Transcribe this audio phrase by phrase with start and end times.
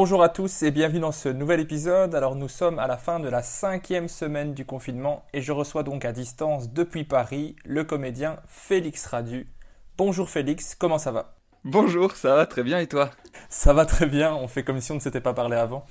[0.00, 2.14] Bonjour à tous et bienvenue dans ce nouvel épisode.
[2.14, 5.82] Alors nous sommes à la fin de la cinquième semaine du confinement et je reçois
[5.82, 9.48] donc à distance depuis Paris le comédien Félix Radu.
[9.96, 11.34] Bonjour Félix, comment ça va?
[11.64, 13.10] Bonjour, ça va très bien et toi?
[13.48, 15.84] Ça va très bien, on fait comme si on ne s'était pas parlé avant.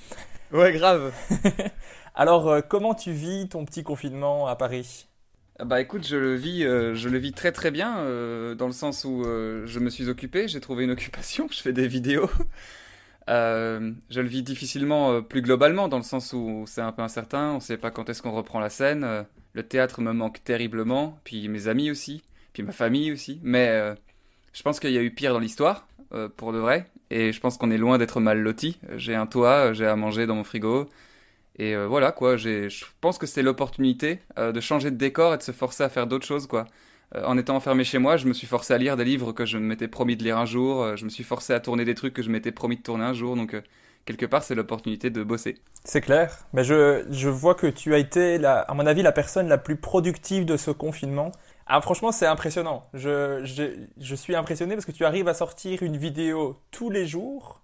[0.53, 1.11] Ouais, grave.
[2.15, 5.09] Alors euh, comment tu vis ton petit confinement à Paris?
[5.59, 8.71] Bah écoute, je le vis, euh, je le vis très très bien, euh, dans le
[8.71, 12.29] sens où je me suis occupé, j'ai trouvé une occupation, je fais des vidéos.
[13.29, 17.01] Euh, je le vis difficilement euh, plus globalement, dans le sens où c'est un peu
[17.01, 19.03] incertain, on ne sait pas quand est-ce qu'on reprend la scène.
[19.03, 19.23] Euh,
[19.53, 22.23] le théâtre me manque terriblement, puis mes amis aussi,
[22.53, 23.39] puis ma famille aussi.
[23.43, 23.95] Mais
[24.53, 25.87] je pense qu'il y a eu pire dans l'histoire,
[26.35, 28.77] pour de vrai, et je pense qu'on est loin d'être mal loti.
[28.97, 30.87] J'ai un toit, j'ai à manger dans mon frigo,
[31.57, 32.37] et voilà quoi.
[32.37, 36.05] Je pense que c'est l'opportunité de changer de décor et de se forcer à faire
[36.05, 36.67] d'autres choses quoi.
[37.15, 39.45] Euh, en étant enfermé chez moi, je me suis forcé à lire des livres que
[39.45, 41.95] je m'étais promis de lire un jour, euh, je me suis forcé à tourner des
[41.95, 43.61] trucs que je m'étais promis de tourner un jour, donc euh,
[44.05, 45.57] quelque part c'est l'opportunité de bosser.
[45.85, 49.47] C'est clair, mais je, je, vois que tu as été, à mon avis, la personne
[49.47, 51.31] la plus productive de ce confinement.
[51.65, 52.87] Ah, franchement, c'est impressionnant.
[52.93, 53.63] Je, je,
[53.99, 57.61] je, suis impressionné parce que tu arrives à sortir une vidéo tous les jours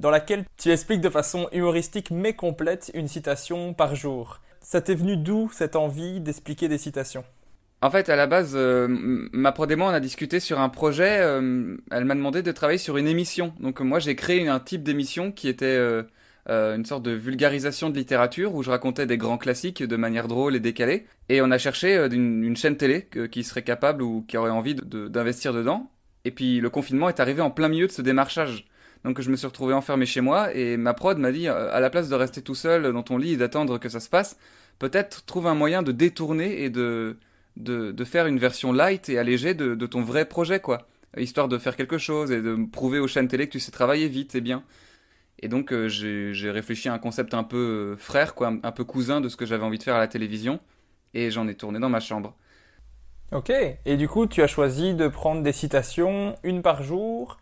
[0.00, 4.40] dans laquelle tu expliques de façon humoristique mais complète une citation par jour.
[4.60, 7.24] Ça t'est venu d'où cette envie d'expliquer des citations?
[7.84, 10.70] En fait, à la base, euh, ma prod et moi, on a discuté sur un
[10.70, 11.18] projet.
[11.20, 13.52] Euh, elle m'a demandé de travailler sur une émission.
[13.60, 16.02] Donc moi, j'ai créé un type d'émission qui était euh,
[16.48, 20.56] une sorte de vulgarisation de littérature où je racontais des grands classiques de manière drôle
[20.56, 21.04] et décalée.
[21.28, 25.52] Et on a cherché une, chaîne télé qui serait capable ou qui aurait envie d'investir
[25.52, 25.90] dedans.
[26.24, 28.64] Et puis le confinement est arrivé en plein milieu de ce démarchage.
[29.04, 31.90] Donc je me suis retrouvé enfermé chez moi et ma prod m'a dit, à la
[31.90, 34.38] place de rester tout seul dans ton lit et d'attendre que ça se passe,
[34.78, 37.18] peut-être trouve un moyen de détourner et de
[37.56, 40.86] de, faire une version light et allégée de, ton vrai projet, quoi.
[41.16, 44.08] Histoire de faire quelque chose et de prouver aux chaînes télé que tu sais travailler
[44.08, 44.64] vite et bien.
[45.40, 47.56] Et donc euh, j'ai réfléchi à un concept un peu
[47.92, 50.08] euh, frère, quoi, un peu cousin de ce que j'avais envie de faire à la
[50.08, 50.58] télévision.
[51.12, 52.34] Et j'en ai tourné dans ma chambre.
[53.32, 57.38] Ok, et du coup tu as choisi de prendre des citations, une par jour.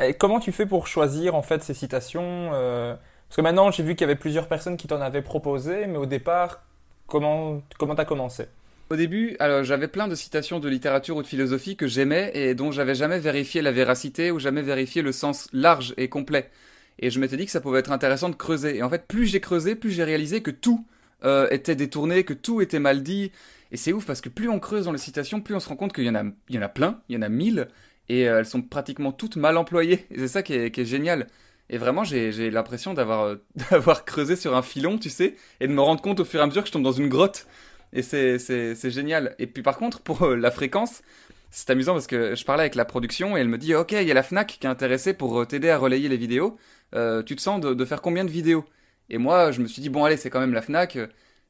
[0.00, 2.94] Et comment tu fais pour choisir en fait ces citations euh,
[3.28, 5.98] Parce que maintenant j'ai vu qu'il y avait plusieurs personnes qui t'en avaient proposé, mais
[5.98, 6.62] au départ,
[7.06, 8.46] comment comment t'as commencé?
[8.90, 12.54] Au début, alors j'avais plein de citations de littérature ou de philosophie que j'aimais et
[12.54, 16.50] dont j'avais jamais vérifié la véracité ou jamais vérifié le sens large et complet.
[16.98, 18.76] Et je m'étais dit que ça pouvait être intéressant de creuser.
[18.76, 20.86] Et en fait, plus j'ai creusé, plus j'ai réalisé que tout
[21.24, 23.30] euh, était détourné, que tout était mal dit.
[23.72, 25.76] Et c'est ouf parce que plus on creuse dans les citations, plus on se rend
[25.76, 27.68] compte qu'il y en a, il y en a plein, il y en a mille,
[28.08, 30.06] et euh, elles sont pratiquement toutes mal employées.
[30.10, 31.26] Et c'est ça qui est, qui est, génial.
[31.70, 33.36] Et vraiment, j'ai l'impression d'avoir euh,
[33.70, 36.42] d'avoir creusé sur un filon, tu sais, et de me rendre compte au fur et
[36.42, 37.46] à mesure que je tombe dans une grotte.
[37.92, 39.34] Et c'est génial.
[39.38, 41.02] Et puis par contre, pour euh, la fréquence,
[41.50, 44.06] c'est amusant parce que je parlais avec la production et elle me dit Ok, il
[44.06, 46.56] y a la Fnac qui est intéressée pour euh, t'aider à relayer les vidéos.
[46.94, 48.64] Euh, tu te sens de, faire combien de vidéos?
[49.10, 50.98] Et moi, je me suis dit Bon, allez, c'est quand même la Fnac.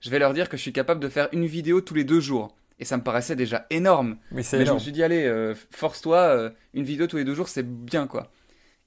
[0.01, 2.21] je vais leur dire que je suis capable de faire une vidéo tous les deux
[2.21, 2.55] jours.
[2.81, 4.19] Et ça me paraissait déjà énorme.
[4.31, 7.35] Mais Mais je me suis dit, allez, euh, force-toi, euh, une vidéo tous les deux
[7.35, 8.31] jours, c'est bien, quoi.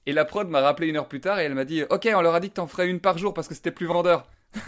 [0.06, 2.22] Et la prod m'a rappelé une heure plus tard et elle m'a dit, ok, on
[2.22, 4.28] leur a dit que t'en ferais une par jour parce que c'était plus vendeur.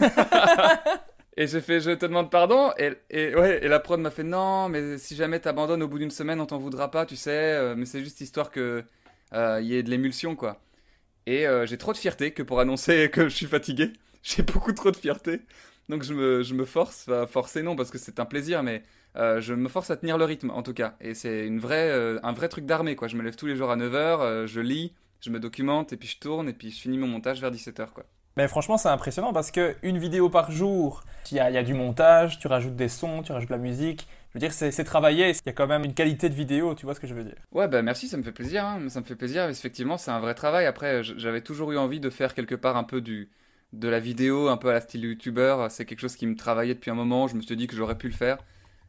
[1.37, 2.71] et j'ai fait, je te demande pardon.
[2.77, 6.11] Et, ouais, et la prod m'a fait, non, mais si jamais t'abandonnes au bout d'une
[6.11, 7.31] semaine, on t'en voudra pas, tu sais.
[7.31, 8.83] euh, mais c'est juste histoire que
[9.33, 10.61] euh, y ait de l'émulsion, quoi.
[11.27, 13.93] Et euh, j'ai trop de fierté que pour annoncer que je suis fatigué.
[14.23, 15.41] J'ai beaucoup trop de fierté.
[15.89, 18.83] Donc je me, je me force, enfin, forcer non, parce que c'est un plaisir, mais
[19.15, 20.95] je me force à tenir le rythme en tout cas.
[21.01, 21.91] Et c'est une vraie,
[22.23, 23.07] un vrai truc d'armée quoi.
[23.07, 26.07] Je me lève tous les jours à 9h, je lis, je me documente et puis
[26.07, 28.05] je tourne et puis je finis mon montage vers 17h quoi.
[28.37, 32.37] Mais franchement, c'est impressionnant parce que une vidéo par jour, il y a, du montage,
[32.39, 34.07] tu rajoutes des sons, tu rajoutes de la musique.
[34.29, 35.29] Je veux dire, c'est travaillé.
[35.29, 37.23] Il y a quand même une qualité de vidéo, tu vois ce que je veux
[37.23, 37.35] dire.
[37.53, 38.89] Ouais bah merci, ça me fait plaisir, hein.
[38.89, 39.47] ça me fait plaisir.
[39.47, 40.65] Effectivement, c'est un vrai travail.
[40.65, 43.29] Après, j'avais toujours eu envie de faire quelque part un peu du
[43.73, 45.71] de la vidéo, un peu à la style youtubeur.
[45.71, 47.27] C'est quelque chose qui me travaillait depuis un moment.
[47.27, 48.37] Je me suis dit que j'aurais pu le faire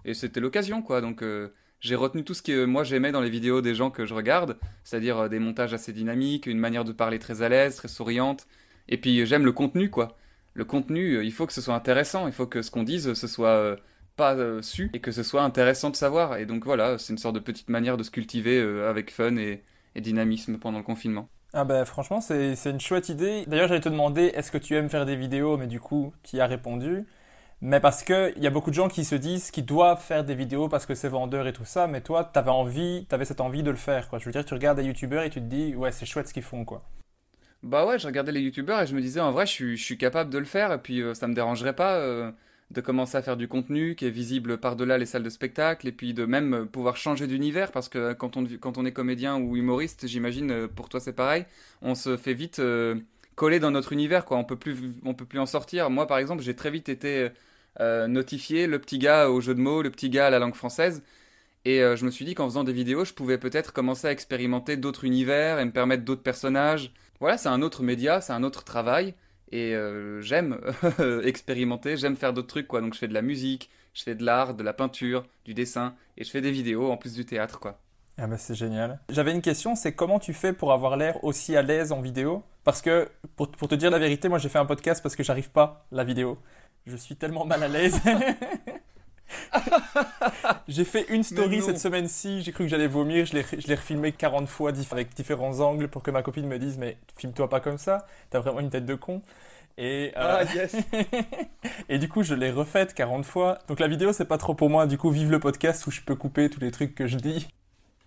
[0.07, 1.03] et c'était l'occasion quoi.
[1.03, 4.07] Donc euh, j'ai retenu tout ce que moi j'aimais dans les vidéos des gens que
[4.07, 7.77] je regarde, c'est-à-dire euh, des montages assez dynamiques, une manière de parler très à l'aise,
[7.77, 8.47] très souriante.
[8.89, 10.17] Et puis j'aime le contenu quoi.
[10.55, 13.13] Le contenu, euh, il faut que ce soit intéressant, il faut que ce qu'on dise
[13.13, 13.77] ce soit euh,
[14.17, 16.39] pas euh, su et que ce soit intéressant de savoir.
[16.39, 19.63] Et donc voilà, c'est une sorte de petite manière de se cultiver avec fun et,
[19.97, 21.29] dynamisme pendant le confinement.
[21.55, 23.45] Ah ben franchement, c'est une chouette idée.
[23.47, 26.37] D'ailleurs, j'allais te demander, est-ce que tu aimes faire des vidéos Mais du coup, tu
[26.37, 27.07] y as répondu?
[27.63, 30.25] Mais parce que il y a beaucoup de gens qui se disent qu'ils doivent faire
[30.25, 33.41] des vidéos parce que c'est vendeur et tout ça, mais toi, t'avais envie, t'avais cette
[33.41, 34.19] envie de le faire, quoi.
[34.19, 36.35] Je veux dire, tu regardes des youtubeurs et tu te dis, ouais, c'est chouette ce
[36.35, 36.83] qu'ils font, quoi.
[37.67, 40.31] Bah ouais, je regardais les youtubeurs et je me disais en vrai, je suis, capable
[40.31, 42.31] de le faire et puis euh, ça me dérangerait pas euh,
[42.71, 45.93] de commencer à faire du contenu qui est visible par-delà les salles de spectacle et
[45.93, 49.37] puis de même euh, pouvoir changer d'univers parce que quand on, quand on est comédien
[49.41, 51.45] ou humoriste, j'imagine pour toi c'est pareil,
[51.83, 52.63] on se fait vite
[53.35, 55.91] coller dans notre univers quoi, on peut plus, on peut plus en sortir.
[55.91, 57.31] Moi par exemple, j'ai très vite été
[57.81, 61.03] notifié le petit gars au jeu de mots, le petit gars à la langue française.
[61.65, 64.77] Et je me suis dit qu'en faisant des vidéos, je pouvais peut-être commencer à expérimenter
[64.77, 66.93] d'autres univers et me permettre d'autres personnages.
[67.21, 69.15] Voilà, c'est un autre média, c'est un autre travail.
[69.53, 70.61] Et euh, j'aime
[71.25, 72.81] expérimenter, j'aime faire d'autres trucs, quoi.
[72.81, 75.95] Donc je fais de la musique, je fais de l'art, de la peinture, du dessin,
[76.17, 77.81] et je fais des vidéos en plus du théâtre, quoi.
[78.19, 78.99] Ah bah c'est génial.
[79.11, 82.43] J'avais une question, c'est comment tu fais pour avoir l'air aussi à l'aise en vidéo?
[82.65, 85.23] Parce que, pour, pour te dire la vérité, moi j'ai fait un podcast parce que
[85.23, 86.39] j'arrive pas la vidéo.
[86.87, 88.01] Je suis tellement mal à l'aise.
[90.69, 94.49] j'ai fait une story cette semaine-ci, j'ai cru que j'allais vomir, je l'ai refilmé 40
[94.49, 98.07] fois avec différents angles pour que ma copine me dise mais filme-toi pas comme ça,
[98.31, 99.23] t'as vraiment une tête de con.
[99.79, 100.77] Et, euh, yes
[101.91, 103.59] et du coup, je l'ai refaite 40 fois.
[103.69, 104.87] Donc la vidéo, c'est pas trop pour moi.
[104.87, 107.47] Du coup, vive le podcast où je peux couper tous les trucs que je dis.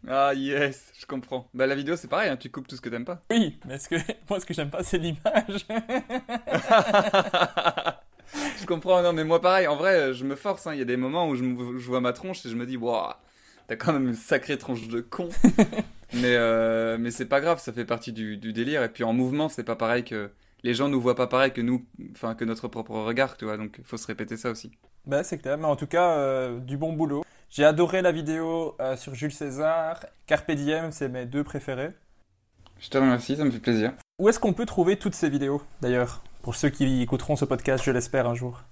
[0.08, 1.48] Ah yes, je comprends.
[1.54, 3.22] Bah la vidéo c'est pareil, hein, tu coupes tout ce que t'aimes pas.
[3.30, 3.96] Oui, mais ce que,
[4.30, 5.68] moi, ce que j'aime pas, c'est l'image.
[8.60, 10.74] Je comprends, non mais moi pareil, en vrai je me force, hein.
[10.74, 11.44] il y a des moments où je,
[11.88, 13.14] vois ma tronche et je me dis, waouh,
[13.68, 15.30] t'as quand même une sacrée tronche de con.
[16.14, 18.84] mais euh, mais c'est pas grave, ça fait partie du, du délire.
[18.84, 20.30] Et puis en mouvement, c'est pas pareil que...
[20.62, 23.56] Les gens nous voient pas pareil que nous, enfin que notre propre regard, tu vois,
[23.56, 24.72] donc faut se répéter ça aussi.
[25.06, 25.58] bah, c'est clair.
[25.58, 27.24] Mais en tout cas, euh, du bon boulot.
[27.50, 30.06] J'ai adoré la vidéo euh, sur Jules César.
[30.28, 31.92] Carpe Diem, c'est mes deux préférés.
[32.80, 33.94] Je te remercie, ça me fait plaisir.
[34.20, 36.24] Où est-ce qu'on peut trouver toutes ces vidéos, d'ailleurs?
[36.42, 38.64] Pour ceux qui écouteront ce podcast, je l'espère un jour.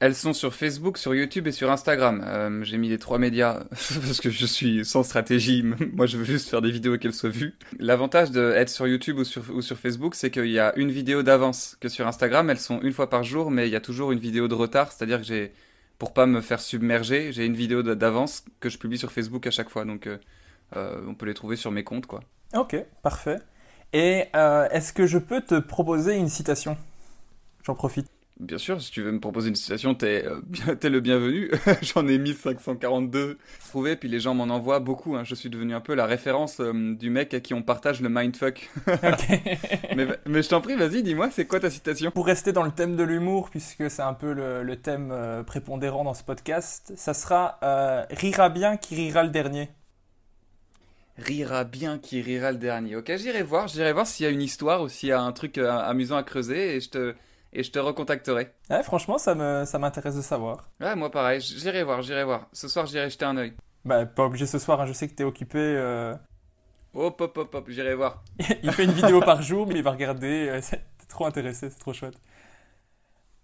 [0.00, 2.24] Elles sont sur Facebook, sur YouTube et sur Instagram.
[2.26, 5.62] Euh, j'ai mis les trois médias parce que je suis sans stratégie.
[5.92, 7.54] Moi, je veux juste faire des vidéos et qu'elles soient vues.
[7.78, 11.22] L'avantage d'être sur YouTube ou sur, ou sur Facebook, c'est qu'il y a une vidéo
[11.22, 11.76] d'avance.
[11.80, 14.18] Que sur Instagram, elles sont une fois par jour, mais il y a toujours une
[14.18, 14.90] vidéo de retard.
[14.90, 15.52] C'est-à-dire que j'ai,
[15.98, 19.50] pour pas me faire submerger, j'ai une vidéo d'avance que je publie sur Facebook à
[19.50, 19.84] chaque fois.
[19.84, 20.16] Donc, euh,
[20.76, 22.20] euh, on peut les trouver sur mes comptes, quoi.
[22.54, 23.36] Ok, parfait.
[23.92, 26.76] Et euh, est-ce que je peux te proposer une citation?
[27.64, 28.06] J'en profite.
[28.38, 30.40] Bien sûr, si tu veux me proposer une citation, t'es euh,
[30.82, 31.50] le bienvenu.
[31.82, 33.36] J'en ai mis 542
[33.68, 35.14] trouvés, puis les gens m'en envoient beaucoup.
[35.14, 35.24] hein.
[35.24, 38.08] Je suis devenu un peu la référence euh, du mec à qui on partage le
[38.08, 38.70] mindfuck.
[38.88, 39.28] Ok.
[39.94, 42.10] mais, mais je t'en prie, vas-y, dis-moi, c'est quoi ta citation?
[42.10, 45.42] Pour rester dans le thème de l'humour, puisque c'est un peu le, le thème euh,
[45.42, 47.58] prépondérant dans ce podcast, ça sera
[48.10, 49.68] Rira bien qui rira le dernier.
[51.24, 52.96] Rira bien qui rira le dernier.
[52.96, 55.32] Ok, j'irai voir, j'irai voir s'il y a une histoire ou s'il y a un
[55.32, 57.14] truc euh, amusant à creuser et je te,
[57.52, 58.50] et je te recontacterai.
[58.70, 60.68] Ouais, franchement, ça me, ça m'intéresse de savoir.
[60.80, 62.46] Ouais, moi pareil, j'irai voir, j'irai voir.
[62.52, 63.52] Ce soir, j'irai jeter un œil.
[63.84, 65.58] Bah, pas obligé ce soir, hein, je sais que t'es occupé.
[65.58, 66.14] euh,
[66.94, 68.22] Hop, hop, hop, hop, j'irai voir.
[68.62, 70.48] il fait une vidéo par jour, mais il va regarder.
[70.48, 72.14] euh, c'est- T'es trop intéressé, c'est trop chouette.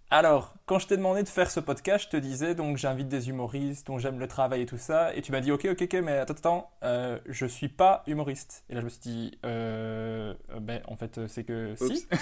[0.09, 3.27] Alors, quand je t'ai demandé de faire ce podcast, je te disais donc j'invite des
[3.27, 5.93] humoristes dont j'aime le travail et tout ça, et tu m'as dit ok, ok, ok,
[6.01, 8.63] mais attends, attends, euh, je suis pas humoriste.
[8.69, 12.07] Et là, je me suis dit, euh, ben en fait, c'est que si.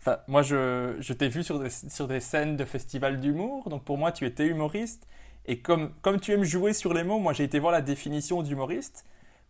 [0.00, 3.84] Enfin, moi, je, je t'ai vu sur des, sur des scènes de festivals d'humour, donc
[3.84, 5.08] pour moi, tu étais humoriste.
[5.46, 8.42] Et comme, comme tu aimes jouer sur les mots, moi, j'ai été voir la définition
[8.42, 9.04] d'humoriste.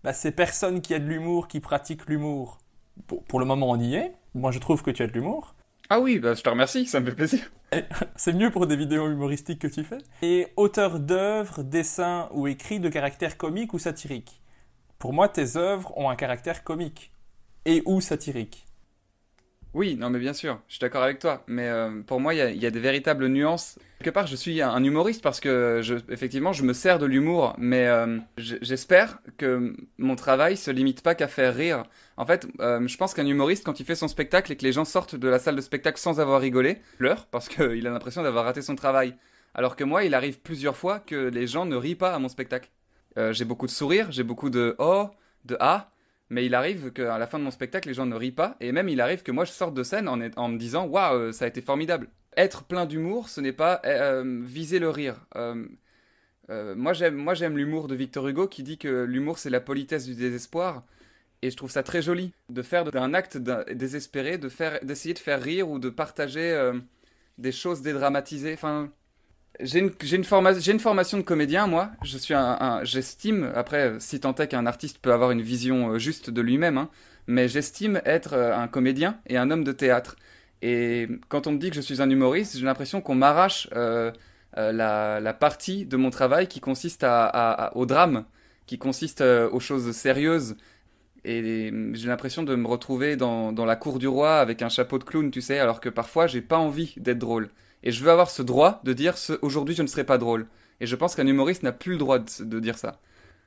[0.05, 2.59] Bah, c'est personne qui a de l'humour, qui pratique l'humour.
[3.07, 4.15] Pour, pour, le moment, on y est.
[4.35, 5.55] Moi, je trouve que tu as de l'humour.
[5.91, 7.51] Ah oui, bah, je te remercie, ça me fait plaisir.
[8.17, 9.99] C'est mieux pour des vidéos humoristiques que tu fais.
[10.21, 14.43] Et auteur d'œuvres, dessins ou écrits de caractère comique ou satirique.
[14.99, 17.11] Pour moi, tes œuvres ont un caractère comique
[17.65, 18.68] et ou satirique.
[19.79, 21.45] Oui, non, mais bien sûr, je suis d'accord avec toi.
[21.47, 23.79] Mais euh, pour moi, il y, a des véritables nuances.
[24.01, 27.55] Quelque part, je suis un humoriste parce que, je, effectivement, je me sers de l'humour,
[27.59, 31.85] mais euh, j'espère que mon travail se limite pas qu'à faire rire.
[32.17, 34.73] En fait, euh, je pense qu'un humoriste, quand il fait son spectacle et que les
[34.73, 38.25] gens sortent de la salle de spectacle sans avoir rigolé, pleure parce qu'il a l'impression
[38.25, 39.15] d'avoir raté son travail.
[39.55, 42.29] Alors que moi, il arrive plusieurs fois que les gens ne rient pas à mon
[42.29, 42.69] spectacle.
[43.31, 45.09] J'ai beaucoup de sourires, j'ai beaucoup de oh,
[45.45, 45.91] de ah,
[46.31, 48.73] mais il arrive qu'à la fin de mon spectacle, les gens ne rient pas, et
[48.73, 51.45] même il arrive que moi je sorte de scène en, en me disant waouh, ça
[51.45, 52.09] a été formidable.
[52.37, 55.27] Être plein d'humour, ce n'est pas euh, viser le rire.
[55.37, 55.67] Euh,
[56.51, 60.15] euh, moi j'aime, l'humour de Victor Hugo qui dit que l'humour c'est la politesse du
[60.15, 60.85] désespoir,
[61.43, 65.19] et je trouve ça très joli de faire d'un acte désespéré, de faire, d'essayer de
[65.19, 66.79] faire rire ou de partager euh,
[67.39, 68.55] des choses dédramatisées.
[68.55, 68.91] Enfin,
[69.61, 71.91] j'ai une, formation de comédien, moi.
[72.03, 75.99] Je suis un, j'estime, après, si tant est qu'un artiste peut avoir une vision euh,
[75.99, 76.91] juste de lui-même, hein,
[77.27, 80.17] mais j'estime être euh, un comédien et un homme de théâtre.
[80.63, 84.13] Et quand on me dit que je suis un humoriste, j'ai l'impression qu'on m'arrache euh,
[84.57, 87.05] la, partie de mon travail qui consiste
[87.75, 88.25] au drame,
[88.67, 90.57] qui consiste aux choses sérieuses.
[91.25, 94.99] Et j'ai l'impression de me retrouver dans, dans la cour du roi avec un chapeau
[94.99, 97.51] de clown, tu sais, alors que parfois j'ai pas envie d'être drôle.
[97.83, 100.47] Et je veux avoir ce droit de dire ce, aujourd'hui je ne serai pas drôle.
[100.81, 103.01] Et je pense qu'un humoriste n'a plus le droit de, de, dire ça.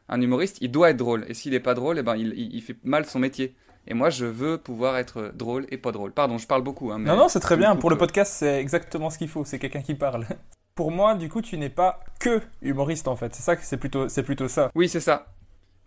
[0.09, 1.25] Un humoriste, il doit être drôle.
[1.27, 3.55] Et s'il n'est pas drôle, eh ben, il, il, il, fait mal son métier.
[3.87, 6.11] Et moi, je veux pouvoir être drôle et pas drôle.
[6.11, 6.91] Pardon, je parle beaucoup.
[6.91, 7.75] Hein, non, non, c'est très bien.
[7.75, 9.45] Pour le podcast, c'est exactement ce qu'il faut.
[9.45, 10.25] C'est quelqu'un qui parle.
[10.75, 13.35] Pour moi, du coup, tu n'es pas que humoriste en fait.
[13.35, 14.71] C'est ça, c'est plutôt, c'est plutôt ça.
[14.73, 15.27] Oui, c'est ça.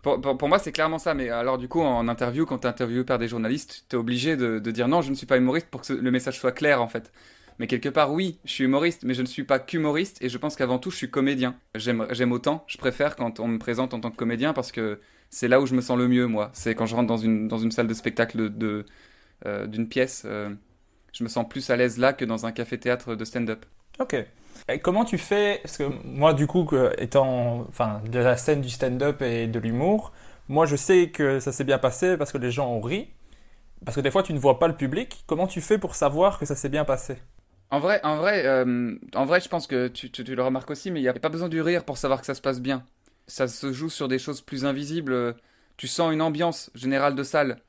[0.05, 1.15] Pour, moi, c'est clairement ça.
[1.15, 3.99] Mais alors, du coup, en interview, quand tu es interviewé par des journalistes, tu es
[3.99, 6.79] obligé de, dire non, je ne suis pas humoriste pour que le message soit clair,
[6.79, 7.11] en fait.
[7.57, 10.21] Mais quelque part, oui, je suis humoriste, mais je ne suis pas qu'humoriste.
[10.21, 11.55] Et je pense qu'avant tout, je suis comédien.
[11.73, 14.99] J'aime autant, je préfère quand on me présente en tant que comédien parce que
[15.31, 16.51] c'est là où je me sens le mieux, moi.
[16.53, 18.85] C'est quand je rentre dans une, dans une salle de spectacle d'une de,
[19.47, 20.23] euh, pièce.
[20.25, 20.53] Euh,
[21.13, 23.65] je me sens plus à l'aise là que dans un café-théâtre de stand-up.
[23.99, 24.15] Ok.
[24.81, 26.67] Comment tu fais Parce que moi, du coup,
[26.97, 30.11] étant enfin, de la scène du stand-up et de l'humour,
[30.47, 33.09] moi, je sais que ça s'est bien passé parce que les gens ont ri.
[33.83, 35.23] Parce que des fois, tu ne vois pas le public.
[35.27, 37.17] Comment tu fais pour savoir que ça s'est bien passé?
[37.69, 40.99] En vrai, en vrai, euh, en vrai, je pense que tu, le remarques aussi, mais
[40.99, 42.83] il n'y a pas besoin du rire pour savoir que ça se passe bien.
[43.27, 45.35] Ça se joue sur des choses plus invisibles.
[45.77, 47.61] Tu sens une ambiance générale de salle.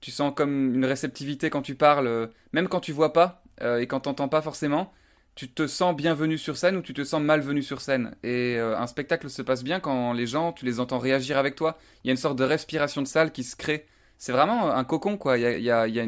[0.00, 3.86] Tu sens comme une réceptivité quand tu parles, même quand tu vois pas euh, et
[3.86, 4.92] quand t'entends pas forcément
[5.34, 8.14] tu te sens bienvenu sur scène ou tu te sens malvenu sur scène?
[8.22, 11.56] Et euh, un spectacle se passe bien quand les gens, tu les entends réagir avec
[11.56, 11.76] toi.
[12.02, 13.86] Il y a une sorte de respiration de salle qui se crée.
[14.16, 15.36] C'est vraiment un cocon, quoi.
[15.38, 16.04] Y a, y a,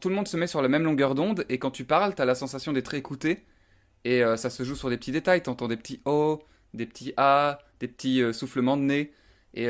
[0.00, 2.22] tout le monde se met sur la même longueur d'onde et quand tu parles, tu
[2.22, 3.44] as la sensation d'être écouté.
[4.04, 5.42] Et euh, ça se joue sur des petits détails.
[5.42, 6.42] Tu entends des petits O,
[6.74, 9.12] des petits A, des petits euh, soufflements de nez.
[9.56, 9.68] Et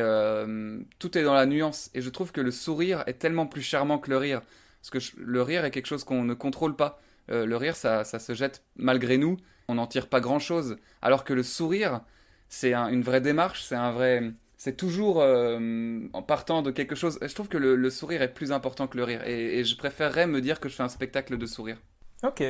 [0.98, 1.90] tout est dans la nuance.
[1.92, 4.40] Et je trouve que le sourire est tellement plus charmant que le rire.
[4.80, 7.02] Parce que le rire est quelque chose qu'on ne contrôle pas.
[7.30, 9.36] Euh, le rire, ça, ça, se jette malgré nous.
[9.68, 10.76] On n'en tire pas grand-chose.
[11.02, 12.00] Alors que le sourire,
[12.48, 14.32] c'est un, une vraie démarche, c'est un vrai...
[14.56, 17.18] C'est toujours euh, en partant de quelque chose.
[17.20, 19.22] Je trouve que le, le, sourire est plus important que le rire.
[19.26, 21.76] Et, et, je préférerais me dire que je fais un spectacle de sourire.
[22.22, 22.42] Ok.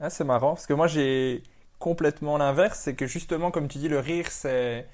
[0.00, 0.54] Ah, c'est marrant.
[0.54, 1.42] Parce que moi, j'ai
[1.78, 2.78] complètement l'inverse.
[2.80, 4.86] C'est que justement, comme tu dis, le rire, c'est...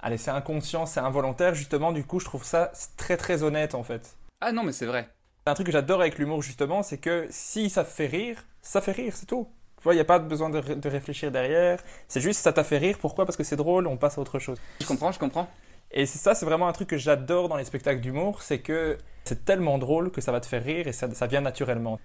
[0.00, 1.54] Allez, c'est inconscient, c'est involontaire.
[1.54, 4.16] Justement, du coup, je trouve ça très très honnête en fait.
[4.40, 5.08] Ah non, mais c'est vrai.
[5.46, 8.92] Un truc que j'adore avec l'humour, justement, c'est que si ça fait rire, ça fait
[8.92, 9.48] rire, c'est tout.
[9.78, 11.82] Tu vois, il n'y a pas besoin de, de réfléchir derrière.
[12.08, 12.98] C'est juste, ça t'a fait rire.
[13.00, 13.24] Pourquoi?
[13.26, 14.58] Parce que c'est drôle, on passe à autre chose.
[14.80, 15.48] Je comprends, je comprends.
[15.90, 18.98] Et c'est ça, c'est vraiment un truc que j'adore dans les spectacles d'humour, c'est que
[19.24, 21.98] c'est tellement drôle que ça va te faire rire et ça, ça vient naturellement.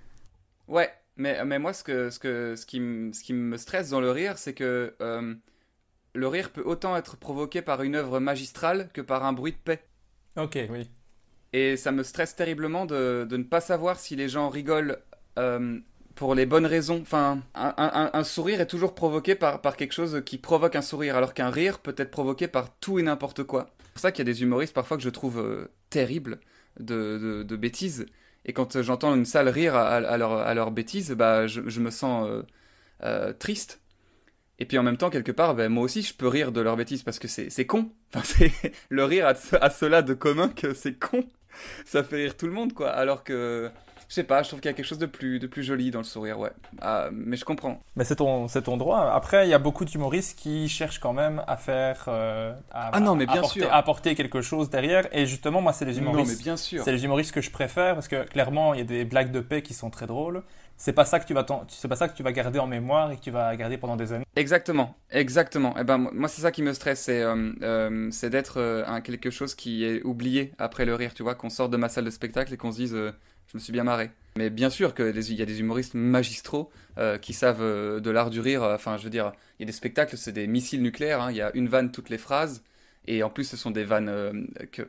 [0.68, 2.78] Ouais, mais, mais moi, ce, que, ce, que, ce, qui,
[3.14, 5.36] ce qui me stresse dans le rire, c'est que euh,
[6.14, 9.58] le rire peut autant être provoqué par une œuvre magistrale que par un bruit de
[9.58, 9.84] paix.
[10.36, 10.90] Ok, oui.
[11.52, 15.00] Et ça me stresse terriblement de, de ne pas savoir si les gens rigolent
[15.38, 15.80] euh,
[16.16, 17.00] pour les bonnes raisons.
[17.02, 21.34] Enfin, un, sourire est toujours provoqué par, par quelque chose qui provoque un sourire, alors
[21.34, 23.70] qu'un rire peut être provoqué par tout et n'importe quoi.
[23.80, 26.40] C'est pour ça qu'il y a des humoristes parfois que je trouve euh, terribles
[26.80, 28.06] de, de, bêtises.
[28.46, 31.90] Et quand euh, j'entends une salle rire à, à, leur, à bêtise, bah, je, me
[31.90, 32.28] sens
[33.04, 33.82] euh, triste.
[34.60, 36.76] Et puis en même temps, quelque part, ben, moi aussi, je peux rire de leur
[36.76, 37.92] bêtise parce que c'est con.
[38.16, 38.46] Enfin,
[38.90, 41.24] le rire a cela de commun que c'est con.
[41.86, 42.90] Ça fait rire tout le monde, quoi.
[42.90, 43.70] Alors que
[44.14, 45.90] Je sais pas, je trouve qu'il y a quelque chose de plus, de plus joli
[45.90, 46.52] dans le sourire, ouais.
[46.84, 47.82] Ah, mais je comprends.
[47.96, 49.10] Mais c'est ton, c'est ton droit.
[49.12, 53.00] Après, il y a beaucoup d'humoristes qui cherchent quand même à faire, euh, à, Ah
[53.00, 53.74] non, mais bien apporter, sûr.
[53.74, 55.08] apporter quelque chose derrière.
[55.18, 56.38] Et justement, moi, c'est les Non, humoristes.
[56.38, 56.84] mais bien sûr.
[56.84, 59.40] C'est les humoristes que je préfère parce que clairement, il y a des blagues de
[59.40, 60.44] paix qui sont très drôles.
[60.78, 63.12] C'est pas ça que tu vas, c'est pas ça que tu vas garder en mémoire
[63.12, 64.26] et que tu vas garder pendant des années.
[64.36, 65.78] Exactement, exactement.
[65.78, 69.54] Et ben moi c'est ça qui me stresse, c'est euh, euh, c'est d'être quelque chose
[69.54, 72.52] qui est oublié après le rire, tu vois, qu'on sort de ma salle de spectacle
[72.56, 72.98] et qu'on se dise
[73.48, 74.12] je me suis bien marré.
[74.36, 78.00] Mais bien sûr que les- il y a des humoristes magistraux euh, qui savent euh,
[78.00, 78.64] de l'art du rire.
[78.64, 81.22] Enfin, je veux dire, il y a des spectacles, c'est des missiles nucléaires.
[81.22, 82.64] hein, Il y a une vanne toutes les phrases.
[83.06, 84.32] Et en plus, ce sont des vannes euh,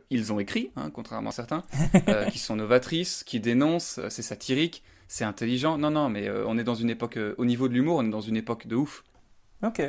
[0.09, 1.65] qu'ils ont écrits, hein, contrairement à certains,
[2.31, 5.79] qui sont novatrices, qui dénoncent, c'est satirique, c'est intelligent.
[5.79, 8.21] Non, non, mais on est dans une époque, au niveau de l'humour, on est dans
[8.21, 9.03] une époque de ouf.
[9.65, 9.83] Ok.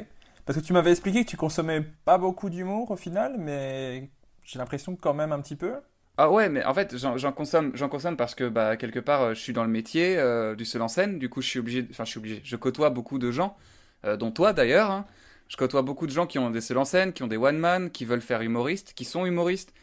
[0.46, 4.10] Parce que tu m'avais expliqué que tu consommais pas beaucoup d'humour au final, mais
[4.44, 5.76] j'ai l'impression que quand même un petit peu.
[6.18, 9.34] Ah ouais, mais en fait, j'en consomme, j'en consomme parce que bah quelque part, euh,
[9.34, 11.20] je suis dans le métier euh, du seul en scène.
[11.20, 12.42] Du coup, je suis obligé, enfin, je suis obligé.
[12.46, 13.58] Je côtoie beaucoup de gens,
[14.06, 14.92] euh, dont toi d'ailleurs.
[14.92, 15.06] hein.
[15.50, 17.58] Je côtoie beaucoup de gens qui ont des seuls en scène, qui ont des one
[17.58, 19.74] man, qui veulent faire humoriste, qui sont humoristes.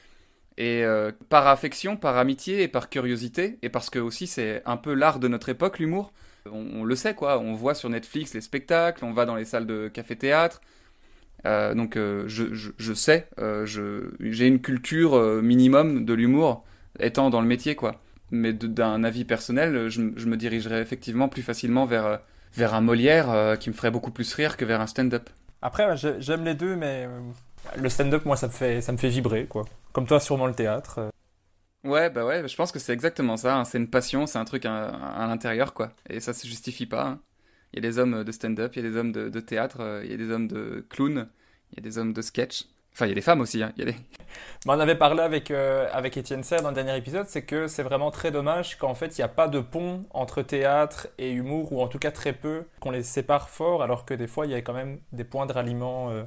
[0.58, 0.84] Et
[1.30, 5.18] par affection, par amitié et par curiosité, et parce que aussi c'est un peu l'art
[5.18, 6.12] de notre époque, l'humour.
[6.46, 9.44] On, on le sait quoi, on voit sur Netflix les spectacles, on va dans les
[9.46, 10.60] salles de café-théâtre.
[11.44, 16.64] Euh, donc euh, je, je, je sais, euh, j'ai une culture minimum de l'humour
[17.00, 18.00] étant dans le métier quoi.
[18.30, 22.20] Mais d'un avis personnel, je, je me dirigerais effectivement plus facilement vers,
[22.54, 25.28] vers un Molière qui me ferait beaucoup plus rire que vers un stand-up.
[25.60, 27.06] Après, j'aime les deux, mais
[27.76, 29.64] le stand-up, moi, ça me fait, ça me fait vibrer, quoi.
[29.92, 31.10] Comme toi, sûrement le théâtre.
[31.84, 33.56] Ouais, bah ouais, je pense que c'est exactement ça.
[33.56, 33.64] hein.
[33.64, 35.92] C'est une passion, c'est un truc à, à l'intérieur, quoi.
[36.08, 37.06] Et ça se justifie pas.
[37.06, 37.20] hein.
[37.72, 39.78] Il y a des hommes de stand-up, il y a des hommes de, de théâtre,
[39.80, 41.28] euh, il y a des hommes de clown,
[41.72, 42.66] il y a des hommes de sketch.
[42.94, 43.62] Enfin, il y a des femmes aussi.
[43.62, 43.72] hein.
[43.76, 43.98] Il y a des...
[44.66, 47.66] Mais on avait parlé avec, euh, avec Étienne Serre dans le dernier épisode, c'est que
[47.66, 51.30] c'est vraiment très dommage qu'en fait, il n'y a pas de pont entre théâtre et
[51.32, 54.46] humour, ou en tout cas très peu, qu'on les sépare fort, alors que des fois,
[54.46, 56.10] il y a quand même des points de ralliement.
[56.10, 56.24] euh.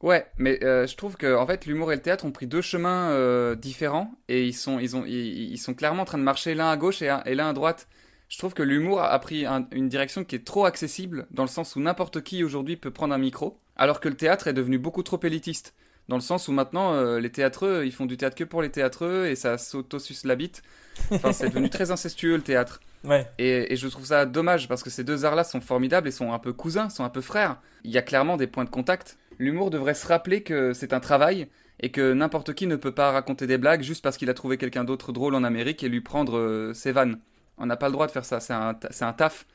[0.00, 2.60] Ouais, mais euh, je trouve que en fait l'humour et le théâtre ont pris deux
[2.62, 6.22] chemins euh, différents et ils sont ils ont ils, ils sont clairement en train de
[6.22, 7.88] marcher l'un à gauche et l'un à droite.
[8.28, 11.48] Je trouve que l'humour a pris un- une direction qui est trop accessible dans le
[11.48, 14.78] sens où n'importe qui aujourd'hui peut prendre un micro, alors que le théâtre est devenu
[14.78, 15.74] beaucoup trop élitiste.
[16.08, 18.70] Dans le sens où maintenant euh, les théâtreux ils font du théâtre que pour les
[18.70, 20.62] théâtreux et ça s'auto-suce la bite.
[21.10, 22.80] Enfin c'est devenu très incestueux le théâtre.
[23.04, 23.26] Ouais.
[23.38, 26.32] Et, et je trouve ça dommage parce que ces deux arts-là sont formidables et sont
[26.32, 27.58] un peu cousins, sont un peu frères.
[27.84, 29.18] Il y a clairement des points de contact.
[29.38, 31.48] L'humour devrait se rappeler que c'est un travail
[31.80, 34.56] et que n'importe qui ne peut pas raconter des blagues juste parce qu'il a trouvé
[34.56, 37.18] quelqu'un d'autre drôle en Amérique et lui prendre euh, ses vannes.
[37.58, 38.74] On n'a pas le droit de faire ça, c'est un,
[39.12, 39.46] taf.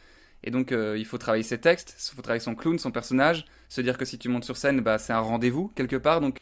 [0.44, 3.46] Et donc euh, il faut travailler ses textes, il faut travailler son clown, son personnage,
[3.70, 6.22] se dire que si tu montes sur scène, bah, c'est un rendez-vous quelque part.
[6.22, 6.38] Donc...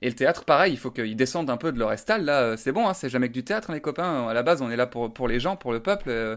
[0.00, 2.24] Et le théâtre, pareil, il faut qu'ils descendent un peu de leur estal.
[2.24, 4.28] Là, euh, c'est bon, hein, c'est jamais que du théâtre, les copains.
[4.28, 6.08] À la base, on est là pour, les gens, pour le peuple.
[6.10, 6.36] euh,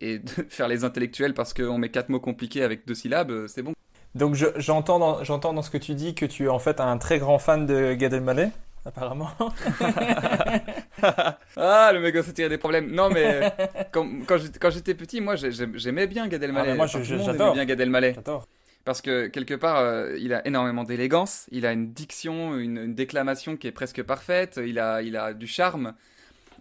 [0.00, 3.62] et de faire les intellectuels parce qu'on met quatre mots compliqués avec deux syllabes, c'est
[3.62, 3.72] bon.
[4.14, 6.80] Donc je- j'entends dans, j'entends dans ce que tu dis que tu es en fait
[6.80, 8.50] un très grand fan de Gad Elmaleh,
[8.84, 9.30] apparemment.
[11.56, 12.90] ah, le mec se tirer des problèmes.
[12.90, 13.52] Non, mais
[13.92, 16.72] quand, quand j'étais- petit, moi, j'ai- j'ai- j'aimais bien Gad Elmaleh.
[16.72, 17.54] Ah, moi, j'adore.
[17.54, 18.14] bien Gad Elmaleh.
[18.14, 18.46] J'adore.
[18.84, 22.94] Parce que quelque part, euh, il a énormément d'élégance, il a une diction, une, une
[22.94, 25.94] déclamation qui est presque parfaite, il a, il a du charme.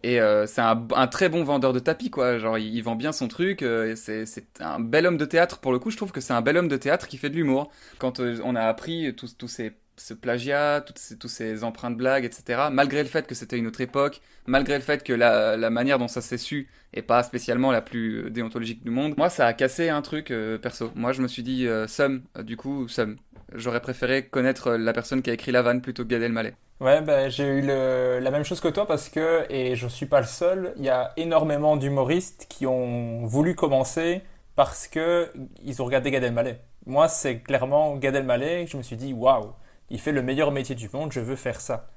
[0.03, 2.37] Et euh, c'est un, un très bon vendeur de tapis, quoi.
[2.39, 3.61] Genre, il, il vend bien son truc.
[3.61, 4.25] euh, c'est,
[4.59, 5.59] un bel homme de théâtre.
[5.59, 7.35] Pour le coup, je trouve que c'est un bel homme de théâtre qui fait de
[7.35, 7.71] l'humour.
[7.99, 10.83] Quand on a appris tous tous ces, ce plagiat,
[11.19, 14.81] tous ces empreintes blagues, etc., malgré le fait que c'était une autre époque, malgré le
[14.81, 18.83] fait que la, manière dont ça s'est su est pas spécialement la plus euh, déontologique
[18.83, 20.91] du monde, moi, ça a cassé un truc euh, perso.
[20.95, 23.17] Moi, je me suis dit, euh, euh, du coup, Somme.
[23.53, 26.53] J'aurais préféré connaître la personne qui a écrit la vanne plutôt que Gad Elmaleh.
[26.79, 30.21] Ouais, ben, j'ai eu la même chose que toi parce que, et je suis pas
[30.21, 34.21] le seul, il y a énormément d'humoristes qui ont voulu commencer
[34.55, 35.29] parce que
[35.63, 36.59] ils ont regardé Gad Elmaleh.
[36.85, 39.53] Moi, c'est clairement Gad Elmaleh, je me suis dit, waouh,
[39.91, 41.89] il fait le meilleur métier du monde, je veux faire ça.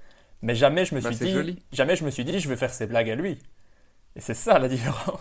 [0.43, 1.63] Mais jamais je me Bah, suis c'est dit, joli.
[1.73, 3.39] jamais je me suis dit, je veux faire ses blagues à lui.
[4.17, 5.21] Et c'est ça la différence.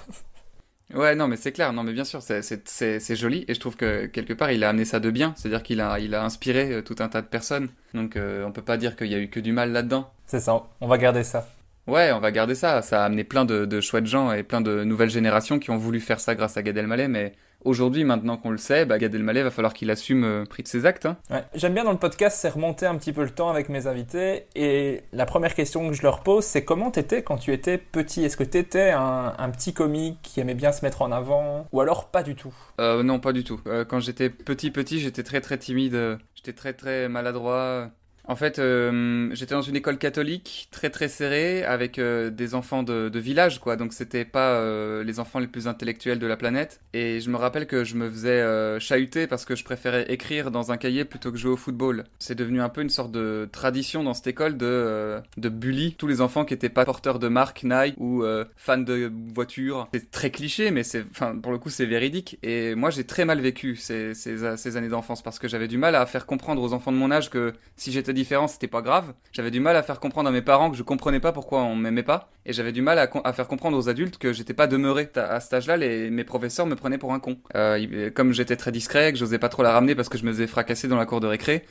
[0.93, 3.53] Ouais, non, mais c'est clair, non, mais bien sûr, c'est- c'est c'est- c'est joli, et
[3.55, 6.13] je trouve que quelque part, il a amené ça de bien, c'est-à-dire qu'il a, il
[6.13, 9.07] a inspiré euh, tout un tas de personnes, donc euh, on peut pas dire qu'il
[9.07, 10.13] y a eu que du mal là-dedans.
[10.25, 11.47] C'est ça, on va garder ça.
[11.87, 14.61] Ouais, on va garder ça, ça a amené plein de, de chouettes gens et plein
[14.61, 17.33] de nouvelles générations qui ont voulu faire ça grâce à Gad Elmaleh, mais
[17.65, 20.67] aujourd'hui, maintenant qu'on le sait, bah, Gad Elmaleh va falloir qu'il assume euh, pris de
[20.67, 21.17] ses actes, hein.
[21.29, 21.43] Ouais.
[21.55, 24.47] J'aime bien dans le podcast, c'est remonter un petit peu le temps avec mes invités.
[24.55, 28.23] Et la première question que je leur pose, c'est comment t'étais quand tu étais petit?
[28.23, 31.67] Est-ce que t'étais un, un petit comique qui aimait bien se mettre en avant?
[31.71, 32.53] Ou alors pas du tout?
[32.79, 33.59] Euh, non, pas du tout.
[33.67, 35.95] Euh, quand j'étais petit, petit, j'étais très, très timide.
[35.95, 37.89] euh, J'étais très, très maladroit.
[38.25, 42.83] En fait, euh, j'étais dans une école catholique très très serrée avec euh, des enfants
[42.83, 43.75] de, village, quoi.
[43.75, 46.79] Donc c'était pas euh, les enfants les plus intellectuels de la planète.
[46.93, 50.71] Et je me rappelle que je me faisais chahuter parce que je préférais écrire dans
[50.71, 52.05] un cahier plutôt que jouer au football.
[52.19, 56.07] C'est devenu un peu une sorte de tradition dans cette école de de bully tous
[56.07, 58.23] les enfants qui étaient pas porteurs de marque Nike ou
[58.55, 59.87] fans de voitures.
[59.93, 62.37] C'est très cliché, mais c'est, enfin, pour le coup, c'est véridique.
[62.43, 66.05] Et moi, j'ai très mal vécu ces années d'enfance parce que j'avais du mal à
[66.05, 69.13] faire comprendre aux enfants de mon âge que si j'étais différent, c'était pas grave.
[69.31, 71.75] J'avais du mal à faire comprendre à mes parents que je comprenais pas pourquoi on
[71.75, 72.29] m'aimait pas.
[72.45, 75.09] Et j'avais du mal à, faire comprendre aux adultes que j'étais pas demeuré.
[75.15, 77.37] À, cet âge-là, mes professeurs me prenaient pour un con.
[77.55, 80.31] Euh, comme j'étais très discret, que j'osais pas trop la ramener parce que je me
[80.31, 81.65] faisais fracasser dans la cour de récré,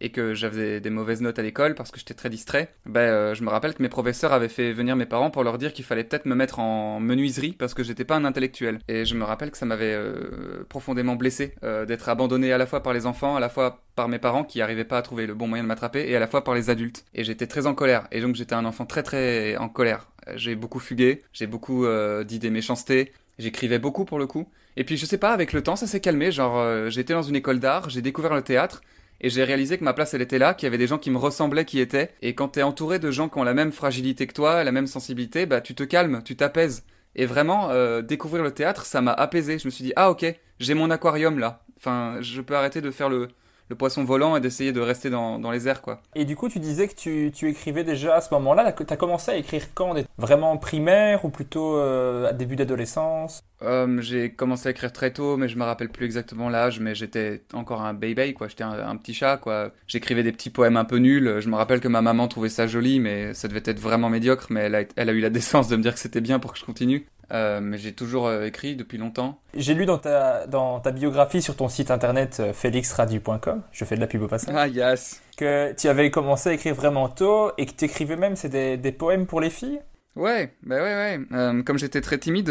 [0.00, 3.34] et que j'avais des mauvaises notes à l'école parce que j'étais très distrait, ben, euh,
[3.34, 5.84] je me rappelle que mes professeurs avaient fait venir mes parents pour leur dire qu'il
[5.84, 8.78] fallait peut-être me mettre en menuiserie parce que j'étais pas un intellectuel.
[8.88, 12.66] Et je me rappelle que ça m'avait euh, profondément blessé euh, d'être abandonné à la
[12.66, 15.26] fois par les enfants, à la fois par mes parents qui n'arrivaient pas à trouver
[15.26, 17.04] le bon moyen de m'attraper et à la fois par les adultes.
[17.14, 18.06] Et j'étais très en colère.
[18.10, 20.08] Et donc j'étais un enfant très très en colère.
[20.34, 21.86] J'ai beaucoup fugué, j'ai beaucoup
[22.24, 24.48] dit des méchancetés, j'écrivais beaucoup pour le coup.
[24.76, 27.36] Et puis je sais pas, avec le temps ça s'est calmé, genre j'étais dans une
[27.36, 28.80] école d'art, j'ai découvert le théâtre,
[29.24, 31.10] et j'ai réalisé que ma place elle était là, qu'il y avait des gens qui
[31.10, 34.26] me ressemblaient qui étaient, et quand t'es entouré de gens qui ont la même fragilité
[34.26, 36.84] que toi, la même sensibilité, bah tu te calmes, tu t'apaises.
[37.16, 39.58] Et vraiment, euh, découvrir le théâtre, ça m'a apaisé.
[39.58, 40.26] Je me suis dit, ah ok,
[40.58, 41.64] j'ai mon aquarium là.
[41.78, 43.28] Enfin, je peux arrêter de faire le,
[43.74, 46.00] poisson volant et d'essayer de rester dans, dans, les airs quoi.
[46.14, 48.96] Et du coup tu disais que tu, tu écrivais déjà à ce moment-là, tu as
[48.96, 49.94] commencé à écrire quand?
[50.18, 53.42] Vraiment primaire ou plutôt euh, à début d'adolescence?
[53.62, 56.94] Euh, J'ai commencé à écrire très tôt mais je me rappelle plus exactement l'âge mais
[56.94, 59.70] j'étais encore un baby quoi, j'étais un, petit chat quoi.
[59.86, 62.66] J'écrivais des petits poèmes un peu nuls, je me rappelle que ma maman trouvait ça
[62.66, 65.68] joli mais ça devait être vraiment médiocre mais elle a, elle a eu la décence
[65.68, 67.06] de me dire que c'était bien pour que je continue.
[67.32, 69.40] Euh, mais j'ai toujours euh, écrit depuis longtemps.
[69.54, 73.96] J'ai lu dans ta, dans ta biographie sur ton site internet euh, félixradio.com, je fais
[73.96, 74.54] de la pub au passage.
[74.56, 78.36] Ah yes Que tu avais commencé à écrire vraiment tôt et que tu écrivais même
[78.36, 79.80] c'est des, des, poèmes pour les filles?
[80.16, 81.64] Ouais, bah ouais, ouais.
[81.64, 82.48] comme j'étais très timide,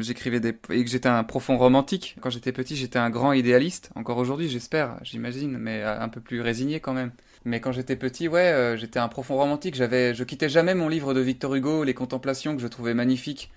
[0.00, 2.16] j'écrivais des et que j'étais un profond romantique.
[2.20, 3.88] Quand j'étais petit, j'étais un grand idéaliste.
[3.94, 7.12] Encore aujourd'hui, j'espère, j'imagine, mais un peu plus résigné quand même.
[7.46, 9.76] Mais quand j'étais petit, ouais, j'étais un profond romantique.
[9.76, 13.50] J'avais, je quittais jamais mon livre de Victor Hugo, Les Contemplations, que je trouvais magnifique.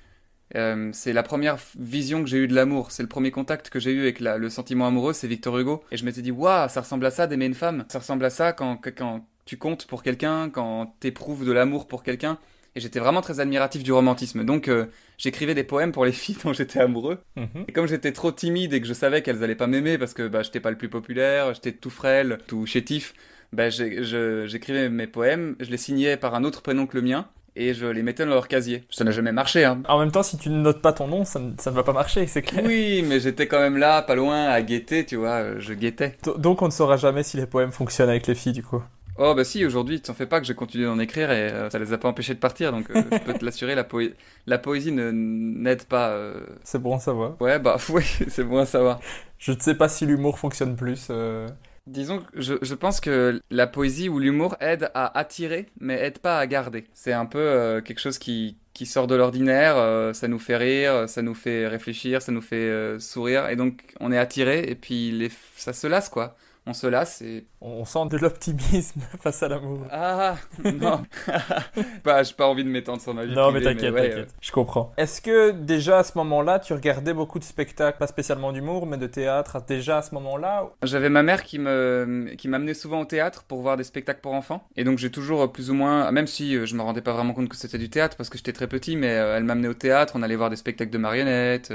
[0.55, 2.91] Euh, c'est la première vision que j'ai eue de l'amour.
[2.91, 5.83] C'est le premier contact que j'ai eu avec le sentiment amoureux, c'est Victor Hugo.
[5.91, 7.85] Et je m'étais dit, waouh, ça ressemble à ça d'aimer une femme.
[7.89, 12.03] Ça ressemble à ça quand, quand tu comptes pour quelqu'un, quand t'éprouves de l'amour pour
[12.03, 12.37] quelqu'un.
[12.75, 14.43] Et j'étais vraiment très admiratif du romantisme.
[14.43, 14.85] Donc euh,
[15.17, 17.19] j'écrivais des poèmes pour les filles dont j'étais amoureux.
[17.35, 17.65] Mhm.
[17.67, 20.27] Et comme j'étais trop timide et que je savais qu'elles allaient pas m'aimer parce que
[20.27, 23.13] bah, j'étais pas le plus populaire, j'étais tout frêle, tout chétif,
[23.51, 27.73] bah, j'écrivais mes poèmes, je les signais par un autre prénom que le mien et
[27.73, 28.83] je les mettais dans leur casier.
[28.89, 29.65] Ça n'a jamais marché.
[29.65, 29.81] Hein.
[29.87, 32.27] En même temps, si tu ne notes pas ton nom, ça, ne va pas marcher,
[32.27, 32.63] c'est clair.
[32.65, 36.17] Oui, mais j'étais quand même là, pas loin, à guetter, tu vois, je guettais.
[36.37, 38.81] Donc on ne saura jamais si les poèmes fonctionnent avec les filles, du coup.
[39.17, 41.77] Oh bah si, aujourd'hui, t'en fais pas que j'ai continué d'en écrire et euh, ça
[41.77, 43.87] les a pas empêchés de partir, donc euh, je peux te l'assurer, la,
[44.47, 46.09] la poésie ne n'aide pas.
[46.09, 46.41] Euh.
[46.63, 47.39] C'est bon à savoir.
[47.39, 48.99] Ouais, bah oui, c'est bon à savoir.
[49.37, 51.11] Je ne sais pas si l'humour fonctionne plus.
[51.85, 56.19] Disons que je, je, pense que la poésie ou l'humour aide à attirer, mais aide
[56.19, 56.85] pas à garder.
[56.93, 60.55] C'est un peu euh, quelque chose qui, qui sort de l'ordinaire, euh, ça nous fait
[60.55, 64.63] rire, ça nous fait réfléchir, ça nous fait euh, sourire, et donc on est attiré,
[64.65, 67.45] et puis les, ça se lasse quoi on se lasse et...
[67.65, 69.85] On sent de l'optimisme face à l'amour.
[69.89, 71.03] Ah, non.
[72.03, 73.33] bah, j'ai pas envie de m'étendre sur ma vie.
[73.33, 74.17] Non, mais t'inquiète, t'inquiète.
[74.17, 74.25] Euh.
[74.41, 74.91] Je comprends.
[74.97, 78.97] Est-ce que déjà à ce moment-là, tu regardais beaucoup de spectacles, pas spécialement d'humour, mais
[78.97, 83.05] de théâtre, déjà à ce moment-là J'avais ma mère qui me qui m'amenait souvent au
[83.05, 84.67] théâtre pour voir des spectacles pour enfants.
[84.75, 87.33] Et donc j'ai toujours plus ou moins, même si euh, je me rendais pas vraiment
[87.33, 89.73] compte que c'était du théâtre parce que j'étais très petit, mais euh, elle m'amenait au
[89.73, 91.73] théâtre, on allait voir des spectacles de marionnettes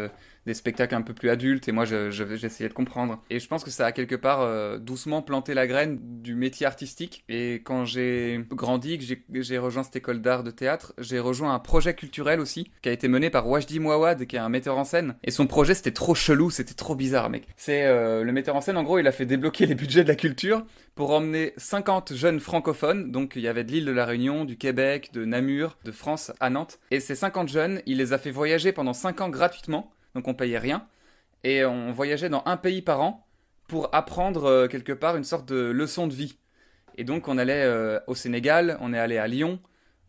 [0.49, 3.23] des spectacles un peu plus adultes et moi j'essayais de comprendre.
[3.31, 6.67] Et je pense que ça a quelque part euh, doucement planté la graine du métier
[6.67, 7.23] artistique.
[7.29, 11.59] Et quand j'ai grandi, que j'ai rejoint cette école d'art de théâtre, j'ai rejoint un
[11.59, 14.85] projet culturel aussi qui a été mené par Wajdi Mouawad qui est un metteur en
[14.85, 15.15] scène.
[15.23, 17.47] Et son projet c'était trop chelou, c'était trop bizarre mec.
[17.57, 20.09] C'est euh, le metteur en scène en gros il a fait débloquer les budgets de
[20.09, 20.65] la culture
[20.99, 24.57] pour emmener 50 jeunes francophones, donc il y avait de l'île de la Réunion, du
[24.57, 26.81] Québec, de Namur, de France à Nantes.
[26.91, 30.35] Et ces 50 jeunes, il les a fait voyager pendant 5 ans gratuitement donc on
[30.35, 30.85] payait rien.
[31.44, 33.24] Et on voyageait dans un pays par an
[33.68, 36.37] pour apprendre euh, quelque part une sorte de leçon de vie.
[36.96, 39.61] Et donc on allait euh, au Sénégal, on est allé à Lyon,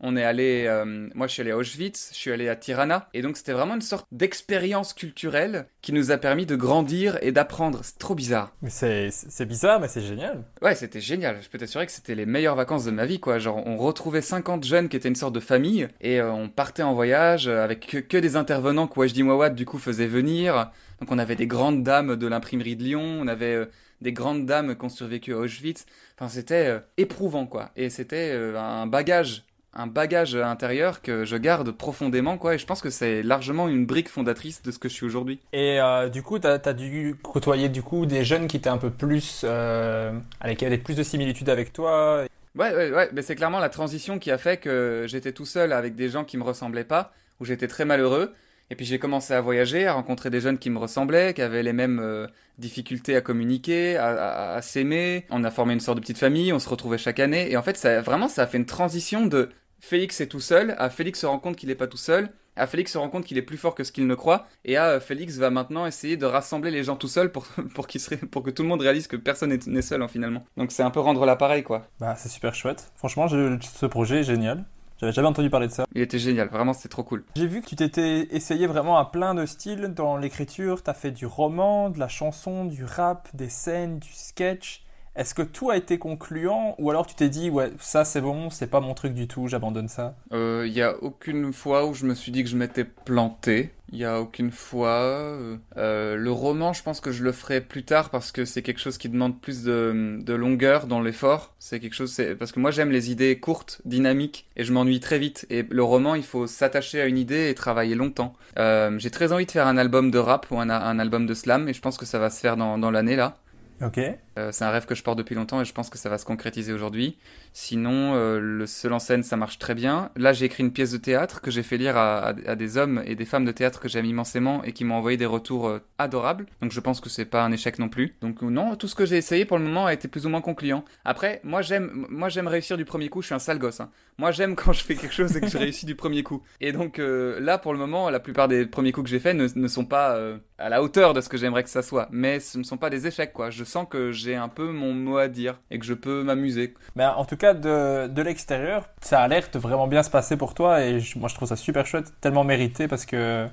[0.02, 3.08] On est allé, euh, moi je suis allé à Auschwitz, je suis allé à Tirana,
[3.12, 7.32] et donc c'était vraiment une sorte d'expérience culturelle qui nous a permis de grandir et
[7.32, 7.80] d'apprendre.
[7.82, 8.50] C'est trop bizarre.
[8.62, 10.42] Mais c'est bizarre, mais c'est génial.
[10.62, 11.38] Ouais, c'était génial.
[11.42, 13.38] Je peux t'assurer que c'était les meilleures vacances de ma vie, quoi.
[13.38, 16.82] Genre, on retrouvait 50 jeunes qui étaient une sorte de famille, et euh, on partait
[16.82, 20.70] en voyage avec que, des intervenants que Wajdi Mouawad du coup faisait venir.
[21.00, 23.66] Donc on avait des grandes dames de l'imprimerie de Lyon, on avait euh,
[24.00, 25.84] des grandes dames qui ont survécu à Auschwitz.
[26.16, 27.70] Enfin, c'était éprouvant, quoi.
[27.76, 32.80] Et c'était un bagage un bagage intérieur que je garde profondément, quoi, et je pense
[32.80, 35.38] que c'est largement une brique fondatrice de ce que je suis aujourd'hui.
[35.52, 38.78] Et euh, du coup, tu as, dû côtoyer du coup des jeunes qui étaient un
[38.78, 42.24] peu plus, euh, avec qui avaient plus de similitudes avec toi.
[42.56, 45.72] Ouais, ouais, ouais, mais c'est clairement la transition qui a fait que j'étais tout seul
[45.72, 48.34] avec des gens qui me ressemblaient pas, où j'étais très malheureux,
[48.70, 51.64] et puis j'ai commencé à voyager, à rencontrer des jeunes qui me ressemblaient, qui avaient
[51.64, 52.28] les mêmes euh,
[52.58, 55.26] difficultés à communiquer, à, s'aimer.
[55.30, 57.50] On a formé une sorte de petite famille, on se retrouvait chaque année.
[57.50, 60.76] Et en fait, ça, vraiment, ça a fait une transition de Félix est tout seul,
[60.78, 63.24] à Félix se rend compte qu'il n'est pas tout seul, à Félix se rend compte
[63.24, 65.86] qu'il est plus fort que ce qu'il ne croit, et à euh, Félix va maintenant
[65.86, 69.58] essayer de rassembler les gens tout seul pour, que tout le monde réalise que personne
[69.66, 70.44] n'est seul en finalement.
[70.58, 71.86] Donc c'est un peu rendre l'appareil quoi.
[71.98, 72.92] Bah c'est super chouette.
[72.96, 74.66] Franchement, ce projet est génial.
[75.00, 75.86] J'avais jamais entendu parler de ça.
[75.94, 77.24] Il était génial, vraiment c'était trop cool.
[77.34, 80.82] J'ai vu que tu t'étais essayé vraiment à plein de styles dans l'écriture.
[80.82, 84.84] T'as fait du roman, de la chanson, du rap, des scènes, du sketch.
[85.16, 88.48] Est-ce que tout a été concluant ou alors tu t'es dit ouais ça c'est bon
[88.48, 90.14] c'est pas mon truc du tout j'abandonne ça?
[90.30, 93.70] Il euh, y a aucune fois où je me suis dit que je m'étais planté.
[93.92, 95.00] Il y a aucune fois.
[95.00, 98.62] Euh, euh, le roman je pense que je le ferai plus tard parce que c'est
[98.62, 101.54] quelque chose qui demande plus de, de longueur dans l'effort.
[101.58, 105.00] C'est quelque chose c'est parce que moi j'aime les idées courtes, dynamiques et je m'ennuie
[105.00, 105.44] très vite.
[105.50, 108.34] Et le roman il faut s'attacher à une idée et travailler longtemps.
[108.56, 111.68] J'ai très envie de faire un album de rap ou un, un, album de slam
[111.68, 113.38] et je pense que ça va se faire dans, dans l'année là.
[113.82, 113.98] Ok.
[114.38, 116.18] Euh, c'est un rêve que je porte depuis longtemps et je pense que ça va
[116.18, 117.16] se concrétiser aujourd'hui.
[117.52, 120.10] Sinon, euh, le seul en scène, ça marche très bien.
[120.16, 123.16] Là, j'ai écrit une pièce de théâtre que j'ai fait lire à, des hommes et
[123.16, 126.46] des femmes de théâtre que j'aime immensément et qui m'ont envoyé des retours euh, adorables.
[126.60, 128.16] Donc, je pense que c'est pas un échec non plus.
[128.20, 130.40] Donc, non, tout ce que j'ai essayé pour le moment a été plus ou moins
[130.40, 130.84] concluant.
[131.04, 133.22] Après, moi, j'aime, moi, j'aime réussir du premier coup.
[133.22, 133.80] Je suis un sale gosse.
[133.80, 133.90] Hein.
[134.18, 136.42] Moi, j'aime quand je fais quelque chose et que je réussis du premier coup.
[136.60, 139.48] Et donc, là, pour le moment, la plupart des premiers coups que j'ai faits ne,
[139.54, 140.18] ne, sont pas
[140.58, 142.08] à la hauteur de ce que j'aimerais que ça soit.
[142.12, 143.50] Mais ce ne sont pas des échecs, quoi.
[143.50, 146.74] Je sens que j'ai un peu mon mot à dire et que je peux m'amuser.
[146.96, 150.36] Mais en tout cas, de, de l'extérieur, ça a l'air de vraiment bien se passer
[150.36, 153.46] pour toi et moi je trouve ça super chouette, tellement mérité parce que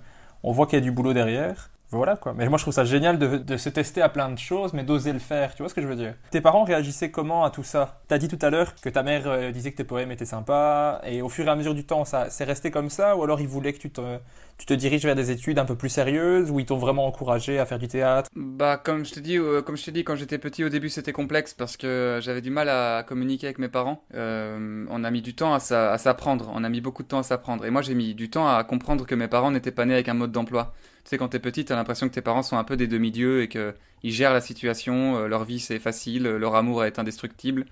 [0.44, 1.70] on voit qu'il y a du boulot derrière.
[1.92, 2.34] Voilà quoi.
[2.36, 5.14] Mais moi je trouve ça génial de, se tester à plein de choses, mais d'oser
[5.14, 5.56] le faire.
[5.56, 6.16] Tu vois ce que je veux dire?
[6.32, 8.02] Tes parents réagissaient comment à tout ça?
[8.08, 11.00] T'as dit tout à l'heure que ta mère euh, disait que tes poèmes étaient sympas,
[11.06, 13.40] et au fur et à mesure du temps, ça c'est resté comme ça, ou alors
[13.40, 14.18] ils voulaient que tu te,
[14.58, 17.58] tu te diriges vers des études un peu plus sérieuses, ou ils t'ont vraiment encouragé
[17.60, 18.30] à faire du théâtre?
[18.36, 20.90] Bah comme je te dis, euh, comme je te dis, quand j'étais petit au début
[20.90, 24.04] c'était complexe parce que j'avais du mal à communiquer avec mes parents.
[24.14, 27.20] Euh, on a mis du temps à, à s'apprendre, on a mis beaucoup de temps
[27.20, 29.86] à s'apprendre, et moi j'ai mis du temps à comprendre que mes parents n'étaient pas
[29.86, 30.74] nés avec un mode d'emploi.
[31.08, 33.42] Tu sais, quand t'es petit, t'as l'impression que tes parents sont un peu des demi-dieux
[33.42, 37.66] et qu'ils gèrent la situation, euh, leur vie c'est facile, leur amour est indestructible.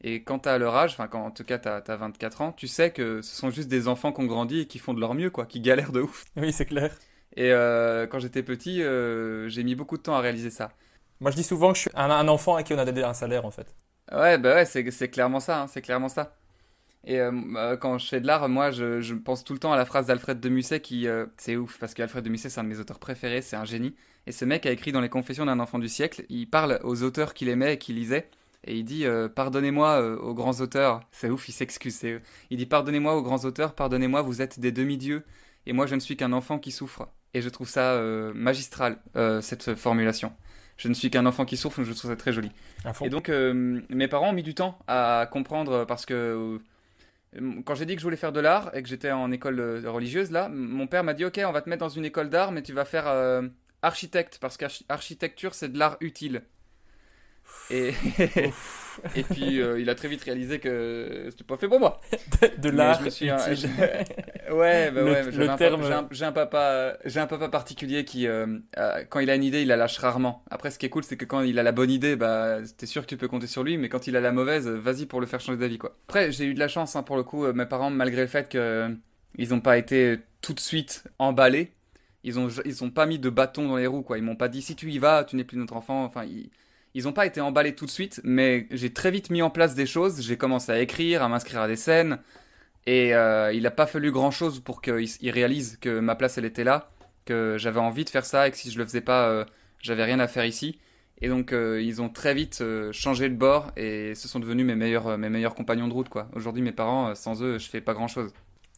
[0.00, 2.68] Et quand t'as leur âge, enfin, quand en tout cas t'as as 24 ans, tu
[2.68, 5.12] sais que ce sont juste des enfants qui ont grandi et qui font de leur
[5.12, 6.24] mieux, quoi, qui galèrent de ouf.
[6.38, 6.96] Oui, c'est clair.
[7.36, 10.72] Et euh, quand j'étais petit, euh, j'ai mis beaucoup de temps à réaliser ça.
[11.20, 13.12] Moi, je dis souvent que je suis un, enfant à qui on a donné un
[13.12, 13.66] salaire, en fait.
[14.10, 16.34] Ouais, bah ouais, c'est clairement ça, hein, c'est clairement ça.
[17.04, 19.72] Et euh, euh, quand je fais de l'art, moi, je, je, pense tout le temps
[19.72, 22.60] à la phrase d'Alfred de Musset qui, euh, c'est ouf, parce qu'Alfred de Musset, c'est
[22.60, 23.94] un de mes auteurs préférés, c'est un génie.
[24.26, 27.02] Et ce mec a écrit dans les Confessions d'un enfant du siècle, il parle aux
[27.02, 28.28] auteurs qu'il aimait et qu'il lisait,
[28.64, 31.00] et il dit pardonnez-moi aux grands auteurs.
[31.10, 32.00] C'est ouf, il s'excuse.
[32.50, 35.24] Il dit pardonnez-moi aux grands auteurs, pardonnez-moi, vous êtes des demi-dieux,
[35.66, 37.08] et moi je ne suis qu'un enfant qui souffre.
[37.34, 38.00] Et je trouve ça
[38.32, 38.98] magistral
[39.40, 40.32] cette formulation.
[40.76, 42.52] Je ne suis qu'un enfant qui souffre, je trouve ça très joli.
[43.00, 46.60] Et donc mes parents ont mis du temps à comprendre parce que
[47.64, 49.90] quand j'ai dit que je voulais faire de l'art et que j'étais en école euh,
[49.90, 52.52] religieuse, là, mon père m'a dit Ok, on va te mettre dans une école d'art,
[52.52, 53.42] mais tu vas faire euh,
[53.80, 56.42] architecte, parce qu'architecture, c'est de l'art utile.
[57.70, 57.92] Et,
[59.16, 62.00] et puis euh, il a très vite réalisé que c'était pas fait pour moi.
[62.58, 63.00] De, l'art.
[63.02, 65.24] ouais, bah ouais.
[65.30, 65.82] J'ai un, terme...
[65.84, 68.58] un, papa, j'ai un papa particulier qui, euh,
[69.08, 70.44] quand il a une idée, il la lâche rarement.
[70.50, 72.86] Après, ce qui est cool, c'est que quand il a la bonne idée, bah, t'es
[72.86, 75.20] sûr que tu peux compter sur lui, mais quand il a la mauvaise, vas-y pour
[75.20, 75.96] le faire changer d'avis, quoi.
[76.08, 78.28] Après, j'ai eu de la chance, hein, pour le coup, euh, mes parents, malgré le
[78.28, 78.94] fait que
[79.38, 81.72] ils n'ont pas été tout de suite emballés.
[82.24, 84.18] Ils ont, ils ont pas mis de bâton dans les roues, quoi.
[84.18, 86.04] Ils m'ont pas dit si tu y vas, tu n'es plus notre enfant.
[86.04, 86.50] Enfin, ils,
[86.94, 89.74] ils n'ont pas été emballés tout de suite, mais j'ai très vite mis en place
[89.74, 90.20] des choses.
[90.20, 92.18] J'ai commencé à écrire, à m'inscrire à des scènes.
[92.86, 96.44] Et euh, il n'a pas fallu grand chose pour qu'ils réalisent que ma place, elle
[96.44, 96.90] était là,
[97.24, 99.44] que j'avais envie de faire ça et que si je le faisais pas, euh,
[99.78, 100.78] j'avais rien à faire ici.
[101.20, 105.16] Et donc ils ont très vite changé de bord et ce sont devenus mes meilleurs,
[105.18, 106.08] mes meilleurs compagnons de route.
[106.08, 106.28] quoi.
[106.34, 108.32] Aujourd'hui mes parents, sans eux, je fais pas grand-chose.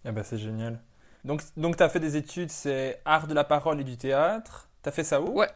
[0.04, 0.82] Eh ben c'est génial.
[1.24, 4.68] Donc, donc tu as fait des études, c'est art de la parole et du théâtre.
[4.82, 5.38] Tu as fait ça où?
[5.38, 5.48] Ouais.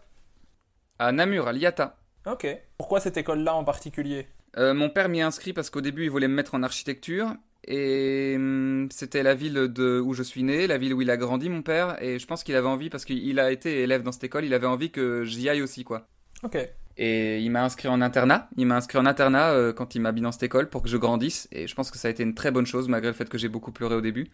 [0.98, 1.94] À Namur, à l'IATA.
[2.30, 2.46] Ok.
[2.76, 4.26] Pourquoi cette école-là en particulier?
[4.56, 7.32] Mon père m'y a inscrit parce qu'au début il voulait me mettre en architecture
[7.70, 11.16] et hum, c'était la ville de, où je suis né, la ville où il a
[11.16, 12.02] grandi, mon père.
[12.02, 14.54] Et je pense qu'il avait envie, parce qu'il a été élève dans cette école, il
[14.54, 16.08] avait envie que j'y aille aussi, quoi.
[16.42, 16.56] Ok.
[16.96, 18.48] Et il m'a inscrit en internat.
[18.56, 20.88] Il m'a inscrit en internat euh, quand il m'a mis dans cette école pour que
[20.88, 21.46] je grandisse.
[21.52, 23.38] Et je pense que ça a été une très bonne chose, malgré le fait que
[23.38, 24.28] j'ai beaucoup pleuré au début.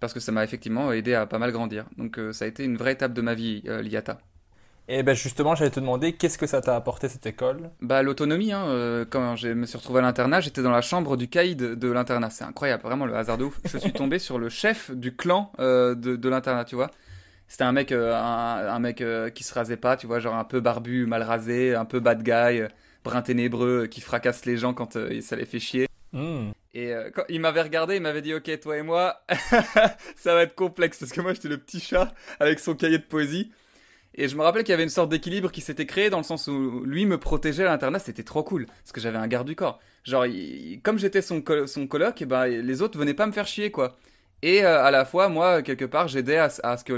[0.00, 1.86] Parce que ça m'a effectivement aidé à pas mal grandir.
[1.96, 4.18] Donc euh, ça a été une vraie étape de ma vie, euh, l'IATA.
[4.92, 7.70] Et ben justement, j'allais te demander, qu'est-ce que ça t'a apporté cette école?
[7.80, 11.16] Bah l'autonomie, hein, euh, quand je me suis retrouvé à l'internat, j'étais dans la chambre
[11.16, 12.28] du caïd de, l'internat.
[12.30, 13.60] C'est incroyable, vraiment le hasard de ouf.
[13.64, 16.90] Je suis tombé sur le chef du clan euh, de, de l'internat, tu vois.
[17.46, 20.58] C'était un mec, euh, un, mec qui se rasait pas, tu vois, genre un peu
[20.58, 22.62] barbu, mal rasé, un peu bad guy,
[23.04, 25.86] brun ténébreux, qui fracasse les gens quand ça les fait chier.
[26.12, 26.50] Hmm.
[26.74, 29.22] Et quand il m'avait regardé, il m'avait dit Ok, toi et moi,
[30.16, 33.04] ça va être complexe parce que moi j'étais le petit chat avec son cahier de
[33.04, 33.52] poésie.
[34.14, 36.24] Et je me rappelle qu'il y avait une sorte d'équilibre qui s'était créé dans le
[36.24, 39.46] sens où lui me protégeait à l'internat, c'était trop cool, parce que j'avais un garde
[39.46, 39.78] du corps.
[40.04, 40.26] Genre,
[40.82, 43.98] comme j'étais son, son coloc, et ben, les autres venaient pas me faire chier, quoi.
[44.42, 46.92] Et euh, à la fois, moi, quelque part, j'aidais à, ce que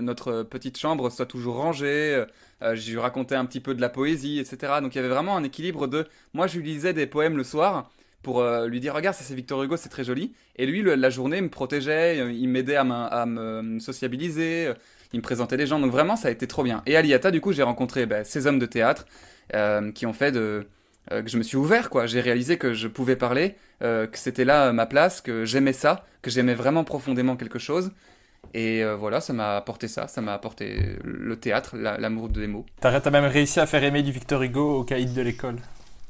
[0.00, 2.24] notre petite chambre soit toujours rangée.
[2.62, 4.74] Euh, je lui racontais un petit peu de la poésie, etc.
[4.80, 6.06] Donc il y avait vraiment un équilibre de...
[6.32, 7.90] Moi, je lui lisais des poèmes le soir
[8.22, 10.32] pour euh, lui dire, regarde, ça c'est Victor Hugo, c'est très joli.
[10.56, 14.72] Et lui, la journée, me protégeait, il m'aidait à, à, me sociabiliser
[15.12, 15.78] il me présentait des gens.
[15.78, 16.82] Donc vraiment, ça a été trop bien.
[16.86, 19.06] Et à l'IATA, du coup, j'ai rencontré bah, ces hommes de théâtre
[19.54, 20.66] euh, qui ont fait de,
[21.12, 22.06] euh, que je me suis ouvert, quoi.
[22.06, 26.04] J'ai réalisé que je pouvais parler, euh, que c'était là ma place, que j'aimais ça,
[26.22, 27.92] que j'aimais vraiment profondément quelque chose.
[28.54, 32.64] Et voilà, ça m'a apporté ça, ça m'a apporté le théâtre, l'amour des mots.
[32.80, 35.56] T'as même réussi à faire aimer du Victor Hugo au caïd de l'école.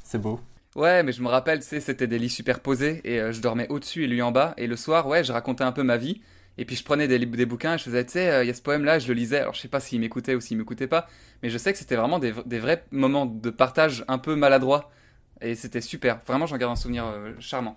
[0.04, 0.38] C'est beau.
[0.76, 4.04] Ouais, mais je me rappelle, tu sais, c'était des lits superposés et je dormais au-dessus
[4.04, 4.54] et lui en bas.
[4.58, 6.20] Et le soir, ouais, je racontais un peu ma vie.
[6.58, 8.50] Et puis je prenais des, des bouquins et je faisais, tu sais, euh, il y
[8.50, 9.40] a ce poème-là, je le lisais.
[9.40, 11.06] Alors je sais pas s'il m'écoutait ou s'il m'écoutait pas,
[11.42, 14.90] mais je sais que c'était vraiment des, des, vrais moments de partage un peu maladroit.
[15.42, 16.20] Et c'était super.
[16.26, 17.76] Vraiment, j'en garde un souvenir euh, charmant.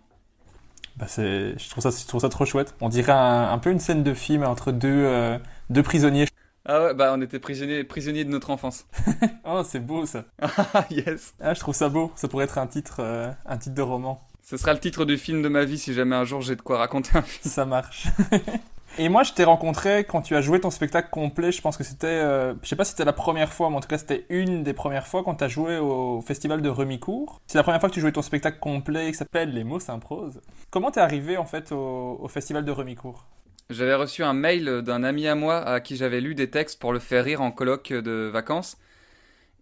[0.96, 2.74] Bah je, trouve ça, je trouve ça trop chouette.
[2.80, 5.38] On dirait un, peu une scène de film entre deux, euh,
[5.70, 6.28] deux prisonniers.
[6.66, 8.86] Ah ouais, bah on était prisonniers, prisonniers de notre enfance.
[9.46, 10.26] oh, c'est beau ça.
[10.42, 11.34] Ah, yes.
[11.42, 12.12] Ah, je trouve ça beau.
[12.16, 13.02] Ça pourrait être un titre,
[13.46, 14.26] un titre de roman.
[14.50, 16.62] Ce sera le titre du film de ma vie si jamais un jour j'ai de
[16.64, 17.54] quoi raconter un film.
[17.54, 18.08] Ça marche.
[18.98, 21.52] Et moi, je t'ai rencontré quand tu as joué ton spectacle complet.
[21.52, 23.80] Je pense que c'était, euh, je sais pas si c'était la première fois, mais en
[23.80, 27.40] tout cas, c'était une des premières fois quand tu as joué au festival de Remicourt.
[27.46, 30.42] C'est la première fois que tu jouais ton spectacle complet qui s'appelle Les mots s'improsent.
[30.72, 33.28] Comment t'es arrivé en fait au, festival de Remicourt?
[33.70, 36.92] J'avais reçu un mail d'un ami à moi à qui j'avais lu des textes pour
[36.92, 38.78] le faire rire en colloque de vacances.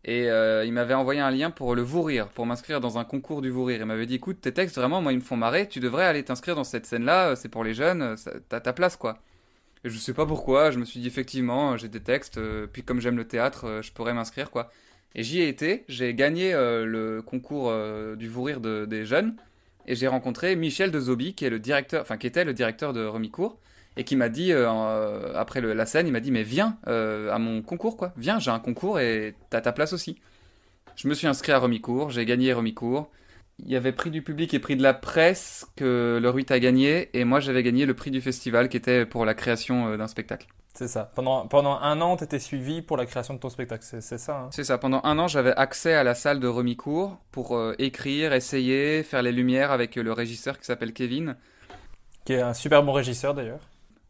[0.07, 3.03] Et euh, il m'avait envoyé un lien pour le vous rire, pour m'inscrire dans un
[3.03, 3.81] concours du vous rire.
[3.81, 6.23] Il m'avait dit écoute, tes textes vraiment, moi, ils me font marrer, tu devrais aller
[6.23, 8.15] t'inscrire dans cette scène-là, c'est pour les jeunes,
[8.47, 9.19] t'as ta place, quoi.
[9.83, 12.83] Et je sais pas pourquoi, je me suis dit effectivement, j'ai des textes, euh, puis
[12.83, 14.71] comme j'aime le théâtre, euh, je pourrais m'inscrire, quoi.
[15.13, 17.73] Et j'y ai été, j'ai gagné le concours
[18.17, 19.35] du vous rire des jeunes,
[19.87, 22.93] et j'ai rencontré Michel de Zobi, qui est le directeur, enfin qui était le directeur
[22.93, 23.57] de Remicourt
[23.97, 27.33] et qui m'a dit, euh, euh, après la scène, il m'a dit, mais viens euh,
[27.33, 28.13] à mon concours, quoi.
[28.15, 30.21] Viens, j'ai un concours et t'as ta place aussi.
[30.95, 33.09] Je me suis inscrit à Remicourt, j'ai gagné Remicourt.
[33.59, 36.59] Il y avait prix du public et prix de la presse que le RUIT a
[36.59, 40.07] gagné, et moi j'avais gagné le prix du festival qui était pour la création d'un
[40.07, 40.47] spectacle.
[40.75, 41.11] C'est ça.
[41.15, 44.41] Pendant, pendant un an, tu étais suivi pour la création de ton spectacle, c'est ça
[44.41, 44.77] hein C'est ça.
[44.77, 49.31] Pendant un an, j'avais accès à la salle de Remicourt pour écrire, essayer, faire les
[49.31, 51.35] lumières avec le régisseur qui s'appelle Kevin.
[52.25, 53.61] Qui est un super bon régisseur d'ailleurs.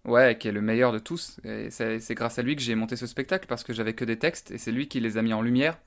[0.08, 1.38] Ouais, qui est le meilleur de tous.
[1.44, 4.18] Et c'est grâce à lui que j'ai monté ce spectacle parce que j'avais que des
[4.18, 5.78] textes et c'est lui qui les a mis en lumière.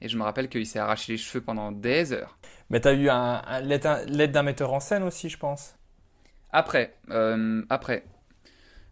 [0.00, 2.38] Et je me rappelle qu'il s'est arraché les cheveux pendant des heures.
[2.70, 5.74] Mais t'as eu un, l'aide d'un metteur en scène aussi, je pense.
[6.50, 8.04] Après, euh, après.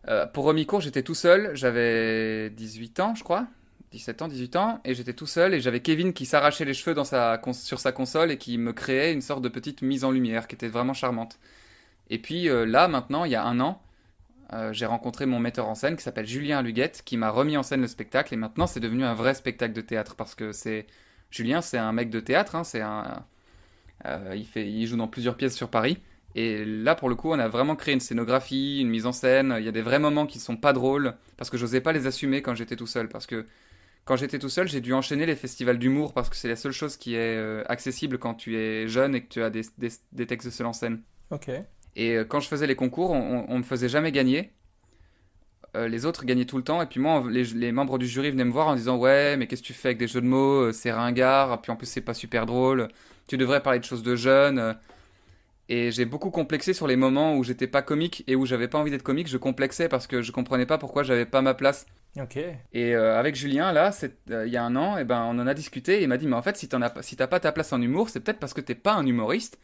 [0.09, 1.51] Euh, pour Remicourt, j'étais tout seul.
[1.55, 3.47] J'avais 18 ans, je crois.
[3.93, 4.81] 17 ans, 18 ans.
[4.85, 5.55] Et j'étais tout seul.
[5.55, 8.75] Et j'avais Kevin qui s'arrachait les cheveux dans sa, sur sa console et qui me
[8.75, 11.39] créait une sorte de petite mise en lumière qui était vraiment charmante.
[12.11, 13.83] Et puis euh, là, maintenant, il y a un an,
[14.53, 17.63] euh, j'ai rencontré mon metteur en scène qui s'appelle Julien Luguette, qui m'a remis en
[17.63, 20.87] scène le spectacle et maintenant c'est devenu un vrai spectacle de théâtre parce que c'est
[21.31, 23.25] Julien, c'est un mec de théâtre, hein, c'est un,
[24.07, 25.99] euh, il fait, il joue dans plusieurs pièces sur Paris
[26.37, 29.57] et là pour le coup on a vraiment créé une scénographie, une mise en scène.
[29.59, 32.07] Il y a des vrais moments qui sont pas drôles parce que j'osais pas les
[32.07, 33.47] assumer quand j'étais tout seul parce que
[34.05, 36.73] quand j'étais tout seul, j'ai dû enchaîner les festivals d'humour parce que c'est la seule
[36.73, 39.91] chose qui est euh, accessible quand tu es jeune et que tu as des, des,
[40.13, 41.03] des textes de seul en scène.
[41.31, 41.51] Ok.
[41.97, 44.53] Et euh, quand je faisais les concours, on, ne me faisait jamais gagner.
[45.75, 46.81] euh, les autres gagnaient tout le temps.
[46.83, 49.63] Et puis moi, les, membres du jury venaient me voir en disant Ouais, mais qu'est-ce
[49.63, 51.61] que tu fais avec des jeux de mots euh, C'est ringard.
[51.63, 52.89] Puis en plus, c'est pas super drôle.
[53.27, 54.77] Tu devrais parler de choses de jeunes.
[55.69, 58.79] Et j'ai beaucoup complexé sur les moments où j'étais pas comique et où j'avais pas
[58.79, 59.27] envie d'être comique.
[59.27, 61.87] Je complexais parce que je comprenais pas pourquoi j'avais pas ma place.
[62.21, 62.39] Ok.
[62.73, 63.91] Et avec Julien, là,
[64.29, 65.99] il y a un an, et ben, on en a discuté.
[65.99, 68.11] Et il m'a dit Mais en fait, si t'as si pas ta place en humour,
[68.11, 69.59] c'est peut-être parce que t'es pas un humoriste.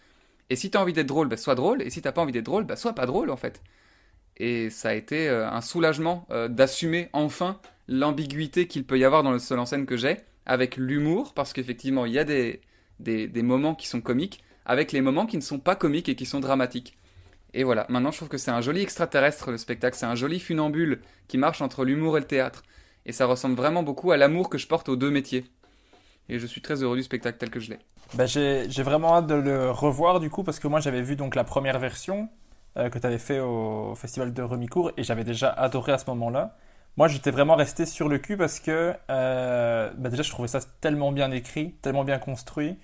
[0.52, 1.80] Et si t'as envie d'être drôle, ben, sois drôle.
[1.80, 3.62] Et si t'as pas envie d'être drôle, ben, sois pas drôle en fait.
[4.36, 9.22] Et ça a été euh, un soulagement euh, d'assumer enfin l'ambiguïté qu'il peut y avoir
[9.22, 12.60] dans le seul en scène que j'ai, avec l'humour, parce qu'effectivement, il y a des,
[13.42, 16.40] moments qui sont comiques, avec les moments qui ne sont pas comiques et qui sont
[16.40, 16.98] dramatiques.
[17.54, 20.38] Et voilà, maintenant je trouve que c'est un joli extraterrestre le spectacle, c'est un joli
[20.38, 22.62] funambule qui marche entre l'humour et le théâtre.
[23.06, 25.46] Et ça ressemble vraiment beaucoup à l'amour que je porte aux deux métiers.
[26.28, 27.78] Et je suis très heureux du spectacle tel que je l'ai.
[28.14, 31.34] Bah, j'ai vraiment hâte de le revoir du coup, parce que moi j'avais vu donc
[31.34, 32.28] la première version,
[32.78, 36.06] euh, que tu avais fait au Festival de Remicourt et j'avais déjà adoré à ce
[36.10, 36.56] moment-là.
[36.96, 40.60] Moi, j'étais vraiment resté sur le cul parce que euh, bah déjà, je trouvais ça
[40.80, 42.78] tellement bien écrit, tellement bien construit.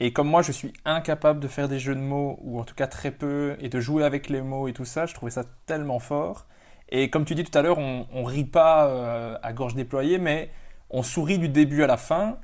[0.00, 2.74] Et comme moi, je suis incapable de faire des jeux de mots, ou en tout
[2.74, 5.44] cas très peu, et de jouer avec les mots et tout ça, je trouvais ça
[5.66, 6.46] tellement fort.
[6.88, 10.18] Et comme tu dis tout à l'heure, on, on rit pas euh, à gorge déployée,
[10.18, 10.50] mais
[10.88, 12.38] on sourit du début à la fin.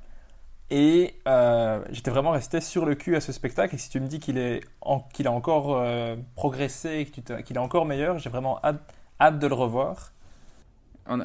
[0.71, 3.75] Et euh, j'étais vraiment resté sur le cul à ce spectacle.
[3.75, 4.61] Et si tu me dis qu'il
[5.13, 10.13] qu'il a encore euh, progressé, qu'il est encore meilleur, j'ai vraiment hâte, de le revoir.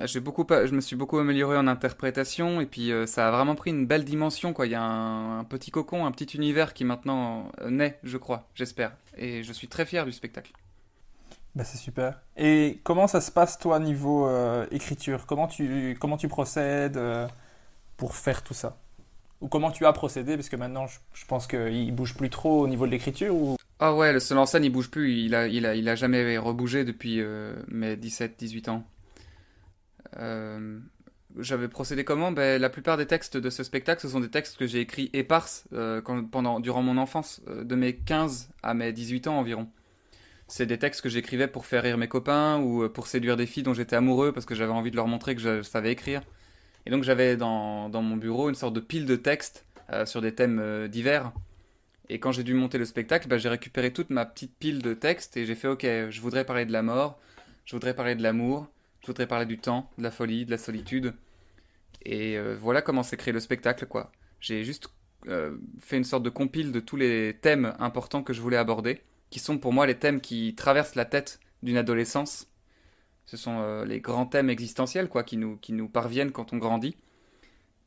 [0.03, 3.55] J'ai beaucoup, je me suis beaucoup amélioré en interprétation et puis euh, ça a vraiment
[3.55, 4.53] pris une belle dimension.
[4.53, 4.67] Quoi.
[4.67, 8.91] Il y a un, petit cocon, un petit univers qui maintenant naît, je crois, j'espère.
[9.17, 10.51] Et je suis très fier du spectacle.
[11.55, 12.21] Bah, c'est super.
[12.37, 14.29] Et comment ça se passe toi niveau
[14.69, 15.25] écriture?
[15.25, 17.01] Comment tu, comment tu procèdes
[17.97, 18.77] pour faire tout ça?
[19.41, 22.67] Ou comment tu as procédé Parce que maintenant, je, pense qu'il bouge plus trop au
[22.67, 23.57] niveau de l'écriture ou...
[23.79, 25.13] Ah ouais, le seul en scène, il bouge plus.
[25.13, 28.85] Il a, jamais rebougé depuis euh, mes 17-18 ans.
[30.17, 30.79] Euh,
[31.39, 32.31] j'avais procédé comment?
[32.31, 35.09] Ben, La plupart des textes de ce spectacle, ce sont des textes que j'ai écrits
[35.13, 35.99] éparses euh,
[36.31, 39.67] pendant, durant mon enfance, de mes 15 à mes 18 ans environ.
[40.47, 43.63] C'est des textes que j'écrivais pour faire rire mes copains ou pour séduire des filles
[43.63, 46.21] dont j'étais amoureux parce que j'avais envie de leur montrer que je savais écrire.
[46.85, 50.33] Et donc j'avais dans, mon bureau une sorte de pile de textes euh, sur des
[50.33, 51.31] thèmes euh, divers.
[52.09, 54.93] Et quand j'ai dû monter le spectacle, bah, j'ai récupéré toute ma petite pile de
[54.93, 57.19] textes et j'ai fait ok, je voudrais parler de la mort,
[57.65, 58.67] je voudrais parler de l'amour,
[59.01, 61.13] je voudrais parler du temps, de la folie, de la solitude.
[62.03, 64.11] Et euh, voilà comment s'est créé le spectacle, quoi.
[64.39, 64.89] J'ai juste
[65.79, 69.37] fait une sorte de compile de tous les thèmes importants que je voulais aborder, qui
[69.37, 72.47] sont pour moi les thèmes qui traversent la tête d'une adolescence
[73.31, 76.57] ce sont euh, les grands thèmes existentiels quoi, qui, nous, qui nous parviennent quand on
[76.57, 76.97] grandit.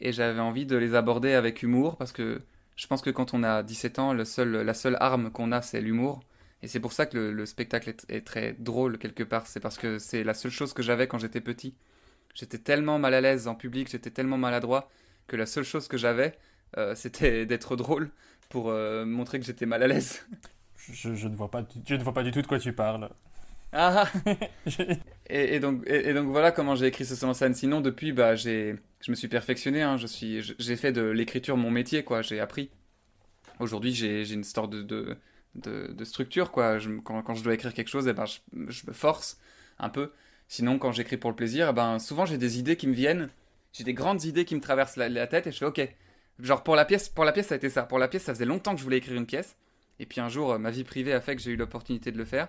[0.01, 2.41] Et j'avais envie de les aborder avec humour parce que
[2.77, 5.61] je pense que quand on a 17 ans, le seul, la seule arme qu'on a,
[5.61, 6.21] c'est l'humour.
[6.63, 9.47] Et c'est pour ça que le, spectacle est, très drôle quelque part.
[9.47, 11.75] C'est parce que c'est la seule chose que j'avais quand j'étais petit.
[12.35, 14.89] J'étais tellement mal à l'aise en public, j'étais tellement maladroit
[15.27, 16.39] que la seule chose que j'avais,
[16.79, 18.09] euh, c'était d'être drôle
[18.49, 20.27] pour euh, montrer que j'étais mal à l'aise.
[20.77, 23.11] Je, je, ne vois pas, je ne vois pas du tout de quoi tu parles.
[23.77, 24.09] Ah,
[25.29, 27.55] et, donc, et, donc voilà comment j'ai écrit ce en scène.
[27.55, 29.83] Sinon, depuis, bah, j'ai, je me suis perfectionné.
[29.83, 29.97] Hein.
[29.99, 32.23] J'ai fait de l'écriture mon métier, quoi.
[32.23, 32.71] J'ai appris.
[33.59, 35.17] Aujourd'hui, j'ai, une sorte de,
[35.57, 38.39] de, structure, quand, je dois écrire quelque chose, eh ben, je,
[38.87, 39.39] me force
[39.79, 40.13] un peu.
[40.47, 43.29] Sinon, quand j'écris pour le plaisir, eh ben, souvent j'ai des idées qui me viennent.
[43.73, 45.81] J'ai des grandes idées qui me traversent la, tête et je fais OK.
[46.39, 47.85] Genre pour la pièce, pour la pièce, ça a été ça.
[47.85, 49.57] Pour la pièce, ça faisait longtemps que je voulais écrire une pièce.
[49.99, 52.25] Et puis un jour, ma vie privée a fait que j'ai eu l'opportunité de le
[52.25, 52.49] faire.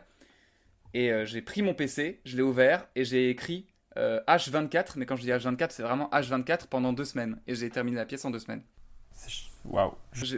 [0.95, 3.67] Et euh, j'ai pris mon PC, je l'ai ouvert et j'ai écrit
[3.97, 4.77] H24.
[4.77, 7.37] Euh, mais quand je dis H24, c'est vraiment H24 pendant deux semaines.
[7.47, 8.63] Et j'ai terminé la pièce en deux semaines.
[9.65, 9.91] Waouh.
[10.13, 10.37] Je,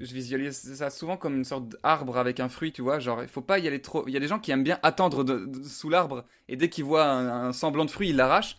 [0.00, 2.98] visualise ça souvent comme une sorte d'arbre avec un fruit, tu vois.
[2.98, 4.06] Genre, il faut pas y aller trop.
[4.06, 5.24] Il y a des gens qui aiment bien attendre
[5.64, 8.58] sous l'arbre et dès qu'ils voient un, semblant de fruit, ils l'arrachent.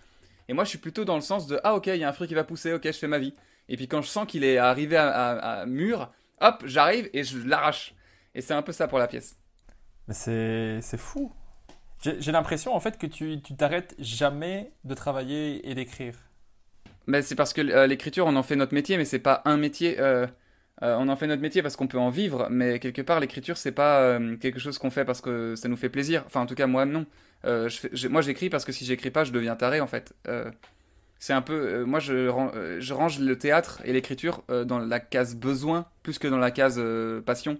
[0.49, 2.14] Et moi, je suis plutôt dans le sens de Ah, ok, il y a un
[2.14, 3.36] fruit qui va pousser, ok, je fais ma vie.
[3.70, 6.11] Et puis quand je sens qu'il est arrivé à, à mûr,
[6.41, 7.93] hop, j'arrive et je l'arrache.
[8.34, 9.38] Et c'est un peu ça pour la pièce.
[10.08, 11.32] Mais c'est fou.
[12.01, 16.16] J'ai l'impression en fait que tu t'arrêtes jamais de travailler et d'écrire.
[17.08, 19.58] Mais c'est parce que euh, l'écriture, on en fait notre métier, mais c'est pas un
[19.58, 19.99] métier.
[19.99, 20.26] Euh,
[20.82, 23.58] euh, on en fait notre métier parce qu'on peut en vivre, mais quelque part, l'écriture,
[23.58, 26.24] c'est pas quelque chose qu'on fait parce que ça nous fait plaisir.
[26.26, 27.06] Enfin, en tout cas, moi, non.
[27.45, 30.14] Moi, j'écris parce que si j'écris pas, je deviens taré, en fait.
[31.20, 31.84] c'est un peu.
[31.84, 36.38] moi, je, je range le théâtre et l'écriture dans la case besoin plus que dans
[36.38, 36.82] la case
[37.26, 37.60] passion.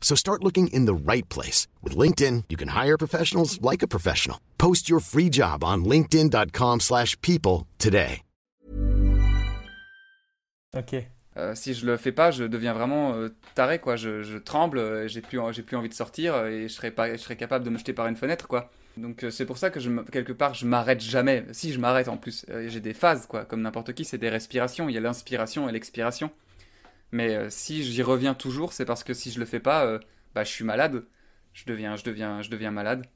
[0.00, 1.68] So start looking in the right place.
[1.84, 4.38] With LinkedIn, you can hire professionals like a professional.
[4.58, 8.22] Post your free job on linkedin.com slash people today.
[10.76, 10.94] Ok.
[11.36, 13.96] Euh, si je le fais pas, je deviens vraiment euh, taré, quoi.
[13.96, 16.90] Je, je tremble, euh, j'ai plus, j'ai plus envie de sortir euh, et je serais,
[16.90, 18.70] pas, je serais capable de me jeter par une fenêtre, quoi.
[18.96, 21.44] Donc euh, c'est pour ça que je, quelque part, je m'arrête jamais.
[21.52, 23.44] Si je m'arrête en plus, Euh, j'ai des phases, quoi.
[23.44, 24.88] Comme n'importe qui, c'est des respirations.
[24.88, 26.30] Il y a l'inspiration et l'expiration.
[27.12, 29.98] Mais euh, si j'y reviens toujours, c'est parce que si je le fais pas, euh,
[30.34, 31.04] bah je suis malade.
[31.52, 33.06] Je deviens, je deviens, je deviens malade.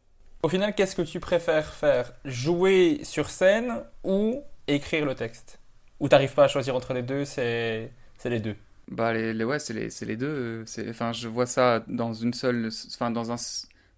[0.42, 2.12] Au final, qu'est-ce que tu préfères faire?
[2.24, 5.59] Jouer sur scène ou écrire le texte?
[6.01, 8.57] Ou t'arrives pas à choisir entre les deux, c'est c'est les deux?
[8.90, 10.26] Bah les, les- ouais, c'est les, c'est les deux.
[10.78, 13.36] euh, enfin, je vois ça dans une seule, enfin dans un,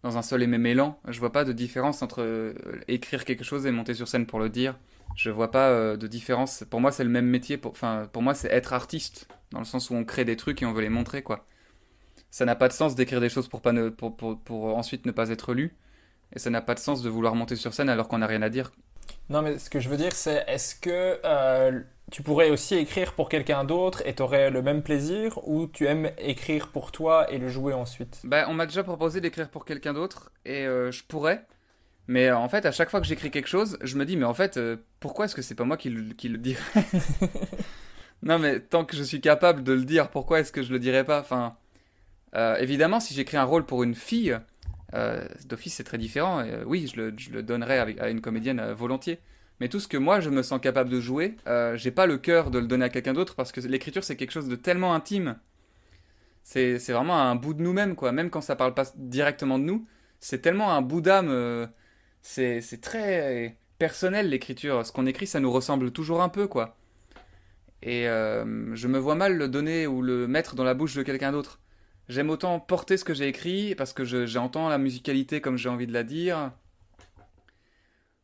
[0.03, 1.01] dans un seul et même élan.
[1.09, 2.55] Je vois pas de différence entre euh,
[2.89, 4.79] écrire quelque chose et monter sur scène pour le dire.
[5.17, 6.65] Je vois pas euh, de différence.
[6.71, 7.57] Pour moi, c'est le même métier.
[7.57, 10.63] Pour, enfin, pour moi, c'est être artiste dans le sens où on crée des trucs
[10.63, 11.47] et on veut les montrer, quoi.
[12.31, 15.07] Ça n'a pas de sens d'écrire des choses pour pas ne, pour, pour, pour ensuite
[15.07, 15.75] ne pas être lu.
[16.35, 18.43] Et ça n'a pas de sens de vouloir monter sur scène alors qu'on n'a rien
[18.43, 18.73] à dire.
[19.31, 23.15] Non, mais ce que je veux dire, c'est est-ce que euh, tu pourrais aussi écrire
[23.15, 27.39] pour quelqu'un d'autre et t'aurais le même plaisir ou tu aimes écrire pour toi et
[27.39, 28.21] le jouer ensuite?
[28.25, 31.47] Bah, on m'a déjà proposé d'écrire pour quelqu'un d'autre et euh, je pourrais.
[32.09, 34.25] Mais euh, en fait, à chaque fois que j'écris quelque chose, je me dis, mais
[34.25, 36.63] en fait, euh, pourquoi est-ce que c'est pas moi qui le, qui le dirais?
[38.23, 40.79] Non, mais tant que je suis capable de le dire, pourquoi est-ce que je le
[40.79, 41.21] dirais pas?
[41.21, 41.57] Enfin,
[42.35, 44.39] euh, évidemment, si j'écris un rôle pour une fille,
[44.95, 46.43] euh, d'office c'est très différent.
[46.43, 49.21] et, oui, je le, je le donnerais avec- à une comédienne volontiers.
[49.61, 51.37] Mais tout ce que moi je me sens capable de jouer,
[51.75, 54.33] j'ai pas le cœur de le donner à quelqu'un d'autre parce que l'écriture c'est quelque
[54.33, 55.39] chose de tellement intime.
[56.43, 58.13] C'est c'est vraiment un bout de nous-mêmes, quoi.
[58.13, 59.87] Même quand ça parle pas directement de nous,
[60.21, 61.29] c'est tellement un bout d'âme.
[62.61, 64.85] C'est très personnel l'écriture.
[64.85, 66.77] Ce qu'on écrit, ça nous ressemble toujours un peu, quoi.
[67.83, 71.03] Et euh, je me vois mal le donner ou le mettre dans la bouche de
[71.03, 71.61] quelqu'un d'autre.
[72.09, 75.69] J'aime autant porter ce que j'ai écrit parce que je- j'entends la musicalité comme j'ai
[75.69, 76.53] envie de la dire.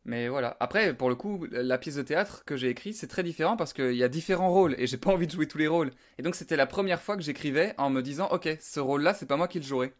[0.04, 0.56] Mais voilà.
[0.60, 3.72] Après, pour le coup, la pièce de théâtre que j'ai écrite, c'est très différent parce
[3.72, 5.90] qu'il y a différents rôles et j'ai pas envie de jouer tous les rôles.
[6.18, 9.26] Et donc, c'était la première fois que j'écrivais en me disant, ok, ce rôle-là, c'est
[9.26, 9.94] pas moi qui le jouerai.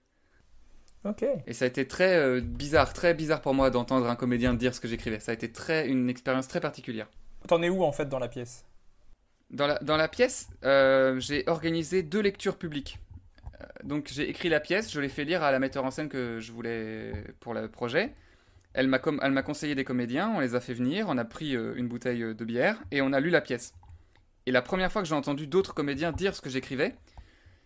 [1.05, 1.25] Ok.
[1.47, 4.75] Et ça a été très euh, bizarre, très bizarre pour moi d'entendre un comédien dire
[4.75, 5.19] ce que j'écrivais.
[5.19, 7.09] Ça a été très, une expérience très particulière.
[7.49, 8.65] T'en es où en fait dans la pièce?
[9.51, 12.99] Dans la, dans la pièce, euh, j'ai organisé deux lectures publiques.
[13.61, 16.09] Euh, donc j'ai écrit la pièce, je l'ai fait lire à la metteur en scène
[16.09, 18.13] que je voulais pour le projet.
[18.73, 21.25] Elle m'a com- elle m'a conseillé des comédiens, on les a fait venir, on a
[21.25, 23.75] pris euh, une bouteille de bière et on a lu la pièce.
[24.47, 26.95] Et la première fois que j'ai entendu d'autres comédiens dire ce que j'écrivais,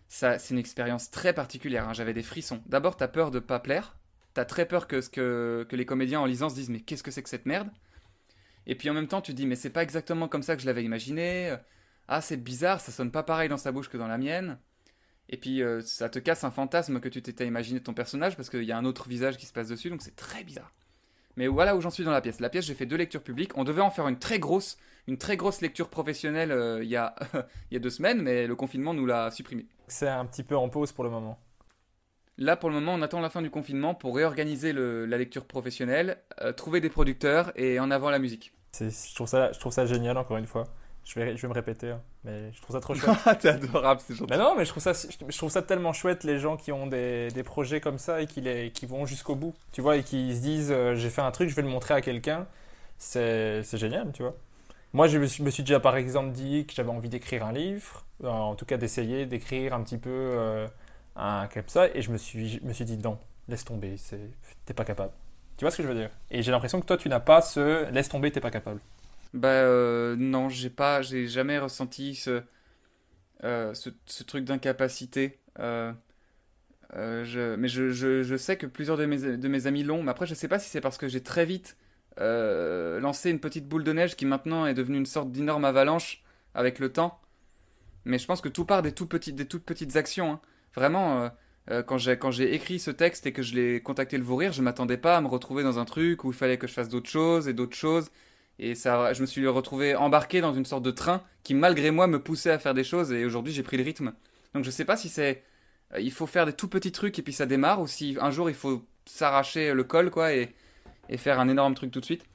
[0.07, 1.87] ça c'est une expérience très particulière.
[1.89, 2.61] hein, J'avais des frissons.
[2.67, 3.97] D'abord t'as peur de pas plaire,
[4.33, 7.11] t'as très peur que, ce que les comédiens en lisant se disent mais qu'est-ce que
[7.11, 7.69] c'est que cette merde?
[8.65, 10.61] Et puis en même temps tu te dis mais c'est pas exactement comme ça que
[10.61, 11.55] je l'avais imaginé.
[12.07, 14.59] Ah, c'est bizarre, ça sonne pas pareil dans sa bouche que dans la mienne.
[15.29, 18.35] Et puis euh, ça te casse un fantasme que tu t'étais imaginé de ton personnage
[18.37, 20.73] parce qu'il y a un autre visage qui se passe dessus, donc c'est très bizarre.
[21.37, 22.39] Mais voilà où j'en suis dans la pièce.
[22.39, 23.51] La pièce, j'ai fait deux lectures publiques.
[23.57, 24.77] On devait en faire une très grosse,
[25.07, 27.15] une très grosse lecture professionnelle euh, il y, a,
[27.71, 29.67] y a deux semaines, mais le confinement nous l'a supprimé.
[29.87, 31.37] C'est un petit peu en pause pour le moment.
[32.39, 35.45] Là, pour le moment, on attend la fin du confinement pour réorganiser le- la lecture
[35.45, 38.53] professionnelle, euh, trouver des producteurs et en avant la musique.
[38.79, 40.65] Je trouve, ça, je trouve ça génial encore une fois.
[41.03, 43.17] Je vais, je vais me répéter, hein, mais je trouve ça trop chouette.
[43.39, 44.31] T'es adorable, c'est gentil.
[44.31, 46.85] Mais non, mais je trouve ça, je trouve ça tellement chouette les gens qui ont
[46.85, 50.03] des, des projets comme ça et qui, les, qui vont jusqu'au bout, tu vois, et
[50.03, 52.45] qui se disent euh, j'ai fait un truc, je vais le montrer à quelqu'un.
[52.97, 54.35] C'est génial, tu vois.
[54.93, 57.53] Moi, je me suis, me suis déjà par exemple dit que j'avais envie d'écrire un
[57.53, 60.67] livre, en tout cas d'essayer d'écrire un petit peu euh,
[61.15, 63.95] un comme ça, et je me suis, me suis dit non, laisse tomber,
[64.65, 65.11] t'es pas capable.
[65.57, 66.09] Tu vois ce que je veux dire?
[66.29, 68.79] Et j'ai l'impression que toi, tu n'as pas ce laisse tomber, t'es pas capable.
[69.33, 72.41] Bah euh, non, j'ai pas, j'ai jamais ressenti ce,
[73.43, 75.39] euh, ce, truc d'incapacité.
[76.93, 80.03] Je, mais je, je, je sais que plusieurs de mes, de mes amis l'ont.
[80.03, 81.77] Mais après, je sais pas si c'est parce que j'ai très vite
[82.19, 86.23] lancé une petite boule de neige qui maintenant est devenue une sorte d'énorme avalanche
[86.55, 87.19] avec le temps.
[88.05, 90.31] Mais je pense que tout part des, tout petits, des toutes petites actions.
[90.33, 90.41] hein.
[90.75, 91.29] Vraiment, euh,
[91.71, 94.97] euh, quand j'ai écrit ce texte et que je l'ai contacté le Vourir, je m'attendais
[94.97, 97.47] pas à me retrouver dans un truc où il fallait que je fasse d'autres choses
[97.47, 98.09] et d'autres choses.
[98.59, 102.07] Et ça, je me suis retrouvé embarqué dans une sorte de train qui, malgré moi,
[102.07, 103.11] me poussait à faire des choses.
[103.11, 104.13] Et aujourd'hui, j'ai pris le rythme.
[104.53, 105.43] Donc je sais pas si c'est.
[105.93, 108.31] euh, il faut faire des tout petits trucs et puis ça démarre, ou si un
[108.31, 110.55] jour il faut s'arracher le col, quoi, et,
[111.09, 112.25] et faire un énorme truc tout de suite.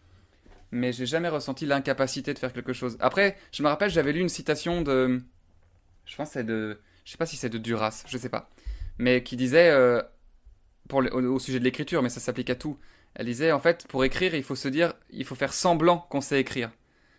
[0.73, 2.97] Mais j'ai jamais ressenti l'incapacité de faire quelque chose.
[3.01, 5.21] Après, je me rappelle, j'avais lu une citation de.
[6.07, 6.81] Je pense que c'est de.
[7.05, 8.51] Je sais pas si c'est de Duras, je sais pas.
[8.99, 9.71] Mais qui disait.
[9.71, 10.03] euh,
[10.89, 12.79] pour le- au, au sujet de l'écriture, mais ça s'applique à tout.
[13.15, 14.95] Elle disait, en fait, pour écrire, il faut se dire.
[15.11, 16.71] Il faut faire semblant qu'on sait écrire.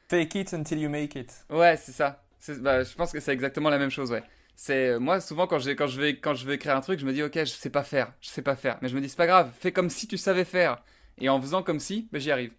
[0.10, 1.32] Fake it until you make it.
[1.50, 2.24] Ouais, c'est ça.
[2.60, 4.24] Bah, je pense que c'est exactement la même chose, ouais.
[4.56, 7.06] C'est euh, moi souvent quand quand je vais quand je vais écrire un truc, je
[7.06, 9.10] me dis OK, je sais pas faire, je sais pas faire, mais je me dis
[9.10, 10.84] c'est pas grave, fais comme si tu savais faire
[11.18, 12.52] et en faisant comme si, ben j'y arrive.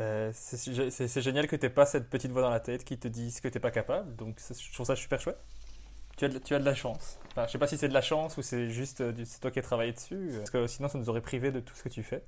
[0.00, 3.40] Ben, c'est génial que t'aies pas cette petite voix dans la tête qui te dise
[3.40, 4.16] que t'es pas capable.
[4.16, 5.36] Donc je trouve ça super chouette.
[6.16, 7.18] Tu as, de, tu as de la chance.
[7.32, 9.50] Enfin, je sais pas si c'est de la chance ou c'est juste euh, c'est toi
[9.50, 10.30] qui as travaillé dessus.
[10.32, 12.24] euh, Parce que sinon ça nous aurait privé de tout ce que tu fais.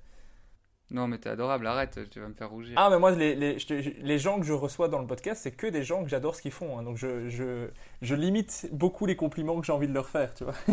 [0.90, 2.74] Non, mais t'es adorable, arrête, tu vas me faire rougir.
[2.76, 3.72] Ah mais moi les, les, je te-
[4.02, 6.42] les gens que je reçois dans le podcast c'est que des gens que j'adore ce
[6.42, 6.78] qu'ils font.
[6.78, 6.82] hein.
[6.82, 7.68] donc je, je,
[8.02, 10.34] je limite beaucoup les compliments que j'ai envie de leur faire.
[10.34, 10.54] Tu vois.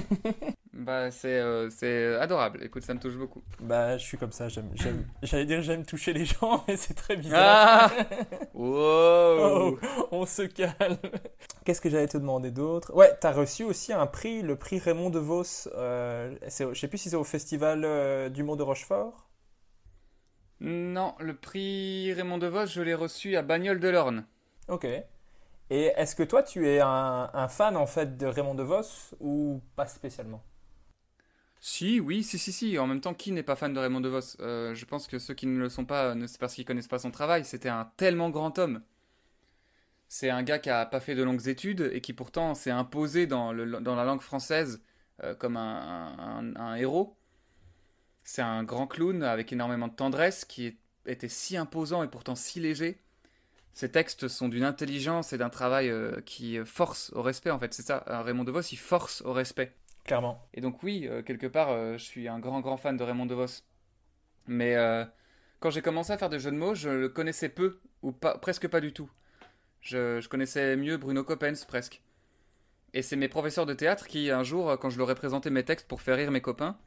[0.71, 2.63] Bah c'est euh, adorable.
[2.63, 3.41] Écoute, ça me touche beaucoup.
[3.59, 4.47] Bah je suis comme ça.
[4.47, 4.69] J'aime,
[5.23, 7.91] J'allais dire j'aime toucher les gens mais c'est très bizarre.
[7.91, 8.05] Ah
[8.53, 9.79] Wow Oh,
[10.11, 10.97] on se calme.
[11.65, 12.93] Qu'est-ce que j'allais te demander d'autre?
[12.95, 15.67] Ouais, t'as reçu aussi un prix, le prix Raymond DeVos.
[15.75, 19.25] Euh, je sais plus si c'est au festival euh, d'humour de Rochefort?
[20.61, 24.25] Non, le prix Raymond DeVos, je l'ai reçu à Bagnoles de l'Orne.
[24.67, 24.85] Ok.
[25.71, 29.61] Et est-ce que toi, tu es un, un fan en fait de Raymond DeVos ou
[29.75, 30.43] pas spécialement?
[31.61, 32.77] Si, oui, si, si, si.
[32.79, 35.33] En même temps, qui n'est pas fan de Raymond DeVos Euh, Je pense que ceux
[35.33, 37.43] qui ne le sont pas, ne c'est parce qu'ils connaissent pas son travail.
[37.45, 38.81] C'était un tellement grand homme.
[40.07, 43.27] C'est un gars qui a pas fait de longues études et qui pourtant s'est imposé
[43.27, 44.81] dans, le- dans la langue française
[45.23, 47.15] euh, comme un, un- un héros.
[48.31, 50.77] C'est un grand clown avec énormément de tendresse qui
[51.07, 53.01] était si imposant et pourtant si léger.
[53.73, 57.73] Ses textes sont d'une intelligence et d'un travail euh, qui force au respect en fait.
[57.73, 59.73] C'est ça, euh, Raymond DeVos, il force au respect.
[60.03, 60.47] Clairement.
[60.53, 63.25] Et donc oui, euh, quelque part, euh, je suis un grand, grand fan de Raymond
[63.25, 63.63] DeVos.
[64.45, 65.03] Mais euh,
[65.59, 68.37] quand j'ai commencé à faire des jeux de mots, je le connaissais peu, ou pas,
[68.37, 69.09] presque pas du tout.
[69.81, 72.03] Je, je connaissais mieux Bruno Coppens, presque.
[72.93, 75.49] Et c'est mes professeurs de théâtre qui, un jour, euh, quand je leur ai présenté
[75.49, 76.77] mes textes pour faire rire mes copains,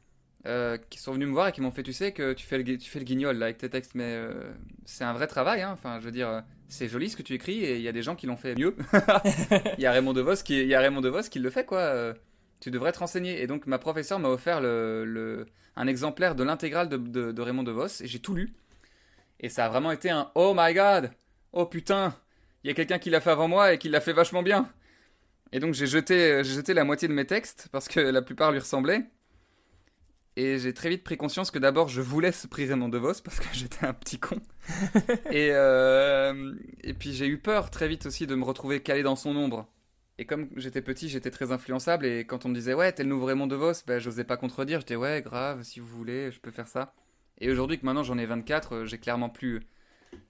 [0.45, 2.57] euh, qui sont venus me voir et qui m'ont fait, tu sais que tu fais
[2.57, 4.51] le, tu fais le guignol là avec tes textes, mais euh,
[4.85, 5.71] c'est un vrai travail, hein.
[5.73, 7.91] Enfin, je veux dire, euh, c'est joli ce que tu écris et il y a
[7.93, 8.75] des gens qui l'ont fait mieux.
[9.77, 12.13] Il y a Raymond DeVos qui, il y a Raymond DeVos qui le fait, quoi.
[12.59, 13.41] tu devrais te renseigner.
[13.41, 17.41] Et donc ma professeure m'a offert le, le- un exemplaire de l'intégrale de, de- de
[17.41, 18.53] Raymond DeVos et j'ai tout lu.
[19.39, 21.11] Et ça a vraiment été un Oh my god
[21.51, 22.15] Oh putain
[22.63, 24.69] Il y a quelqu'un qui l'a fait avant moi et qui l'a fait vachement bien.
[25.51, 28.51] Et donc j'ai jeté, j'ai jeté la moitié de mes textes parce que la plupart
[28.51, 29.05] lui ressemblaient.
[30.35, 33.39] Et j'ai très vite pris conscience que d'abord je voulais ce prix Raymond DeVos parce
[33.39, 34.37] que j'étais un petit con.
[35.31, 36.53] et, euh,
[36.83, 39.67] et puis j'ai eu peur très vite aussi de me retrouver calé dans son ombre.
[40.19, 42.05] Et comme j'étais petit, j'étais très influençable.
[42.05, 44.79] Et quand on me disait, ouais, t'es le nouveau Raymond DeVos, ben, j'osais pas contredire.
[44.79, 46.93] J'étais, ouais, grave, si vous voulez, je peux faire ça.
[47.39, 49.61] Et aujourd'hui que maintenant j'en ai 24, euh, j'ai clairement plus.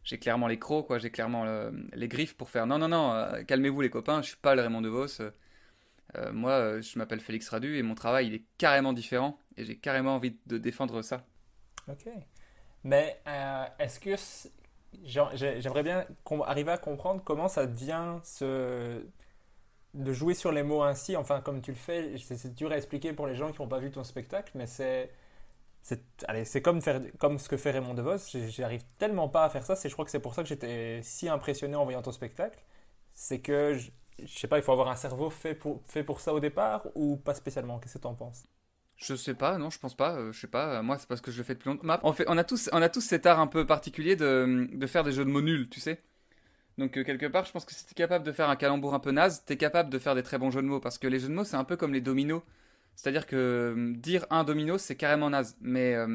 [0.03, 0.99] J'ai clairement les crocs, quoi.
[0.99, 1.45] J'ai clairement
[1.93, 4.61] les griffes pour faire, non, non, non, euh, calmez-vous les copains, je suis pas le
[4.61, 5.21] Raymond DeVos.
[6.17, 9.37] Euh, moi, euh, je m'appelle Félix Radu et mon travail, il est carrément différent.
[9.57, 11.25] Et j'ai carrément envie de défendre ça.
[11.87, 12.07] Ok.
[12.83, 14.15] Mais euh, est-ce que
[15.03, 19.05] j'aimerais bien qu'on arrive à comprendre comment ça vient se
[19.93, 23.13] de jouer sur les mots ainsi, enfin comme tu le fais, c'est dur à expliquer
[23.13, 25.11] pour les gens qui n'ont pas vu ton spectacle, mais c'est
[25.83, 28.17] c'est comme faire comme ce que fait Raymond DeVos,
[28.49, 31.29] j'arrive tellement pas à faire ça, je crois que c'est pour ça que j'étais si
[31.29, 32.59] impressionné en voyant ton spectacle,
[33.13, 33.77] c'est que
[34.19, 36.87] je, sais pas, il faut avoir un cerveau fait pour fait pour ça au départ
[36.95, 38.43] ou pas spécialement, qu'est-ce que tu en penses?
[38.95, 40.15] Je sais pas, non, je pense pas.
[40.15, 40.81] euh, je sais pas.
[40.81, 41.99] moi, c'est parce que je le fais depuis longtemps.
[42.03, 44.87] On, fait, on, a tous, on a tous cet art un peu particulier de, de
[44.87, 46.01] faire des jeux de mots nuls, tu sais.
[46.77, 48.99] Donc, euh, quelque part, je pense que si t'es capable de faire un calembour un
[48.99, 50.79] peu naze, t'es capable de faire des très bons jeux de mots.
[50.79, 52.41] Parce que les jeux de mots, c'est un peu comme les dominos.
[52.95, 53.35] C'est-à-dire que
[53.77, 55.57] euh, dire un domino, c'est carrément naze.
[55.61, 56.07] Mais euh,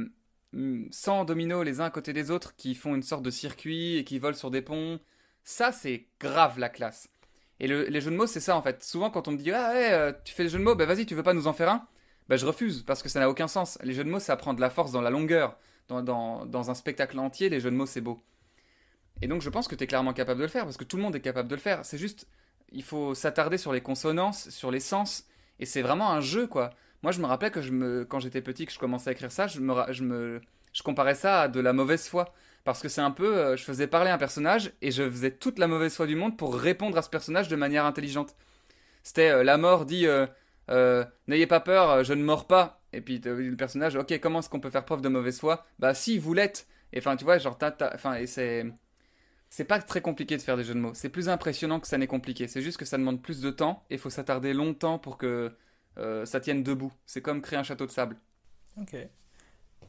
[0.53, 3.96] mm, 100 dominos les uns à côté des autres qui font une sorte de circuit
[3.99, 5.01] et qui volent sur des ponts,
[5.44, 7.09] ça, c'est grave la classe.
[7.61, 8.82] Et le- les jeux de mots, c'est ça en fait.
[8.84, 10.86] Souvent, quand on me dit Ah ouais, euh, tu fais des jeux de mots, bah
[10.86, 11.86] vas-y, tu veux pas nous en faire un?
[12.28, 13.78] Bah, je refuse parce que ça n'a aucun sens.
[13.82, 15.59] Les jeux de mots, ça prend de la force dans la longueur.
[15.88, 18.20] Dans, dans, un spectacle entier, les jeux de mots, c'est beau.
[19.22, 20.96] Et donc, je pense que tu es clairement capable de le faire parce que tout
[20.96, 21.84] le monde est capable de le faire.
[21.84, 22.26] C'est juste,
[22.72, 25.26] il faut s'attarder sur les consonances, sur les sens.
[25.59, 26.70] Et c'est vraiment un jeu, quoi.
[27.02, 29.32] Moi, je me rappelais que je me, quand j'étais petit, que je commençais à écrire
[29.32, 30.40] ça, je me, je me,
[30.72, 32.34] je comparais ça à de la mauvaise foi.
[32.64, 35.58] Parce que c'est un peu, euh, je faisais parler un personnage et je faisais toute
[35.58, 38.36] la mauvaise foi du monde pour répondre à ce personnage de manière intelligente.
[39.02, 40.06] C'était euh, la mort dit.
[40.06, 42.82] euh, n'ayez pas peur, je ne mords pas.
[42.92, 45.64] Et puis le personnage, ok, comment est-ce qu'on peut faire preuve de mauvaise foi?
[45.78, 46.66] Bah si, vous l'êtes.
[46.92, 47.58] Et enfin, tu vois, genre,
[47.94, 48.66] enfin, et c'est.
[49.50, 50.92] C'est pas très compliqué de faire des jeux de mots.
[50.94, 52.48] C'est plus impressionnant que ça n'est compliqué.
[52.48, 55.56] C'est juste que ça demande plus de temps et il faut s'attarder longtemps pour que
[56.24, 56.92] ça tienne debout.
[57.06, 58.16] C'est comme créer un château de sable.
[58.80, 58.94] Ok.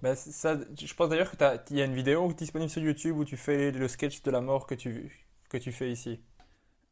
[0.01, 1.31] Bah, ça, je pense d'ailleurs
[1.65, 4.41] qu'il y a une vidéo disponible sur YouTube où tu fais le sketch de la
[4.41, 6.21] mort que tu, que tu fais ici.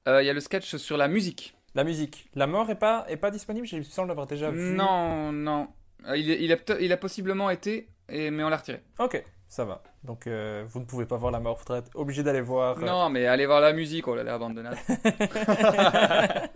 [0.08, 1.56] Euh, il y a le sketch sur la musique.
[1.76, 2.30] La musique.
[2.36, 4.74] La mort est pas, est pas disponible J'ai l'impression de l'avoir déjà vu.
[4.74, 5.68] Non, non.
[6.06, 8.82] Euh, il, il, a, il a possiblement été, et, mais on l'a retiré.
[9.00, 9.84] Ok, ça va.
[10.04, 12.80] Donc vous ne pouvez pas voir la mort, vous serez obligé d'aller voir.
[12.80, 14.64] Non, mais allez voir la musique, oh là là, de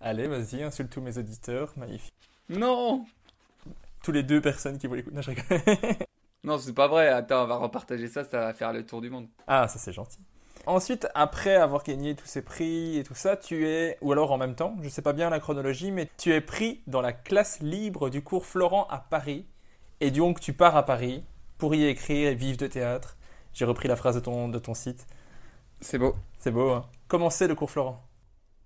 [0.00, 2.14] allez, vas-y, insulte tous mes auditeurs, magnifique.
[2.48, 3.04] Non
[4.04, 5.16] tous les deux personnes qui voulaient écouter.
[5.16, 5.32] Non, je
[6.44, 7.08] non, c'est pas vrai.
[7.08, 9.26] Attends, on va repartager ça, ça va faire le tour du monde.
[9.46, 10.18] Ah, ça c'est gentil.
[10.66, 14.38] Ensuite, après avoir gagné tous ces prix et tout ça, tu es, ou alors en
[14.38, 17.60] même temps, je sais pas bien la chronologie, mais tu es pris dans la classe
[17.60, 19.46] libre du cours Florent à Paris.
[20.00, 21.24] Et donc, tu pars à Paris
[21.58, 23.16] pour y écrire et vivre de théâtre.
[23.52, 25.06] J'ai repris la phrase de ton, de ton site.
[25.80, 26.14] C'est beau.
[26.38, 26.86] C'est beau, hein.
[27.08, 28.02] Comment c'est le cours Florent?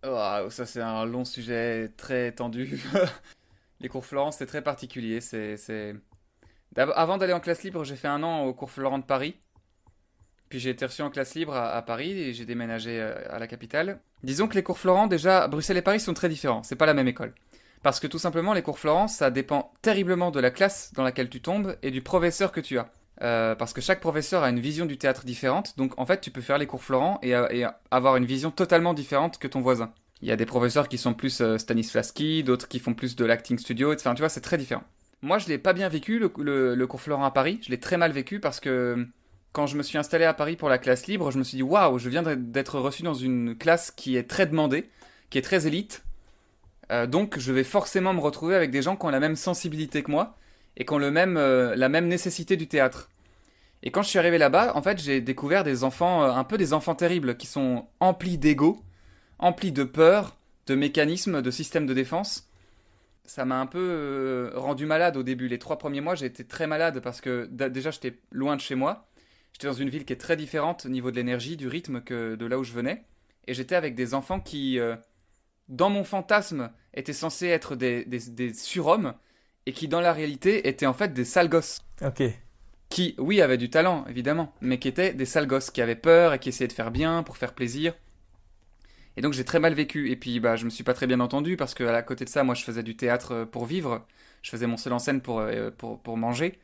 [0.02, 2.80] Ça, c'est un long sujet très tendu.
[3.80, 5.20] Les cours Florent, c'est très particulier.
[5.20, 5.94] C'est,
[6.76, 9.36] Avant d'aller en classe libre, j'ai fait un an au cours Florent de Paris.
[10.48, 13.46] Puis j'ai été reçu en classe libre à, Paris et j'ai déménagé euh, à la
[13.46, 14.00] capitale.
[14.22, 16.62] Disons que les cours Florent, déjà, Bruxelles et Paris sont très différents.
[16.62, 17.34] C'est pas la même école.
[17.82, 21.28] Parce que tout simplement, les cours Florent, ça dépend terriblement de la classe dans laquelle
[21.28, 22.90] tu tombes et du professeur que tu as.
[23.20, 25.76] Euh, parce que chaque professeur a une vision du théâtre différente.
[25.76, 28.94] Donc en fait, tu peux faire les cours Florent et, et avoir une vision totalement
[28.94, 29.92] différente que ton voisin.
[30.22, 33.24] Il y a des professeurs qui sont plus euh, Stanislavski, d'autres qui font plus de
[33.24, 34.10] l'acting studio, etc.
[34.14, 34.82] Tu vois, c'est très différent.
[35.22, 37.60] Moi, je l'ai pas bien vécu, le, cours Florent à Paris.
[37.62, 39.06] Je l'ai très mal vécu parce que
[39.52, 41.62] quand je me suis installé à Paris pour la classe libre, je me suis dit
[41.62, 44.88] waouh, je viens d'être reçu dans une classe qui est très demandée,
[45.30, 46.04] qui est très élite.
[46.92, 50.02] Euh, donc, je vais forcément me retrouver avec des gens qui ont la même sensibilité
[50.02, 50.36] que moi
[50.76, 53.08] et qui ont le même, euh, la même nécessité du théâtre.
[53.82, 56.72] Et quand je suis arrivé là-bas, en fait, j'ai découvert des enfants, un peu des
[56.72, 58.80] enfants terribles, qui sont emplis d'ego,
[59.38, 60.36] empli de peur,
[60.66, 62.48] de mécanismes, de systèmes de défense.
[63.24, 65.48] Ça m'a un peu euh, rendu malade au début.
[65.48, 68.74] Les trois premiers mois, j'ai été très malade parce que déjà j'étais loin de chez
[68.74, 69.08] moi.
[69.52, 72.36] J'étais dans une ville qui est très différente au niveau de l'énergie, du rythme que
[72.36, 73.04] de là où je venais.
[73.46, 74.96] Et j'étais avec des enfants qui, euh,
[75.68, 79.14] dans mon fantasme, étaient censés être des, des, surhommes
[79.66, 81.80] et qui, dans la réalité, étaient en fait des sales gosses.
[82.02, 82.22] Ok.
[82.88, 86.34] Qui, oui, avaient du talent, évidemment, mais qui étaient des sales gosses, qui avaient peur
[86.34, 87.94] et qui essayaient de faire bien pour faire plaisir.
[89.18, 90.10] Et donc j'ai très mal vécu.
[90.12, 92.30] Et puis bah, je me suis pas très bien entendu parce que à côté de
[92.30, 94.06] ça, moi je faisais du théâtre euh, pour vivre.
[94.42, 96.60] Je faisais mon seul en scène pour, euh, pour, pour manger.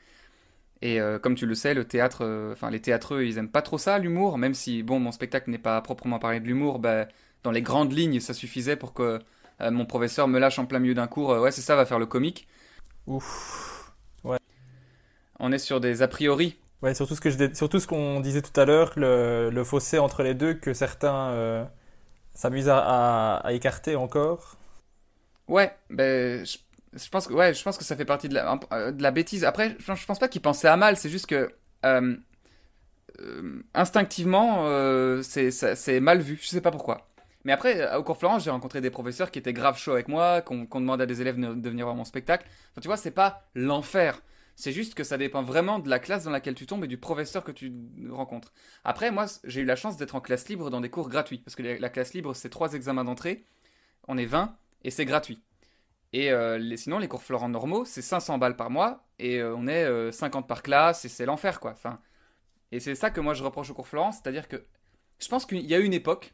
[0.80, 3.76] Et euh, comme tu le sais, le théâtre, enfin les théâtreux, ils aiment pas trop
[3.76, 4.38] ça, l'humour.
[4.38, 7.09] Même si bon, mon spectacle n'est pas proprement parlé de l'humour, bah,
[7.42, 9.18] dans les grandes lignes, ça suffisait pour que
[9.61, 11.30] mon professeur me lâche en plein milieu d'un cours.
[11.30, 12.46] ouais, c'est ça, va faire le comique.
[13.09, 13.92] Ouf.
[14.22, 14.38] Ouais.
[15.40, 16.57] On est sur des a priori.
[16.82, 19.98] Ouais, surtout ce que je, surtout ce qu'on disait tout à l'heure, le, le, fossé
[19.98, 21.68] entre les deux que certains
[22.35, 24.57] s'amuse à, à, écarter encore.
[25.49, 28.59] Ouais, ben, je, pense que, ouais, je pense que ça fait partie de la,
[28.93, 29.45] de la bêtise.
[29.45, 31.53] Après, je, je pense pas qu'il pensait à mal, c'est juste que
[31.85, 32.16] euh,
[33.20, 36.39] euh, instinctivement, euh, c'est mal vu.
[36.41, 37.09] Je sais pas pourquoi.
[37.45, 40.41] Mais après, au cours Florence, j'ai rencontré des professeurs qui étaient grave chauds avec moi,
[40.41, 42.47] qu'on demande à des élèves de, venir voir mon spectacle.
[42.80, 44.20] Tu vois, c'est pas l'enfer.
[44.57, 46.98] C'est juste que ça dépend vraiment de la classe dans laquelle tu tombes et du
[46.98, 47.72] professeur que tu
[48.11, 48.52] rencontres.
[48.84, 51.38] Après, moi, j'ai eu la chance d'être en classe libre dans des cours gratuits.
[51.38, 53.44] Parce que la classe libre, c'est trois examens d'entrée.
[54.07, 55.42] On est 20 et c'est gratuit.
[56.12, 59.66] Et euh, sinon, les cours Florent normaux, c'est 500 balles par mois et euh, on
[59.66, 61.72] est 50 euh, par classe et c'est l'enfer, quoi.
[61.72, 61.98] Enfin,
[62.70, 64.64] et c'est ça que moi je reproche au cours Florent, c'est-à-dire que
[65.18, 66.32] je pense qu'il y a une époque,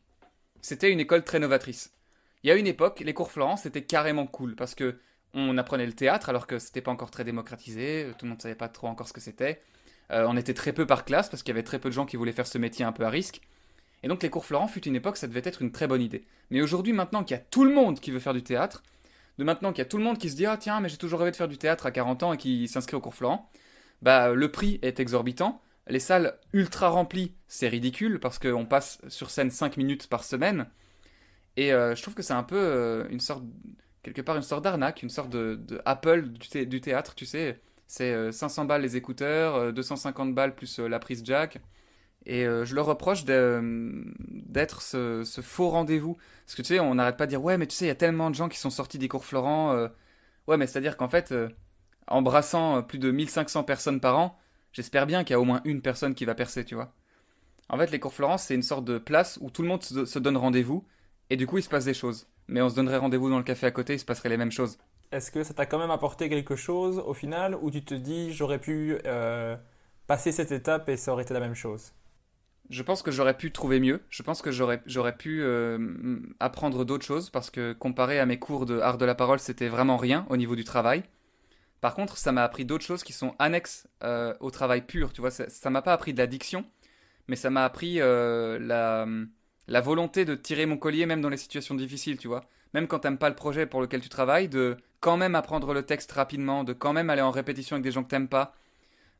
[0.60, 1.94] c'était une école très novatrice.
[2.42, 4.98] Il y a une époque, les cours Florent, c'était carrément cool parce que
[5.34, 8.42] on apprenait le théâtre alors que c'était pas encore très démocratisé, euh, tout le monde
[8.42, 9.62] savait pas trop encore ce que c'était.
[10.10, 12.06] Euh, on était très peu par classe parce qu'il y avait très peu de gens
[12.06, 13.40] qui voulaient faire ce métier un peu à risque.
[14.02, 16.24] Et donc les cours Florent fut une époque, ça devait être une très bonne idée.
[16.50, 18.82] Mais aujourd'hui, maintenant qu'il y a tout le monde qui veut faire du théâtre,
[19.38, 20.96] de maintenant qu'il y a tout le monde qui se dit ah tiens mais j'ai
[20.96, 23.50] toujours rêvé de faire du théâtre à 40 ans et qui s'inscrit au cours Florent,
[24.02, 25.62] bah le prix est exorbitant.
[25.86, 30.66] Les salles ultra remplies, c'est ridicule parce qu'on passe sur scène 5 minutes par semaine.
[31.56, 33.42] Et euh, je trouve que c'est un peu une sorte
[34.02, 37.60] quelque part une sorte d'arnaque, une sorte de, Apple du, théâtre, tu sais.
[37.86, 41.58] C'est 500 euh, balles les écouteurs, 250 euh, balles plus euh, la prise jack.
[42.26, 46.18] Et je leur reproche d'être ce, faux rendez-vous.
[46.44, 47.90] Parce que tu sais, on n'arrête pas de dire, ouais, mais tu sais, il y
[47.92, 49.88] a tellement de gens qui sont sortis des cours Florent.
[50.46, 51.34] Ouais, mais c'est-à-dire qu'en fait,
[52.08, 54.38] embrassant plus de 1500 personnes par an,
[54.72, 56.92] j'espère bien qu'il y a au moins une personne qui va percer, tu vois.
[57.70, 60.18] En fait, les cours Florent, c'est une sorte de place où tout le monde se
[60.18, 60.86] donne rendez-vous.
[61.30, 63.44] Et du coup, il se passe des choses mais on se donnerait rendez-vous dans le
[63.44, 64.78] café à côté, il se passerait les mêmes choses.
[65.12, 68.32] Est-ce que ça t'a quand même apporté quelque chose au final, où tu te dis
[68.32, 69.56] j'aurais pu euh,
[70.06, 71.92] passé cette étape et ça aurait été la même chose?
[72.68, 74.02] Je pense que j'aurais pu trouver mieux.
[74.08, 78.38] Je pense que j'aurais, j'aurais pu euh, apprendre d'autres choses parce que comparé à mes
[78.38, 81.02] cours de art de la parole, c'était vraiment rien au niveau du travail.
[81.80, 85.12] Par contre, ça m'a appris d'autres choses qui sont annexes euh, au travail pur.
[85.12, 86.64] Tu vois, ça, ça m'a pas appris de la diction,
[87.26, 89.06] mais ça m'a appris la,
[89.70, 92.18] la volonté de tirer mon collier même dans les situations difficiles.
[92.18, 92.44] Tu vois,
[92.74, 95.82] même quand t'aimes pas le projet pour lequel tu travailles, de quand même apprendre le
[95.82, 98.54] texte rapidement, de quand même aller en répétition avec des gens que t'aimes pas,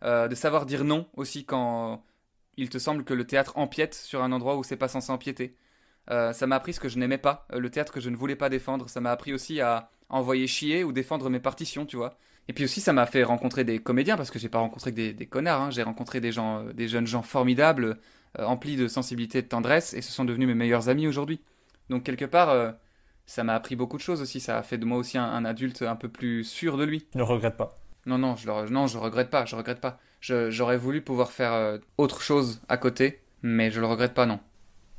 [0.04, 2.04] euh, de savoir dire non aussi quand
[2.56, 5.54] il te semble que le théâtre empiète sur un endroit où c'est pas censé empiéter.
[6.10, 8.16] Euh, ça m'a appris ce que je n'aimais pas, euh, le théâtre que je ne
[8.16, 8.90] voulais pas défendre.
[8.90, 12.18] Ça m'a appris aussi à envoyer chier ou défendre mes partitions, tu vois.
[12.48, 15.12] Et puis aussi, ça m'a fait rencontrer des comédiens parce que j'ai pas rencontré que
[15.12, 15.60] des, connards.
[15.60, 15.70] Hein.
[15.70, 18.00] J'ai rencontré des gens, des jeunes gens formidables,
[18.38, 21.40] emplis de sensibilité et de tendresse, et ce sont devenus mes meilleurs amis aujourd'hui.
[21.88, 22.74] Donc quelque part,
[23.30, 24.40] ça m'a appris beaucoup de choses aussi.
[24.40, 27.06] Ça a fait de moi aussi un, adulte un peu plus sûr de lui.
[27.12, 29.44] Tu ne regrettes pas Non, non, je le, non, je regrette pas.
[29.44, 29.98] Je regrette pas.
[30.20, 34.40] J'aurais voulu pouvoir faire euh, autre chose à côté, mais je le regrette pas, non.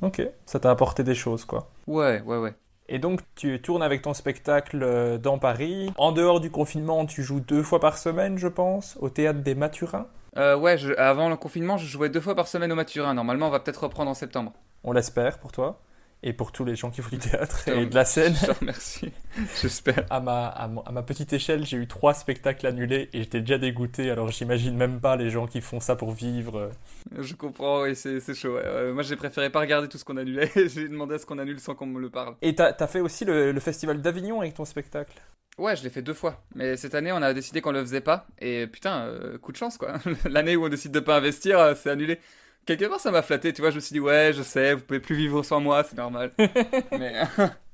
[0.02, 1.70] Ok, ça t'a apporté des choses, quoi.
[1.88, 2.54] Ouais, ouais, ouais.
[2.88, 5.92] Et donc, tu tournes avec ton spectacle euh, dans Paris.
[5.98, 9.56] En dehors du confinement, tu joues deux fois par semaine, je pense, au théâtre des
[9.56, 10.08] Mathurins.
[10.38, 13.14] Euh, ouais, avant le confinement, je jouais deux fois par semaine au Mathurins.
[13.14, 14.54] Normalement, on va peut-être reprendre en septembre.
[14.84, 15.82] On l'espère pour toi
[16.24, 18.36] et pour tous les gens qui font du théâtre et de la scène.
[18.62, 19.12] Merci,
[19.62, 20.06] j'espère.
[20.10, 24.12] À ma, à, ma, petite échelle, j'ai eu trois spectacles annulés et j'étais déjà dégoûté,
[24.12, 26.70] alors j'imagine même pas les gens qui font ça pour vivre.
[27.18, 28.58] Je comprends, oui, c'est chaud.
[28.94, 31.60] moi, j'ai préféré pas regarder tout ce qu'on annulait, j'ai demandé à ce qu'on annule
[31.60, 32.36] sans qu'on me le parle.
[32.44, 35.20] Et t'as as fait aussi le, le Festival d'Avignon avec ton spectacle?
[35.58, 36.44] Ouais, je l'ai fait deux fois.
[36.56, 38.26] Mais cette année, on a décidé qu'on le faisait pas.
[38.40, 39.96] Et putain, euh, coup de chance, quoi.
[40.26, 42.20] L'année où on décide de pas investir, euh, c'est annulé
[42.66, 43.54] quelque part, ça m'a flatté.
[43.54, 45.84] Tu vois, je me suis dit, ouais, je sais, vous pouvez plus vivre sans moi,
[45.84, 46.32] c'est normal.
[46.92, 47.24] mais,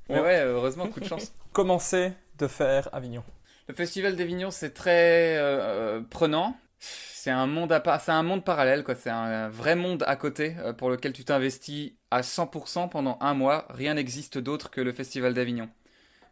[0.08, 1.32] ouais, heureusement, coup de chance.
[1.52, 3.24] Comment c'est de faire Avignon
[3.68, 6.56] Le festival d'Avignon, c'est très euh, euh, prenant.
[6.80, 8.94] C'est un monde à part, c'est un monde parallèle, quoi.
[8.94, 13.34] C'est un vrai monde à côté euh, pour lequel tu t'investis à 100% pendant un
[13.34, 13.66] mois.
[13.70, 15.68] Rien n'existe d'autre que le festival d'Avignon.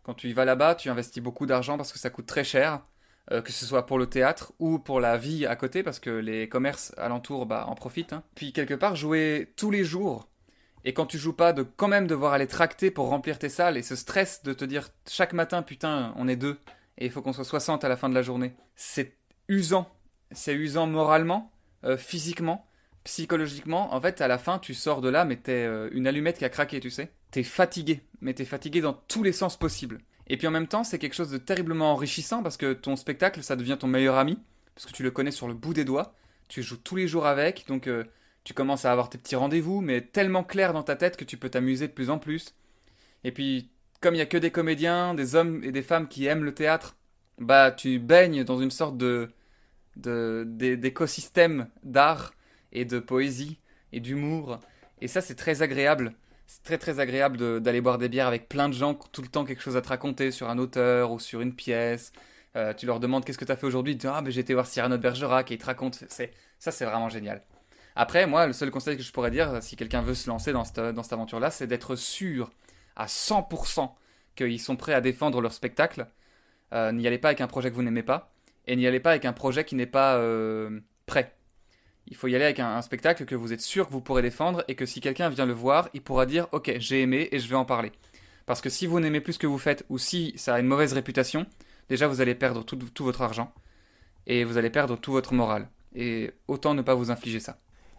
[0.07, 2.81] Quand tu y vas là-bas, tu investis beaucoup d'argent parce que ça coûte très cher.
[3.33, 6.11] Euh, que ce soit pour le théâtre ou pour la vie à côté, parce que
[6.11, 8.13] les commerces alentours bah, en profitent.
[8.13, 8.23] Hein.
[8.37, 10.29] Puis quelque part, jouer tous les jours,
[10.85, 13.77] et quand tu joues pas, de quand même devoir aller tracter pour remplir tes salles,
[13.77, 16.61] et ce stress de te dire chaque matin, putain, on est deux,
[16.99, 19.17] et il faut qu'on soit 60 à la fin de la journée, c'est
[19.49, 19.91] usant.
[20.31, 21.51] C'est usant moralement,
[21.83, 22.65] euh, physiquement,
[23.03, 23.93] psychologiquement.
[23.93, 26.45] En fait, à la fin, tu sors de là, mais t'es euh, une allumette qui
[26.45, 27.11] a craqué, tu sais.
[27.37, 29.99] T'es fatigué, mais t'es fatigué dans tous les sens possibles.
[30.27, 33.43] Et puis en même temps, c'est quelque chose de terriblement enrichissant parce que ton spectacle,
[33.43, 34.39] ça devient ton meilleur ami,
[34.75, 36.15] parce que tu le connais sur le bout des doigts,
[36.49, 38.05] tu joues tous les jours avec, donc euh,
[38.43, 41.37] tu commences à avoir tes petits rendez-vous, mais tellement clair dans ta tête que tu
[41.37, 42.55] peux t'amuser de plus en plus.
[43.23, 43.69] Et puis,
[44.01, 46.55] comme il n'y a que des comédiens, des hommes et des femmes qui aiment le
[46.55, 46.97] théâtre,
[47.37, 49.29] bah tu baignes dans une sorte de
[49.97, 52.33] d'écosystème d'art
[52.73, 53.59] et de poésie
[53.93, 54.59] et d'humour.
[55.03, 56.15] Et ça, c'est très agréable
[56.47, 59.45] c'est très très agréable d'aller boire des bières avec plein de gens tout le temps
[59.45, 62.13] quelque chose à te raconter sur un auteur ou sur une pièce.
[62.57, 64.55] Euh, tu leur demandes qu'est-ce que tu as fait aujourd'hui, ils ah ben j'ai été
[64.55, 65.99] voir Cyrano de Bergerac et ils te racontent.
[66.09, 67.43] C'est ça c'est vraiment génial.
[67.97, 70.65] Après moi le seul conseil que je pourrais dire si quelqu'un veut se lancer dans
[70.65, 72.51] cette, dans cette aventure là, c'est d'être sûr
[72.97, 73.91] à 100%
[74.37, 76.07] qu'ils sont prêts à défendre leur spectacle.
[76.73, 78.33] Euh, n'y allez pas avec un projet que vous n'aimez pas
[78.67, 81.36] et n'y allez pas avec un projet qui n'est pas euh, prêt.
[82.09, 84.65] Il faut y aller avec un, spectacle que vous êtes sûr que vous pourrez défendre
[84.69, 87.49] et que si quelqu'un vient le voir, il pourra dire ok j'ai aimé et je
[87.49, 87.93] vais en parler.
[88.47, 90.67] Parce que si vous n'aimez plus ce que vous faites ou si ça a une
[90.67, 91.47] mauvaise réputation,
[91.89, 93.53] déjà vous allez perdre tout, votre argent
[94.27, 95.69] et vous allez perdre tout votre morale.
[95.95, 97.59] Et autant ne pas vous infliger ça.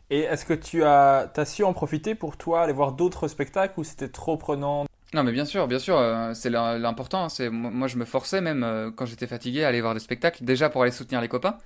[0.09, 3.79] Et est-ce que tu as, as su en profiter pour toi, aller voir d'autres spectacles
[3.79, 4.85] ou c'était trop prenant?
[5.13, 7.25] Non mais bien sûr, bien sûr, euh, c'est l'important.
[7.25, 9.99] Hein, c'est moi je me forçais même euh, quand j'étais fatigué à aller voir des
[9.99, 11.57] spectacles, déjà pour aller soutenir les copains,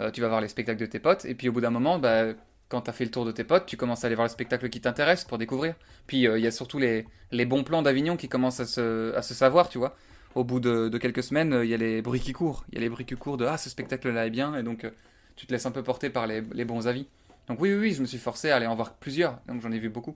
[0.00, 1.98] euh, tu vas voir les spectacles de tes potes, et puis au bout d'un moment,
[1.98, 2.34] bah,
[2.68, 4.32] quand tu as fait le tour de tes potes, tu commences à aller voir les
[4.32, 5.74] spectacles qui t'intéressent pour découvrir.
[6.06, 7.06] Puis euh, il y a surtout les,
[7.46, 9.96] bons plans d'Avignon qui commencent à se, savoir, tu vois.
[10.34, 12.64] Au bout de, quelques semaines, il y a les bruits qui courent.
[12.70, 14.84] Il y a les bruits qui courent de Ah, ce spectacle-là est bien, et donc
[14.84, 14.90] euh,
[15.36, 17.06] tu te laisses un peu porter par les, bons avis.
[17.48, 19.78] Donc oui, oui, je me suis forcé à aller en voir plusieurs, donc j'en ai
[19.78, 20.14] vu beaucoup.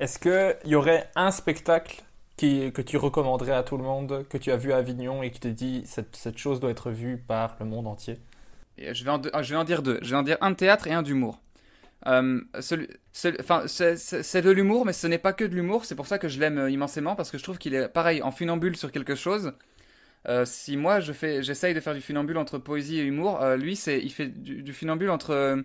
[0.00, 2.02] Est-ce qu'il y aurait un spectacle
[2.38, 5.38] que tu recommanderais à tout le monde, que tu as vu à Avignon et qui
[5.38, 8.18] te dit cette, cette chose doit être vue par le monde entier?
[8.78, 9.98] Je vais, en, je vais en dire deux.
[10.02, 11.40] Je vais en dire un de théâtre et un d'humour.
[12.06, 15.84] Euh, c'est de l'humour, mais ce n'est pas que de l'humour.
[15.84, 18.30] C'est pour ça que je l'aime immensément parce que je trouve qu'il est pareil en
[18.30, 19.52] funambule sur quelque chose.
[20.28, 23.74] Euh, si moi je j'essaye de faire du funambule entre poésie et humour, euh, lui
[23.74, 25.64] il fait du, du funambule entre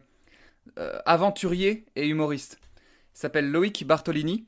[1.05, 2.59] aventurier et humoriste.
[3.15, 4.45] Il s'appelle Loïc Bartolini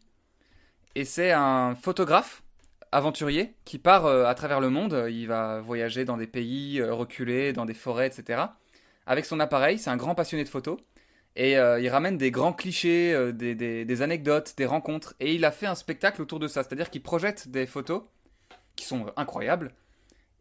[0.95, 2.43] et c'est un photographe
[2.91, 5.07] aventurier qui part euh, à travers le monde.
[5.09, 8.41] Il va voyager dans des pays euh, reculés, dans des forêts, etc.
[9.05, 10.77] avec son appareil, c'est un grand passionné de photos,
[11.35, 15.67] et euh, il ramène des grands clichés, des, anecdotes, des rencontres, et il a fait
[15.67, 18.03] un spectacle autour de ça, c'est-à-dire qu'il projette des photos
[18.75, 19.73] qui sont incroyables,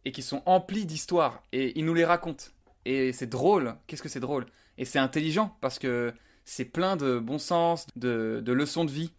[0.05, 2.53] et qui sont emplies d'histoires, et il nous les raconte.
[2.85, 4.45] Et c'est drôle, qu'est-ce que c'est drôle?
[4.77, 6.13] Et c'est intelligent, parce que
[6.49, 9.11] c'est plein de bon sens, de, leçons de vie.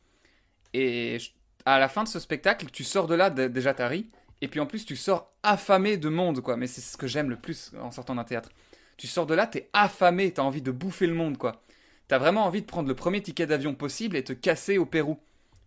[0.75, 1.19] Et
[1.65, 4.61] à la fin de ce spectacle, tu sors de là, déjà t'as ri, et puis
[4.61, 6.57] en plus tu sors affamé de monde, quoi.
[6.57, 8.51] Mais c'est ce que j'aime le plus en sortant d'un théâtre.
[8.97, 11.63] Tu sors de là, t'es affamé, t'as envie de bouffer le monde, quoi.
[12.09, 15.21] T'as vraiment envie de prendre le premier ticket d'avion possible et te casser au Pérou.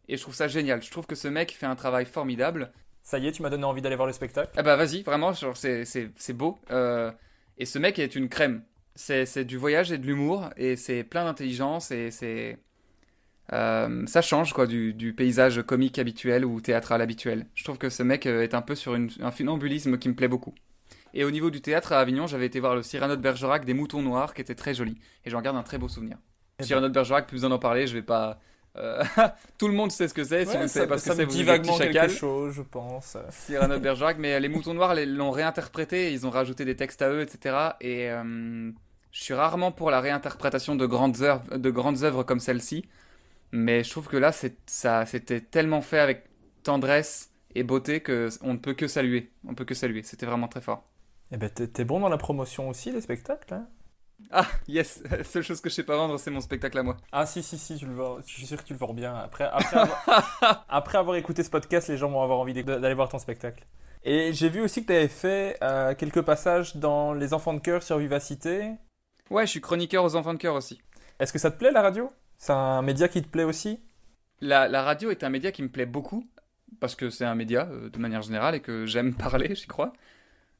[0.10, 0.84] Et je trouve ça génial.
[0.84, 2.72] Je trouve que ce mec fait un travail formidable.
[3.02, 4.52] Ça y est, tu m'as donné envie d'aller voir le spectacle?
[4.58, 6.60] Ah bah vas-y, vraiment, c'est, beau.
[6.72, 7.12] Euh,
[7.58, 8.64] et ce mec est une crème.
[8.96, 12.58] C'est du voyage et de l'humour, et c'est plein d'intelligence, et c'est...
[13.52, 17.46] euh, ça change quoi du, du paysage comique habituel ou théâtral habituel.
[17.56, 20.16] Je trouve que ce mec euh, est un peu sur une- un funambulisme qui me
[20.16, 20.54] plaît beaucoup.
[21.14, 23.74] Et au niveau du théâtre à Avignon, j'avais été voir le Cyrano de Bergerac des
[23.74, 24.98] Moutons Noirs qui était très joli.
[25.26, 26.18] Et j'en garde un très beau souvenir.
[26.20, 26.66] Eh ben.
[26.66, 28.40] Cyrano de Bergerac, plus besoin d'en parler, je vais pas...
[28.78, 29.04] euh,
[29.60, 31.16] Tout le monde sait ce que c'est, si Ouais, vous ne savez pas ce que
[31.16, 33.18] c'est, vous vaguement quelque chose, je pense.
[33.30, 37.10] Cyrano de Bergerac, mais les Moutons Noirs l'ont réinterprété, ils ont rajouté des textes à
[37.12, 37.58] eux, etc.
[37.82, 38.72] Et euh,
[39.12, 42.86] je suis rarement pour la réinterprétation de grandes œuvres, de grandes œuvres comme celle-ci,
[43.54, 44.32] mais je trouve que là,
[44.66, 46.24] ça, c'était tellement fait avec
[46.64, 49.32] tendresse et beauté que on ne peut que saluer.
[49.48, 50.02] On peut que saluer.
[50.02, 50.84] C'était vraiment très fort.
[51.32, 53.68] Eh ben, t'es bon dans la promotion aussi, des spectacles, hein?
[54.32, 56.98] Ah, yes, la seule chose que je sais pas vendre, c'est mon spectacle à moi.
[57.12, 58.18] Ah si, si, si, tu le vends.
[58.26, 59.16] je suis sûr que tu le vends bien.
[59.16, 63.10] Après, après, avoir, après avoir écouté ce podcast, les gens vont avoir envie d'aller voir
[63.10, 63.64] ton spectacle.
[64.04, 67.60] Et j'ai vu aussi que tu avais fait euh, quelques passages dans Les Enfants de
[67.60, 68.72] Cœur sur Vivacité.
[69.30, 70.82] Ouais, je suis chroniqueur aux enfants de cœur aussi.
[71.20, 72.10] Est-ce que ça te plaît la radio?
[72.38, 73.80] C'est un média qui te plaît aussi?
[74.42, 76.28] La, radio est un média qui me plaît beaucoup,
[76.80, 79.94] parce que c'est un média euh, de manière générale et que j'aime parler, j'y crois.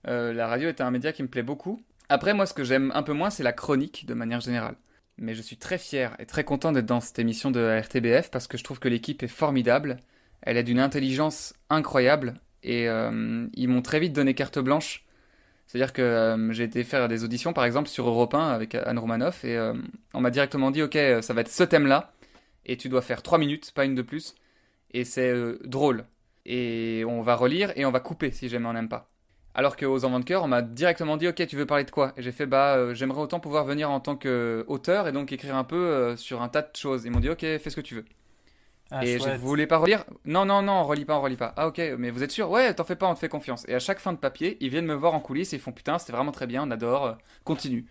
[0.08, 1.82] Euh, la radio est un média qui me plaît beaucoup.
[2.10, 4.76] Après, moi, ce que j'aime un peu moins, c'est la chronique de manière générale.
[5.18, 8.48] Mais je suis très fier et très content d'être dans cette émission de RTBF parce
[8.48, 9.98] que je trouve que l'équipe est formidable.
[10.42, 15.03] Elle est d'une intelligence incroyable et euh, ils m'ont très vite donné carte blanche.
[15.74, 19.00] C'est-à-dire que euh, j'ai été faire des auditions, par exemple, sur Europe 1 avec Anne
[19.00, 19.74] Romanoff et euh,
[20.14, 22.14] on m'a directement dit, ok, ça va être ce thème-là
[22.68, 24.36] et tu dois faire 3 minutes, pas une de plus.
[24.92, 26.06] Et c'est euh, drôle.
[26.46, 29.10] Et on va relire et on va couper si jamais on n'aime pas.
[29.56, 32.14] Alors qu'aux Enfants de Cœur, on m'a directement dit Ok, tu veux parler de quoi?
[32.18, 35.56] Et j'ai fait Bah, euh, j'aimerais autant pouvoir venir en tant qu'auteur et donc écrire
[35.56, 37.04] un peu euh, sur un tas de choses.
[37.06, 38.06] Ils m'ont dit Ok, fais ce que tu veux.
[38.94, 39.42] Ah, et je chouette.
[39.42, 41.54] voulais pas relire Non, non, non, on relit pas, on relit pas.
[41.58, 42.50] Ah, ok, mais vous êtes sûr?
[42.50, 43.66] Ouais, t'en fais pas, on te fait confiance.
[43.68, 45.72] Et à chaque fin de papier, ils viennent me voir en coulisses et ils font
[45.72, 47.14] Putain, c'était vraiment très bien, on adore, euh,
[47.44, 47.86] continue.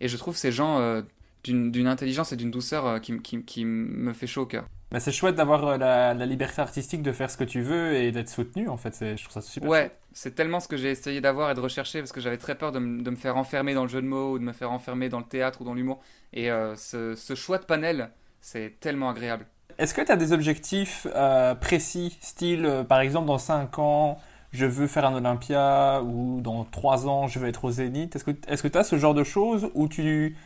[0.00, 1.02] Et je trouve ces gens euh,
[1.44, 4.66] d'une intelligence et d'une douceur euh, qui, qui, qui me fait chaud au cœur.
[4.92, 8.12] Mais c'est chouette d'avoir la, la liberté artistique de faire ce que tu veux et
[8.12, 8.96] d'être soutenu en fait.
[9.16, 9.70] Je trouve ça super.
[9.70, 12.56] Ouais, c'est tellement ce que j'ai essayé d'avoir et de rechercher parce que j'avais très
[12.58, 14.52] peur de, me- de me faire enfermer dans le jeu de mots ou de me
[14.52, 16.02] faire enfermer dans le théâtre ou dans l'humour.
[16.32, 19.46] Et ce, ce choix de panel, c'est tellement agréable.
[19.78, 24.18] Est-ce que tu as des objectifs euh, précis, style euh, par exemple dans 5 ans,
[24.52, 28.14] je veux faire un Olympia ou dans 3 ans, je veux être au Zénith?
[28.14, 28.24] Est-ce
[28.62, 30.36] que tu as ce genre de choses ou tu,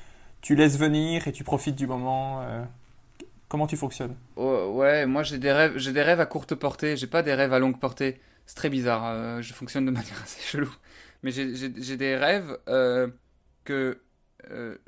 [0.41, 2.65] tu laisses venir et tu profites du moment euh,
[3.49, 4.15] Comment tu fonctionnes?
[4.37, 7.35] Oh, ouais, moi j'ai des rêves, j'ai des rêves à courte portée, j'ai pas des
[7.35, 8.21] rêves à longue portée.
[8.47, 10.73] C'est très bizarre, euh, je fonctionne de manière assez chelou.
[11.23, 12.57] Mais j'ai- j'ai des rêves
[13.65, 14.01] que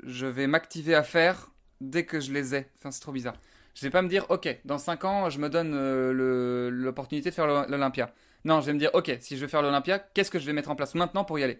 [0.03, 2.67] je vais m'activer à faire dès que je les ai.
[2.77, 3.35] Enfin, c'est trop bizarre.
[3.75, 7.35] Je vais pas me dire, ok, dans 5 ans, je me donne euh, l'opportunité de
[7.35, 8.13] faire l'O- l'Olympia.
[8.45, 10.53] Non, je vais me dire, ok, si je veux faire l'Olympia, qu'est-ce que je vais
[10.53, 11.59] mettre en place maintenant pour y aller?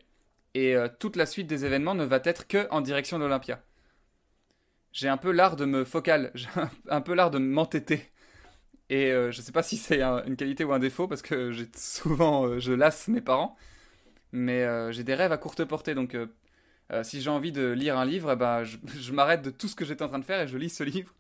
[0.56, 3.62] Et euh, toute la suite des événements ne va être que en direction de l'Olympia.
[4.92, 6.48] J'ai un peu l'art de me focal, j'ai
[6.90, 8.10] un- peu l'art de m'entêter.
[8.90, 11.52] Et euh, je sais pas si c'est un- une qualité ou un défaut parce que
[11.52, 13.58] j'ai souvent euh, je lasse mes parents,
[14.34, 16.18] mais j'ai des rêves à courte portée donc
[17.04, 19.76] si j'ai envie de lire un livre, eh ben, je, je m'arrête de tout ce
[19.76, 21.14] que j'étais en train de faire et je lis ce livre.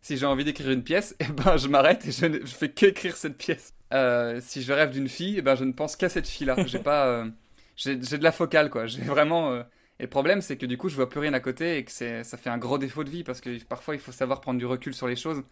[0.00, 2.70] Si j'ai envie d'écrire une pièce, eh ben, je m'arrête et je, ne- je fais
[2.70, 3.74] qu'écrire cette pièce.
[3.92, 6.56] Euh, si je rêve d'une fille, eh ben, je ne pense qu'à cette fille-là.
[6.66, 7.30] J'ai pas, euh,
[7.76, 8.86] j'ai j'ai de la focale quoi.
[8.86, 9.52] J'ai vraiment.
[9.52, 9.62] euh,
[9.98, 11.90] Et le problème, c'est que du coup, je vois plus rien à côté et que
[11.92, 14.58] c'est, ça fait un gros défaut de vie parce que parfois, il faut savoir prendre
[14.58, 15.42] du recul sur les choses.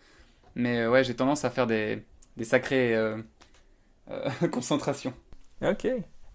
[0.56, 2.04] Mais ouais, j'ai tendance à faire des,
[2.36, 3.18] des sacrées euh,
[4.10, 5.14] euh, concentrations.
[5.60, 5.86] Ok.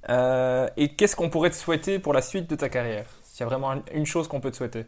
[0.09, 3.07] Euh, et qu'est-ce qu'on pourrait te souhaiter pour la suite de ta carrière?
[3.23, 4.85] S'il y a vraiment un- une chose qu'on peut te souhaiter.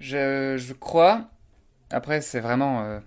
[0.00, 1.30] Je, je crois.
[1.90, 2.82] Après, c'est vraiment.
[2.84, 3.00] euh,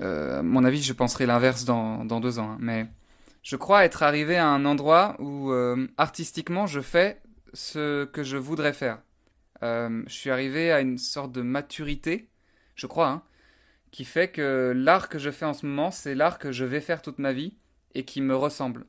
[0.00, 2.52] euh, mon avis, je penserai l'inverse dans, dans deux ans.
[2.52, 2.86] hein, mais
[3.42, 7.20] je crois être arrivé à un endroit où, euh, artistiquement, je fais
[7.54, 9.00] ce que je voudrais faire.
[9.62, 12.28] Je suis arrivé à une sorte de maturité,
[12.76, 13.22] je crois, hein,
[13.90, 16.80] qui fait que l'art que je fais en ce moment, c'est l'art que je vais
[16.80, 17.54] faire toute ma vie
[17.94, 18.86] et qui me ressemble.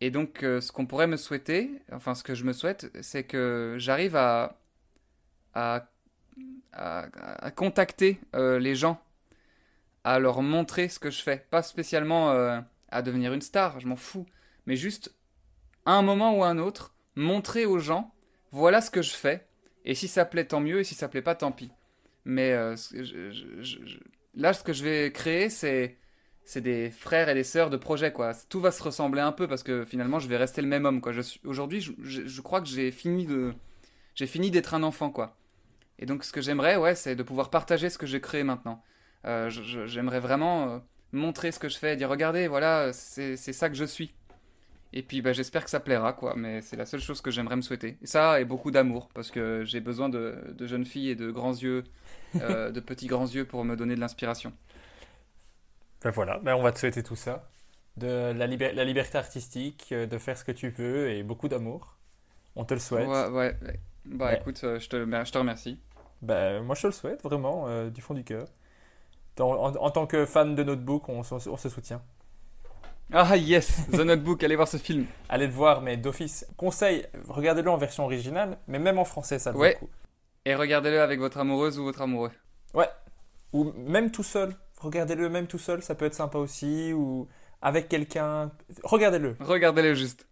[0.00, 3.76] Et donc, ce qu'on pourrait me souhaiter, enfin, ce que je me souhaite, c'est que
[3.78, 4.58] j'arrive à
[5.54, 5.88] à,
[6.72, 9.00] à, contacter euh, les gens,
[10.04, 11.46] à leur montrer ce que je fais.
[11.50, 12.60] Pas spécialement euh,
[12.90, 14.26] à devenir une star, je m'en fous.
[14.66, 15.14] Mais juste,
[15.86, 18.14] à un moment ou à un autre, montrer aux gens,
[18.52, 19.46] voilà ce que je fais.
[19.84, 20.80] Et si ça plaît, tant mieux.
[20.80, 21.70] Et si ça plaît pas, tant pis.
[22.24, 22.76] Mais euh,
[24.34, 25.98] là, ce que je vais créer, c'est
[26.44, 28.32] c'est des frères et des sœurs de projet, quoi.
[28.48, 31.00] Tout va se ressembler un peu parce que finalement, je vais rester le même homme,
[31.00, 31.12] quoi.
[31.44, 33.54] Aujourd'hui, je, je- je crois que j'ai fini de
[34.14, 35.36] j'ai fini d'être un enfant, quoi.
[36.02, 38.82] Et donc, ce que j'aimerais, ouais, c'est de pouvoir partager ce que j'ai créé maintenant.
[39.26, 39.50] Euh,
[39.86, 40.78] j'aimerais vraiment euh,
[41.12, 44.14] montrer ce que je fais, dire regardez, voilà, c'est ça que je suis.
[44.94, 46.34] Et puis, bah, j'espère que ça plaira, quoi.
[46.36, 47.98] Mais c'est la seule chose que j'aimerais me souhaiter.
[48.02, 51.30] Et ça, et beaucoup d'amour, parce que j'ai besoin de, de jeunes filles et de
[51.30, 51.84] grands yeux,
[52.40, 54.52] euh, de petits grands yeux pour me donner de l'inspiration.
[56.02, 57.48] Ben voilà, ben on va te souhaiter tout ça.
[57.96, 61.98] De la, liber- la liberté artistique, de faire ce que tu veux et beaucoup d'amour.
[62.56, 63.08] On te le souhaite.
[63.08, 63.58] Ouais, ouais.
[64.04, 64.40] Bah, Ouais.
[64.40, 65.78] écoute, je te, je te remercie.
[66.22, 68.46] Ben, moi, je te le souhaite vraiment, euh, du fond du cœur.
[69.40, 72.02] En, en tant que fan de Notebook, on, se- on se soutient.
[73.12, 75.06] Ah, yes, The Notebook, allez voir ce film.
[75.28, 76.46] Allez le voir, mais d'office.
[76.56, 79.74] Conseil, regardez-le en version originale, mais même en français, ça vaut Ouais.
[79.74, 79.90] le coup.
[80.44, 82.32] Et regardez-le avec votre amoureuse ou votre amoureux.
[83.52, 84.54] Ou même tout seul.
[84.80, 86.92] Regardez-le même tout seul, ça peut être sympa aussi.
[86.94, 87.28] Ou
[87.60, 88.50] avec quelqu'un.
[88.82, 89.36] Regardez-le.
[89.40, 90.26] Regardez-le juste.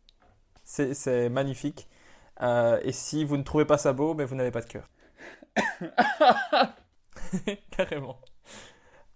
[0.64, 1.86] C'est magnifique.
[2.42, 4.88] Euh, et si vous ne trouvez pas ça beau, ben vous n'avez pas de cœur.
[7.70, 8.20] Carrément.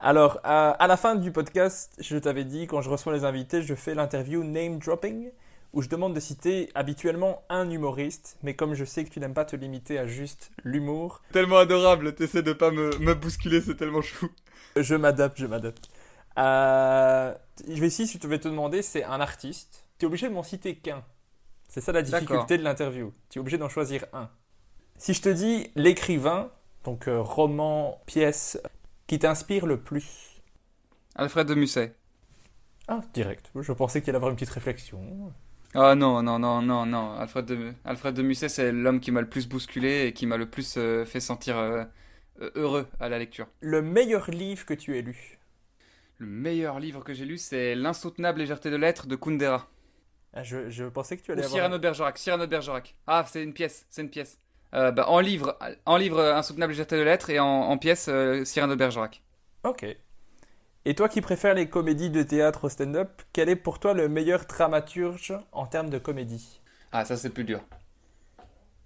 [0.01, 3.63] Alors, à, à la fin du podcast, je t'avais dit, quand je reçois les invités,
[3.63, 5.31] je fais l'interview name dropping,
[5.73, 9.35] où je demande de citer habituellement un humoriste, mais comme je sais que tu n'aimes
[9.35, 13.77] pas te limiter à juste l'humour, Tellement adorable, t'essaies de pas me, me bousculer, c'est
[13.77, 14.29] tellement chou.
[14.77, 15.89] je m'adapte, je m'adapte.
[16.39, 17.35] Euh,
[17.69, 19.85] je vais ici, si je vais te demander, c'est un artiste.
[19.99, 21.03] Tu es obligé de m'en citer qu'un.
[21.69, 23.13] C'est ça la difficulté de l'interview.
[23.31, 24.29] Tu es obligé d'en choisir un.
[24.97, 26.51] Si je te dis l'écrivain,
[26.85, 28.61] donc euh, roman, pièce,
[29.07, 30.43] qui t'inspire le plus?
[31.17, 31.95] Alfred de Musset.
[32.89, 33.51] Ah, direct.
[33.55, 35.33] Je pensais qu'il allait avoir une petite réflexion.
[35.75, 37.13] Ah non, non, non, non, non.
[37.15, 40.37] Alfred de, Alfred de Musset, c'est l'homme qui m'a le plus bousculé et qui m'a
[40.37, 41.85] le plus euh, fait sentir euh,
[42.55, 43.47] heureux à la lecture.
[43.61, 45.39] Le meilleur livre que tu aies lu?
[46.19, 49.69] Le meilleur livre que j'ai lu, c'est L'insoutenable légèreté de l'être de Kundera.
[50.33, 51.57] Ah, je, je pensais que tu Ou allais avoir...
[51.57, 52.19] Cyrano de Bergerac.
[52.19, 52.95] Cyrano de Bergerac.
[53.07, 54.39] Ah, c'est une pièce, c'est une pièce.
[54.75, 55.57] Euh, bah, en livre,
[55.87, 59.23] en livre Insoutenable légèreté de l'être et en, en pièce euh, Cyrano de Bergerac.
[59.63, 59.85] Ok.
[60.87, 64.09] Et toi qui préfères les comédies de théâtre au stand-up, quel est pour toi le
[64.09, 66.61] meilleur dramaturge en termes de comédie?
[66.93, 67.61] Ah, ça c'est plus dur.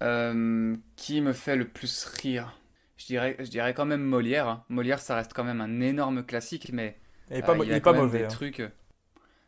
[0.03, 2.59] Euh, qui me fait le plus rire?
[2.97, 4.49] Je dirais, je dirais quand même Molière.
[4.49, 4.65] hein.
[4.69, 6.97] Molière, ça reste quand même un énorme classique, mais
[7.31, 8.19] Il est pas, euh, il il a est quand pas même mauvais.
[8.19, 8.29] des hein.
[8.29, 8.63] trucs.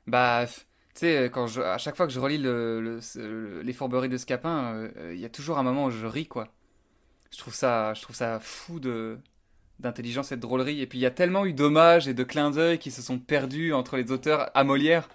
[0.07, 0.47] Bah,
[1.01, 3.01] sais, quand je, à chaque fois que je relis le,
[3.62, 6.48] les fourberies de Scapin, euh, il y a toujours un moment où je ris, quoi.
[7.32, 9.18] Je trouve ça, je trouve ça fou de
[9.80, 10.80] d'intelligence et de drôlerie.
[10.80, 13.18] Et puis il y a tellement eu d'hommages et de clins d'œil qui se sont
[13.18, 15.09] perdus entre les auteurs à Molière.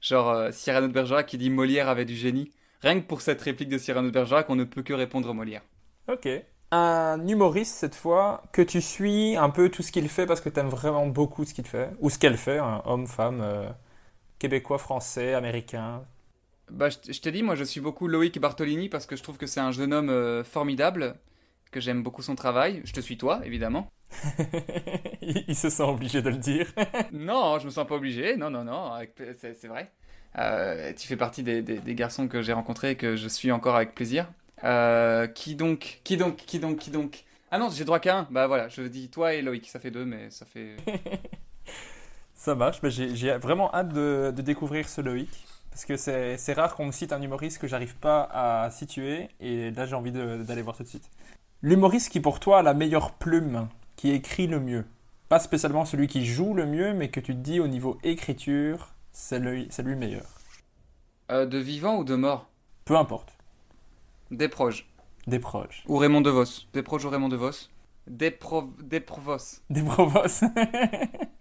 [0.00, 2.50] Genre euh, Cyrano de Bergerac qui dit Molière avait du génie.
[2.80, 5.62] Rien que pour cette réplique de Cyrano de Bergerac, on ne peut que répondre Molière.
[6.08, 6.28] Ok.
[6.70, 10.48] Un humoriste cette fois que tu suis un peu tout ce qu'il fait parce que
[10.48, 13.68] tu aimes vraiment beaucoup ce qu'il fait ou ce qu'elle fait, un homme, femme, euh,
[14.38, 16.04] québécois, français, américain.
[16.70, 19.46] Bah, je t'ai dit, moi je suis beaucoup Loïc Bartolini parce que je trouve que
[19.46, 21.16] c'est un jeune homme euh, formidable,
[21.70, 22.80] que j'aime beaucoup son travail.
[22.84, 23.90] Je te suis toi, évidemment.
[25.22, 26.66] il se sent obligé de le dire.
[27.12, 28.36] non, je me sens pas obligé.
[28.36, 28.92] Non, non, non,
[29.40, 29.90] c'est c'est vrai.
[30.38, 33.52] Euh, tu fais partie des, des- des garçons que j'ai rencontrés et que je suis
[33.52, 34.28] encore avec plaisir.
[34.64, 37.24] Euh, qui donc Qui donc Qui donc Qui donc?
[37.50, 38.28] Ah non, j'ai droit qu'à un.
[38.30, 40.76] Bah voilà, je dis toi et Loïc, ça fait deux, mais ça fait.
[42.44, 45.30] Ça marche, mais j'ai vraiment hâte de, de découvrir ce Loïc.
[45.70, 49.30] Parce que c'est rare qu'on me cite un humoriste que j'arrive pas à situer.
[49.40, 51.08] Et là, j'ai envie d'aller voir tout de suite.
[51.62, 53.66] L'humoriste qui, pour toi, a la meilleure plume,
[53.96, 54.84] qui écrit le mieux.
[55.30, 58.92] Pas spécialement celui qui joue le mieux, mais que tu te dis au niveau écriture,
[59.10, 60.26] c'est lui, lui le meilleur.
[61.32, 62.50] Euh, de vivant ou de mort?
[62.84, 63.32] Peu importe.
[64.30, 64.86] Des proches.
[65.26, 65.82] Des proches.
[65.88, 66.66] Ou Raymond DeVos.
[66.74, 67.70] Des proches ou Raymond DeVos?
[68.06, 68.68] Des, pro...
[68.82, 69.62] des provos.
[69.70, 70.44] Des provos.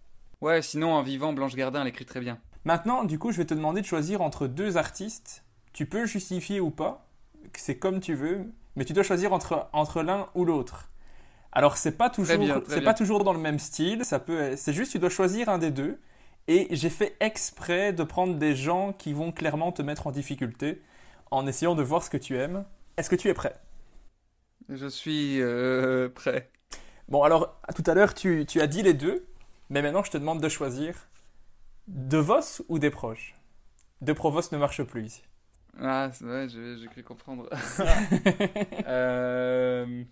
[0.43, 2.37] Ouais, sinon en vivant, Blanche Gardin, elle écrit très bien.
[2.65, 5.45] Maintenant, du coup, je vais te demander de choisir entre deux artistes.
[5.71, 7.07] Tu peux justifier ou pas,
[7.53, 10.89] c'est comme tu veux, mais tu dois choisir entre, entre l'un ou l'autre.
[11.53, 14.03] Alors, c'est pas toujours, c'est pas toujours dans le même style.
[14.03, 15.97] Ça peut, c'est juste tu dois choisir un des deux.
[16.49, 20.81] Et j'ai fait exprès de prendre des gens qui vont clairement te mettre en difficulté,
[21.31, 22.65] en essayant de voir ce que tu aimes.
[22.97, 23.55] Est-ce que tu es prêt?
[24.67, 26.49] Je suis euh, prêt.
[27.07, 29.25] Bon, alors, tout à l'heure, tu, tu as dit les deux,
[29.73, 31.09] mais maintenant, je te demande de choisir
[31.87, 33.33] De Vos ou des proches
[34.01, 35.23] De Provos ne marche plus ici.
[35.81, 37.49] Ah, c'est vrai, j'ai cru comprendre.
[38.87, 40.03] euh...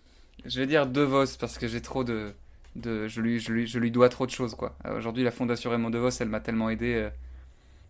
[0.44, 2.34] Je vais dire De Vos parce que j'ai trop de,
[2.74, 4.76] de je lui, je lui, je lui dois trop de choses quoi.
[4.86, 6.94] Euh, Aujourd'hui, la fondation Raymond De Vos, elle m'a tellement aidé.
[6.94, 7.10] euh,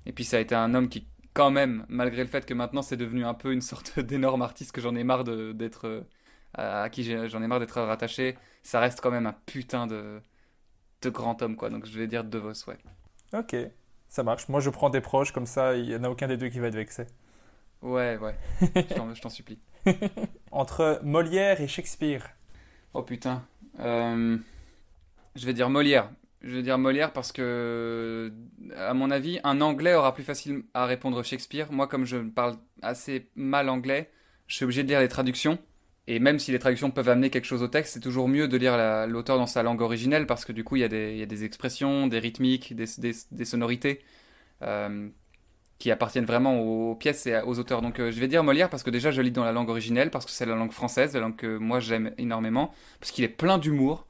[0.06, 2.82] et puis ça a été un homme qui, quand même, malgré le fait que maintenant
[2.82, 6.02] c'est devenu un peu une sorte d'énorme artiste que j'en ai marre d'être, euh,
[6.54, 10.20] à qui j'en ai marre d'être rattaché, ça reste quand même un putain de,
[11.02, 11.70] de grand homme quoi.
[11.70, 12.78] Donc je vais dire De Vos, ouais.
[13.34, 13.56] Ok,
[14.08, 14.48] ça marche.
[14.48, 16.58] Moi, je prends des proches, comme ça, il n'y en a aucun des deux qui
[16.58, 17.06] va être vexé.
[17.80, 18.34] Ouais, ouais.
[18.60, 19.58] Je t'en- supplie.
[20.52, 22.28] Entre Molière et Shakespeare.
[22.94, 23.42] Oh putain.
[23.80, 24.36] Euh,
[25.34, 26.10] je vais dire Molière.
[26.42, 28.32] Je vais dire Molière parce que,
[28.76, 31.72] à mon avis, un anglais aura plus facile à répondre Shakespeare.
[31.72, 34.10] Moi, comme je parle assez mal anglais,
[34.46, 35.58] je suis obligé de lire les traductions.
[36.08, 38.56] Et même si les traductions peuvent amener quelque chose au texte, c'est toujours mieux de
[38.56, 41.44] lire la- l'auteur dans sa langue originelle parce que du coup, il y a des,
[41.44, 44.00] expressions, des rythmiques, des, sonorités
[44.62, 45.08] euh,
[45.78, 47.82] qui appartiennent vraiment aux pièces et aux auteurs.
[47.82, 50.10] Donc, euh, je vais dire Molière parce que déjà, je lis dans la langue originelle,
[50.10, 53.28] parce que c'est la langue française, la langue que moi j'aime énormément, parce qu'il est
[53.28, 54.06] plein d'humour,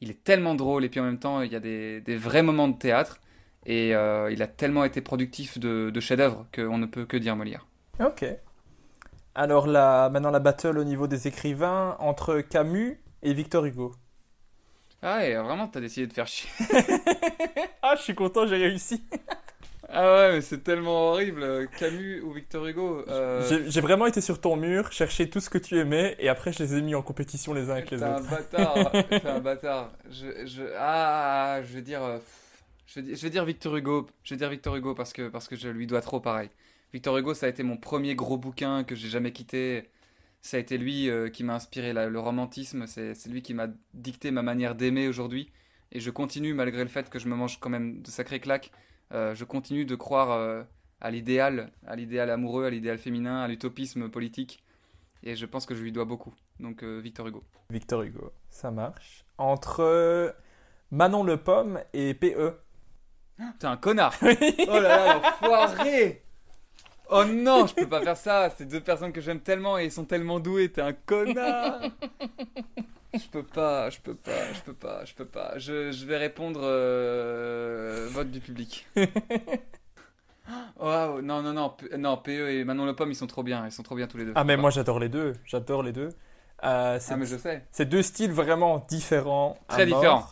[0.00, 2.42] il est tellement drôle, et puis en même temps, il y a des, des vrais
[2.42, 3.20] moments de théâtre,
[3.66, 7.36] et euh, il a tellement été productif de, de chefs-d'œuvre qu'on ne peut que dire
[7.36, 7.66] Molière.
[8.00, 8.24] Ok.
[9.38, 13.92] Alors là, maintenant la battle au niveau des écrivains entre Camus et Victor Hugo.
[15.02, 16.48] Ah, et vraiment, t'as décidé de faire chier.
[17.82, 19.04] Ah, je suis content, j'ai réussi.
[19.90, 21.68] Ah ouais, mais c'est tellement horrible.
[21.78, 25.58] Camus ou Victor Hugo euh, J'ai vraiment été sur ton mur, chercher tout ce que
[25.58, 28.04] tu aimais, et après je les ai mis en compétition les uns avec les T'es
[28.04, 28.28] un autres.
[28.30, 28.90] bâtard,
[29.20, 29.92] t'es un bâtard.
[30.10, 32.18] Je, je, ah, je vais dire, euh,
[32.96, 34.08] vais, je vais dire Victor Hugo.
[34.24, 36.48] Je vais dire Victor Hugo parce que parce que je lui dois trop pareil.
[36.96, 39.90] Victor Hugo, ça a été mon premier gros bouquin que j'ai jamais quitté.
[40.40, 42.86] Ça a été lui euh, qui m'a inspiré la- le romantisme.
[42.86, 45.52] C'est lui qui m'a dicté ma manière d'aimer aujourd'hui.
[45.92, 48.70] Et je continue malgré le fait que je me mange quand même de sacrées claques.
[49.12, 50.62] euh, je continue de croire euh,
[51.02, 54.64] à l'idéal, à l'idéal amoureux, à l'idéal féminin, à l'utopisme politique.
[55.22, 56.32] Et je pense que je lui dois beaucoup.
[56.60, 57.44] Donc Victor Hugo.
[57.68, 59.26] Victor Hugo, ça marche.
[59.36, 60.34] Entre
[60.90, 62.14] Manon Le Pomme et.
[62.14, 62.54] PE.
[63.58, 66.22] T'es un connard Oh là là, l'enfoiré
[67.10, 68.50] Oh non, je peux pas faire ça.
[68.56, 70.70] C'est deux personnes que j'aime tellement et ils sont tellement doués.
[70.70, 71.80] T'es un connard
[73.14, 75.58] Je peux pas, je peux pas, je peux pas, je peux pas.
[75.58, 78.86] Je, je vais répondre euh, vote du public.
[80.78, 83.64] Waouh, non, non, non, P- non, PE et Manon Le Pomme, ils sont trop bien,
[83.66, 84.32] ils sont trop bien tous les deux.
[84.36, 86.10] Ah mais moi j'adore les deux, j'adore les deux.
[86.64, 87.64] Euh, c'est Ah, mais je sais.
[87.72, 89.58] c'est deux styles vraiment différents.
[89.68, 90.26] à Très mort, différents.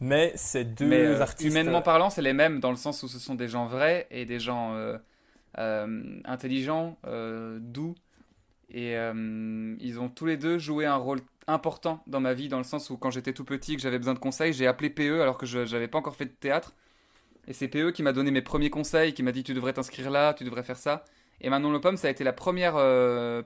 [0.00, 1.48] Mais c'est deux Mais euh, artistes.
[1.50, 4.24] humainement parlant, c'est les mêmes dans le sens où ce sont des gens vrais et
[4.24, 4.74] des gens
[5.58, 7.94] euh, intelligents, euh, doux.
[8.68, 12.58] Et euh, ils ont tous les deux joué un rôle important dans ma vie, dans
[12.58, 15.22] le sens où quand j'étais tout petit, que j'avais besoin de conseils, j'ai appelé PE
[15.22, 16.74] alors que je n'avais pas encore fait de théâtre.
[17.46, 20.10] Et c'est PE qui m'a donné mes premiers conseils, qui m'a dit tu devrais t'inscrire
[20.10, 21.04] là, tu devrais faire ça.
[21.40, 22.74] Et Manon Le Pomme, ça a été la première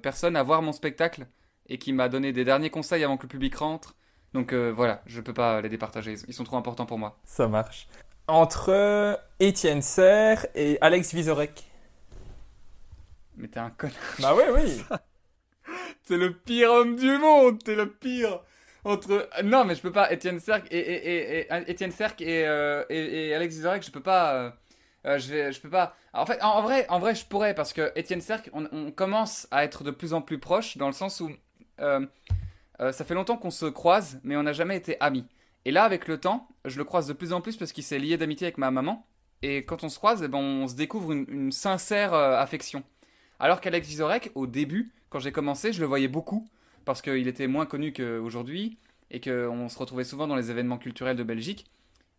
[0.01, 1.27] personne à voir mon spectacle
[1.69, 3.95] et qui m'a donné des derniers conseils avant que le public rentre.
[4.33, 7.19] Donc voilà, je peux pas les départager, ils sont trop importants pour moi.
[7.25, 7.89] Ça marche.
[8.27, 11.70] Entre Étienne Serre et Alex Vizorek.
[13.41, 13.97] Mais t'es un connard.
[14.21, 14.83] Bah oui, oui.
[16.07, 18.41] T'es le pire homme du monde, t'es le pire.
[18.83, 22.83] Entre non mais je peux pas Étienne Serc et, et, et, Étienne Serc et, euh,
[22.89, 24.51] et, et Alex Vizorek je peux pas euh,
[25.07, 27.55] euh, je vais je peux pas en fait en, en vrai en vrai je pourrais
[27.55, 30.87] parce que Étienne Serc on, on commence à être de plus en plus proches dans
[30.87, 31.31] le sens où
[31.81, 32.07] euh,
[32.79, 35.27] ça fait longtemps qu'on se croise mais on n'a jamais été amis
[35.67, 37.99] et là avec le temps je le croise de plus en plus parce qu'il s'est
[37.99, 39.07] lié d'amitié avec ma maman
[39.43, 42.83] et quand on se croise eh ben, on se découvre une, une sincère affection
[43.41, 46.49] alors qu'Alex Vizorek au début quand j'ai commencé je le voyais beaucoup
[46.85, 48.79] parce qu'il était moins connu qu'aujourd'hui
[49.11, 51.67] et qu'on se retrouvait souvent dans les événements culturels de Belgique.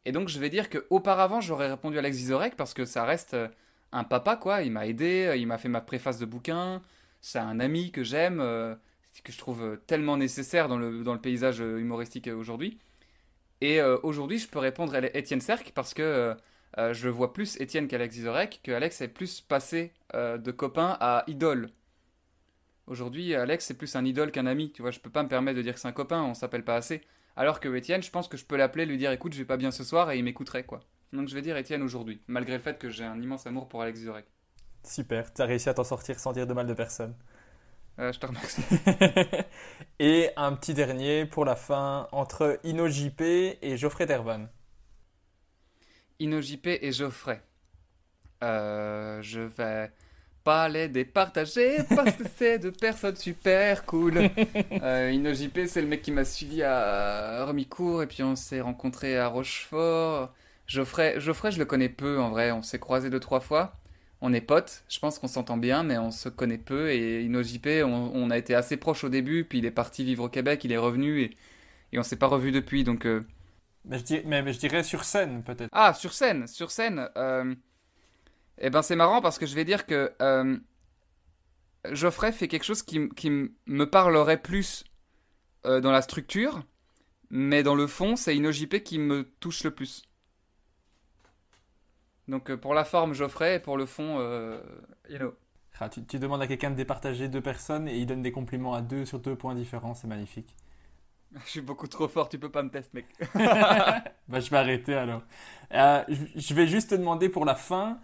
[0.06, 3.34] Et donc je vais dire qu'auparavant j'aurais répondu à Alex Vizorek parce que ça reste
[3.34, 3.48] euh,
[3.91, 6.81] un papa quoi, il m'a aidé, euh, il m'a fait ma préface de bouquin,
[7.22, 8.76] c'est un ami que j'aime, euh,
[9.23, 12.80] que je trouve tellement nécessaire dans le, dans le paysage humoristique aujourd'hui.
[13.61, 16.35] Et aujourd'hui je peux répondre à Étienne Serc parce que
[16.77, 20.98] euh, je vois plus Étienne qu'Alex Vizorek, que Alex est plus passé euh, de copain
[20.99, 21.69] à idole.
[22.88, 24.72] Aujourd'hui, Alex, c'est plus un idole qu'un ami.
[24.72, 26.64] Tu vois, je peux pas me permettre de dire que c'est un copain, on s'appelle
[26.64, 27.02] pas assez.
[27.35, 29.57] Alors que Étienne, je pense que je peux l'appeler, lui dire écoute, je vais pas
[29.57, 30.81] bien ce soir et il m'écouterait, quoi.
[31.14, 33.81] Donc je vais dire Étienne aujourd'hui, malgré le fait que j'ai un immense amour pour
[33.81, 34.26] Alex Zurek.
[34.84, 37.15] Super, t'as réussi à t'en sortir sans dire de mal de personne.
[37.99, 38.64] Euh, je te remercie.
[39.99, 44.48] et un petit dernier pour la fin entre Ino JP et Geoffrey Dervan.
[46.22, 47.41] InnoJP et Geoffrey.
[48.43, 49.91] Euh, je vais
[50.43, 54.30] pas les départager parce que c'est deux personnes super cool.
[54.84, 59.18] Euh, InnoJP, c'est le mec qui m'a suivi à Remicourt et puis on s'est rencontrés
[59.18, 60.34] à Rochefort.
[60.65, 63.76] Geoffrey, Geoffrey, je le connais peu en vrai, on s'est croisés deux trois fois.
[64.22, 66.91] on est potes, je pense qu'on s'entend bien, mais on se connaît peu.
[66.91, 70.23] Et InnoJP, on, on a été assez proches au début, puis il est parti vivre
[70.26, 71.31] au Québec, il est revenu et,
[71.93, 72.84] et on s'est pas revu depuis.
[72.84, 73.23] Donc, euh,
[73.85, 75.69] Mais je, dirais, mais, mais je dirais sur scène, peut-être.
[75.71, 77.09] Ah, sur scène, sur scène.
[77.17, 77.55] Euh...
[78.57, 80.57] Eh ben, c'est marrant parce que je vais dire que euh,
[81.89, 84.83] Geoffrey fait quelque chose qui, me parlerait plus
[85.65, 86.63] euh, dans la structure,
[87.29, 90.03] mais dans le fond, c'est InnoJP qui me touche le plus.
[92.27, 94.61] Donc, euh, pour la forme, Geoffrey, et pour le fond, euh,
[95.09, 95.33] Inno.
[95.79, 98.75] Ah, tu, tu demandes à quelqu'un de départager deux personnes et il donne des compliments
[98.75, 100.55] à deux sur deux points différents, c'est magnifique.
[101.45, 103.05] Je suis beaucoup trop fort, tu peux pas me tester, mec.
[104.27, 105.21] Bah, je vais arrêter alors.
[105.73, 106.03] Euh,
[106.35, 107.99] je, vais juste te demander pour la fin,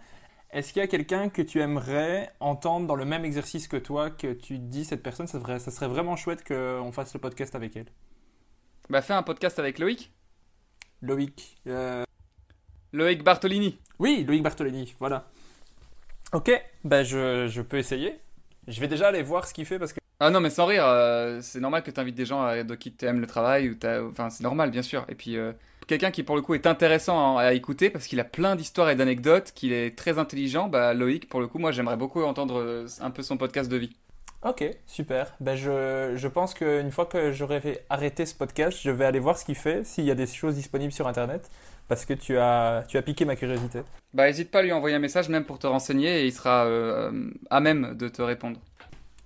[0.50, 4.10] est-ce qu'il y a quelqu'un que tu aimerais entendre dans le même exercice que toi,
[4.10, 7.20] que tu te dis cette personne, ça, serait- ça serait vraiment chouette qu'on fasse le
[7.20, 7.86] podcast avec elle?
[8.90, 10.10] Bah, fais un podcast avec Loïc.
[11.02, 11.58] Loïc.
[11.66, 12.04] euh,
[12.92, 13.78] Loïc Bartolini.
[13.98, 15.28] Oui, Loïc Bartolini, voilà.
[16.32, 16.50] Ok,
[16.84, 18.18] bah je, je peux essayer.
[18.66, 20.84] Je vais déjà aller voir ce qu'il fait parce que Ah non, mais sans rire,
[20.84, 23.68] euh, c'est normal que tu invites des gens à- de qui tu aimes le travail.
[23.70, 25.04] Ou t'as- enfin, c'est normal, bien sûr.
[25.08, 25.52] Et puis, euh,
[25.86, 28.90] quelqu'un qui, pour le coup, est intéressant à, à écouter parce qu'il a plein d'histoires
[28.90, 32.58] et d'anecdotes, qu'il est très intelligent, bah, Loïc, pour le coup, moi, j'aimerais beaucoup entendre
[32.60, 33.96] euh, un peu son podcast de vie.
[34.44, 35.34] Ok, super.
[35.40, 39.18] Ben je, je pense qu'une fois que j'aurai fait arrêter ce podcast, je vais aller
[39.18, 41.50] voir ce qu'il fait, s'il y a des choses disponibles sur Internet,
[41.88, 43.80] parce que tu as, tu as piqué ma curiosité.
[44.14, 46.66] Bah, n'hésite pas à lui envoyer un message, même pour te renseigner, et il sera
[46.66, 48.60] euh, à même de te répondre.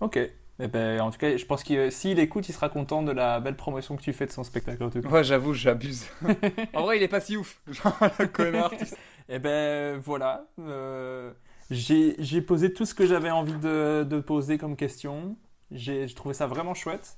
[0.00, 0.18] Ok.
[0.60, 3.40] Eh ben, en tout cas, je pense que s'il écoute, il sera content de la
[3.40, 4.82] belle promotion que tu fais de son spectacle.
[4.84, 5.08] En tout cas.
[5.08, 6.06] Ouais, j'avoue, j'abuse.
[6.74, 7.60] en vrai, il est pas si ouf.
[7.70, 8.70] Genre, le connard.
[8.70, 8.96] tu sais.
[9.28, 10.46] Eh ben voilà.
[10.60, 11.32] Euh,
[11.70, 15.36] j'ai posé tout ce que j'avais envie de, de poser comme question.
[15.70, 17.16] J'ai trouvé ça vraiment chouette.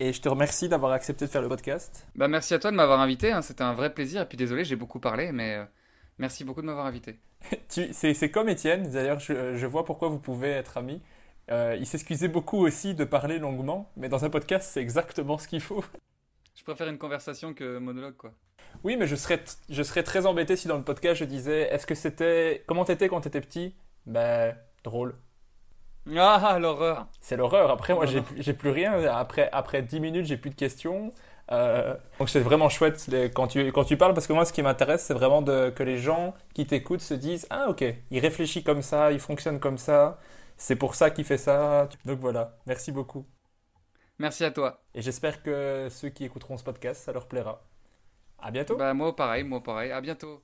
[0.00, 2.06] Et je te remercie d'avoir accepté de faire le podcast.
[2.14, 4.22] Bah, merci à toi de m'avoir invité, hein, c'était un vrai plaisir.
[4.22, 5.64] Et puis, désolé, j'ai beaucoup parlé, mais euh,
[6.18, 7.18] merci beaucoup de m'avoir invité.
[7.68, 11.02] C'est comme Étienne, d'ailleurs, je, je vois pourquoi vous pouvez être amis.
[11.50, 15.48] Euh, il s'excusait beaucoup aussi de parler longuement, mais dans un podcast, c'est exactement ce
[15.48, 15.84] qu'il faut.
[16.54, 18.32] Je préfère une conversation que monologue, quoi.
[18.84, 21.86] Oui, mais je serais, je serais très embêté si dans le podcast je disais Est-ce
[21.86, 22.64] que c'était.
[22.66, 23.74] Comment t'étais quand t'étais petit?
[24.06, 24.54] Ben,
[24.84, 25.14] drôle.
[26.16, 27.06] Ah, l'horreur.
[27.20, 27.70] C'est l'horreur.
[27.70, 29.04] Après, moi, j'ai plus- j'ai plus rien.
[29.14, 31.12] Après, après 10 minutes, j'ai plus de questions.
[31.52, 34.52] Euh, donc, c'est vraiment chouette les- quand tu, quand tu parles, parce que moi, ce
[34.52, 38.18] qui m'intéresse, c'est vraiment de, que les gens qui t'écoutent se disent Ah, ok, il
[38.20, 40.18] réfléchit comme ça, il fonctionne comme ça,
[40.58, 41.88] c'est pour ça qu'il fait ça.
[42.04, 42.58] Donc, voilà.
[42.66, 43.24] Merci beaucoup.
[44.18, 44.82] Merci à toi.
[44.94, 47.64] Et j'espère que ceux qui écouteront ce podcast, ça leur plaira.
[48.40, 48.76] À bientôt.
[48.76, 49.92] Bah, moi, pareil, moi, pareil.
[49.92, 50.42] À bientôt.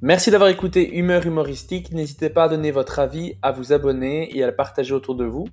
[0.00, 1.92] Merci d'avoir écouté Humeur humoristique.
[1.92, 5.24] N'hésitez pas à donner votre avis, à vous abonner et à le partager autour de
[5.24, 5.48] vous.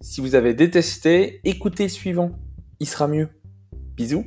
[0.00, 2.32] Si vous avez détesté, écoutez le suivant.
[2.78, 3.28] Il sera mieux.
[3.96, 4.26] Bisous.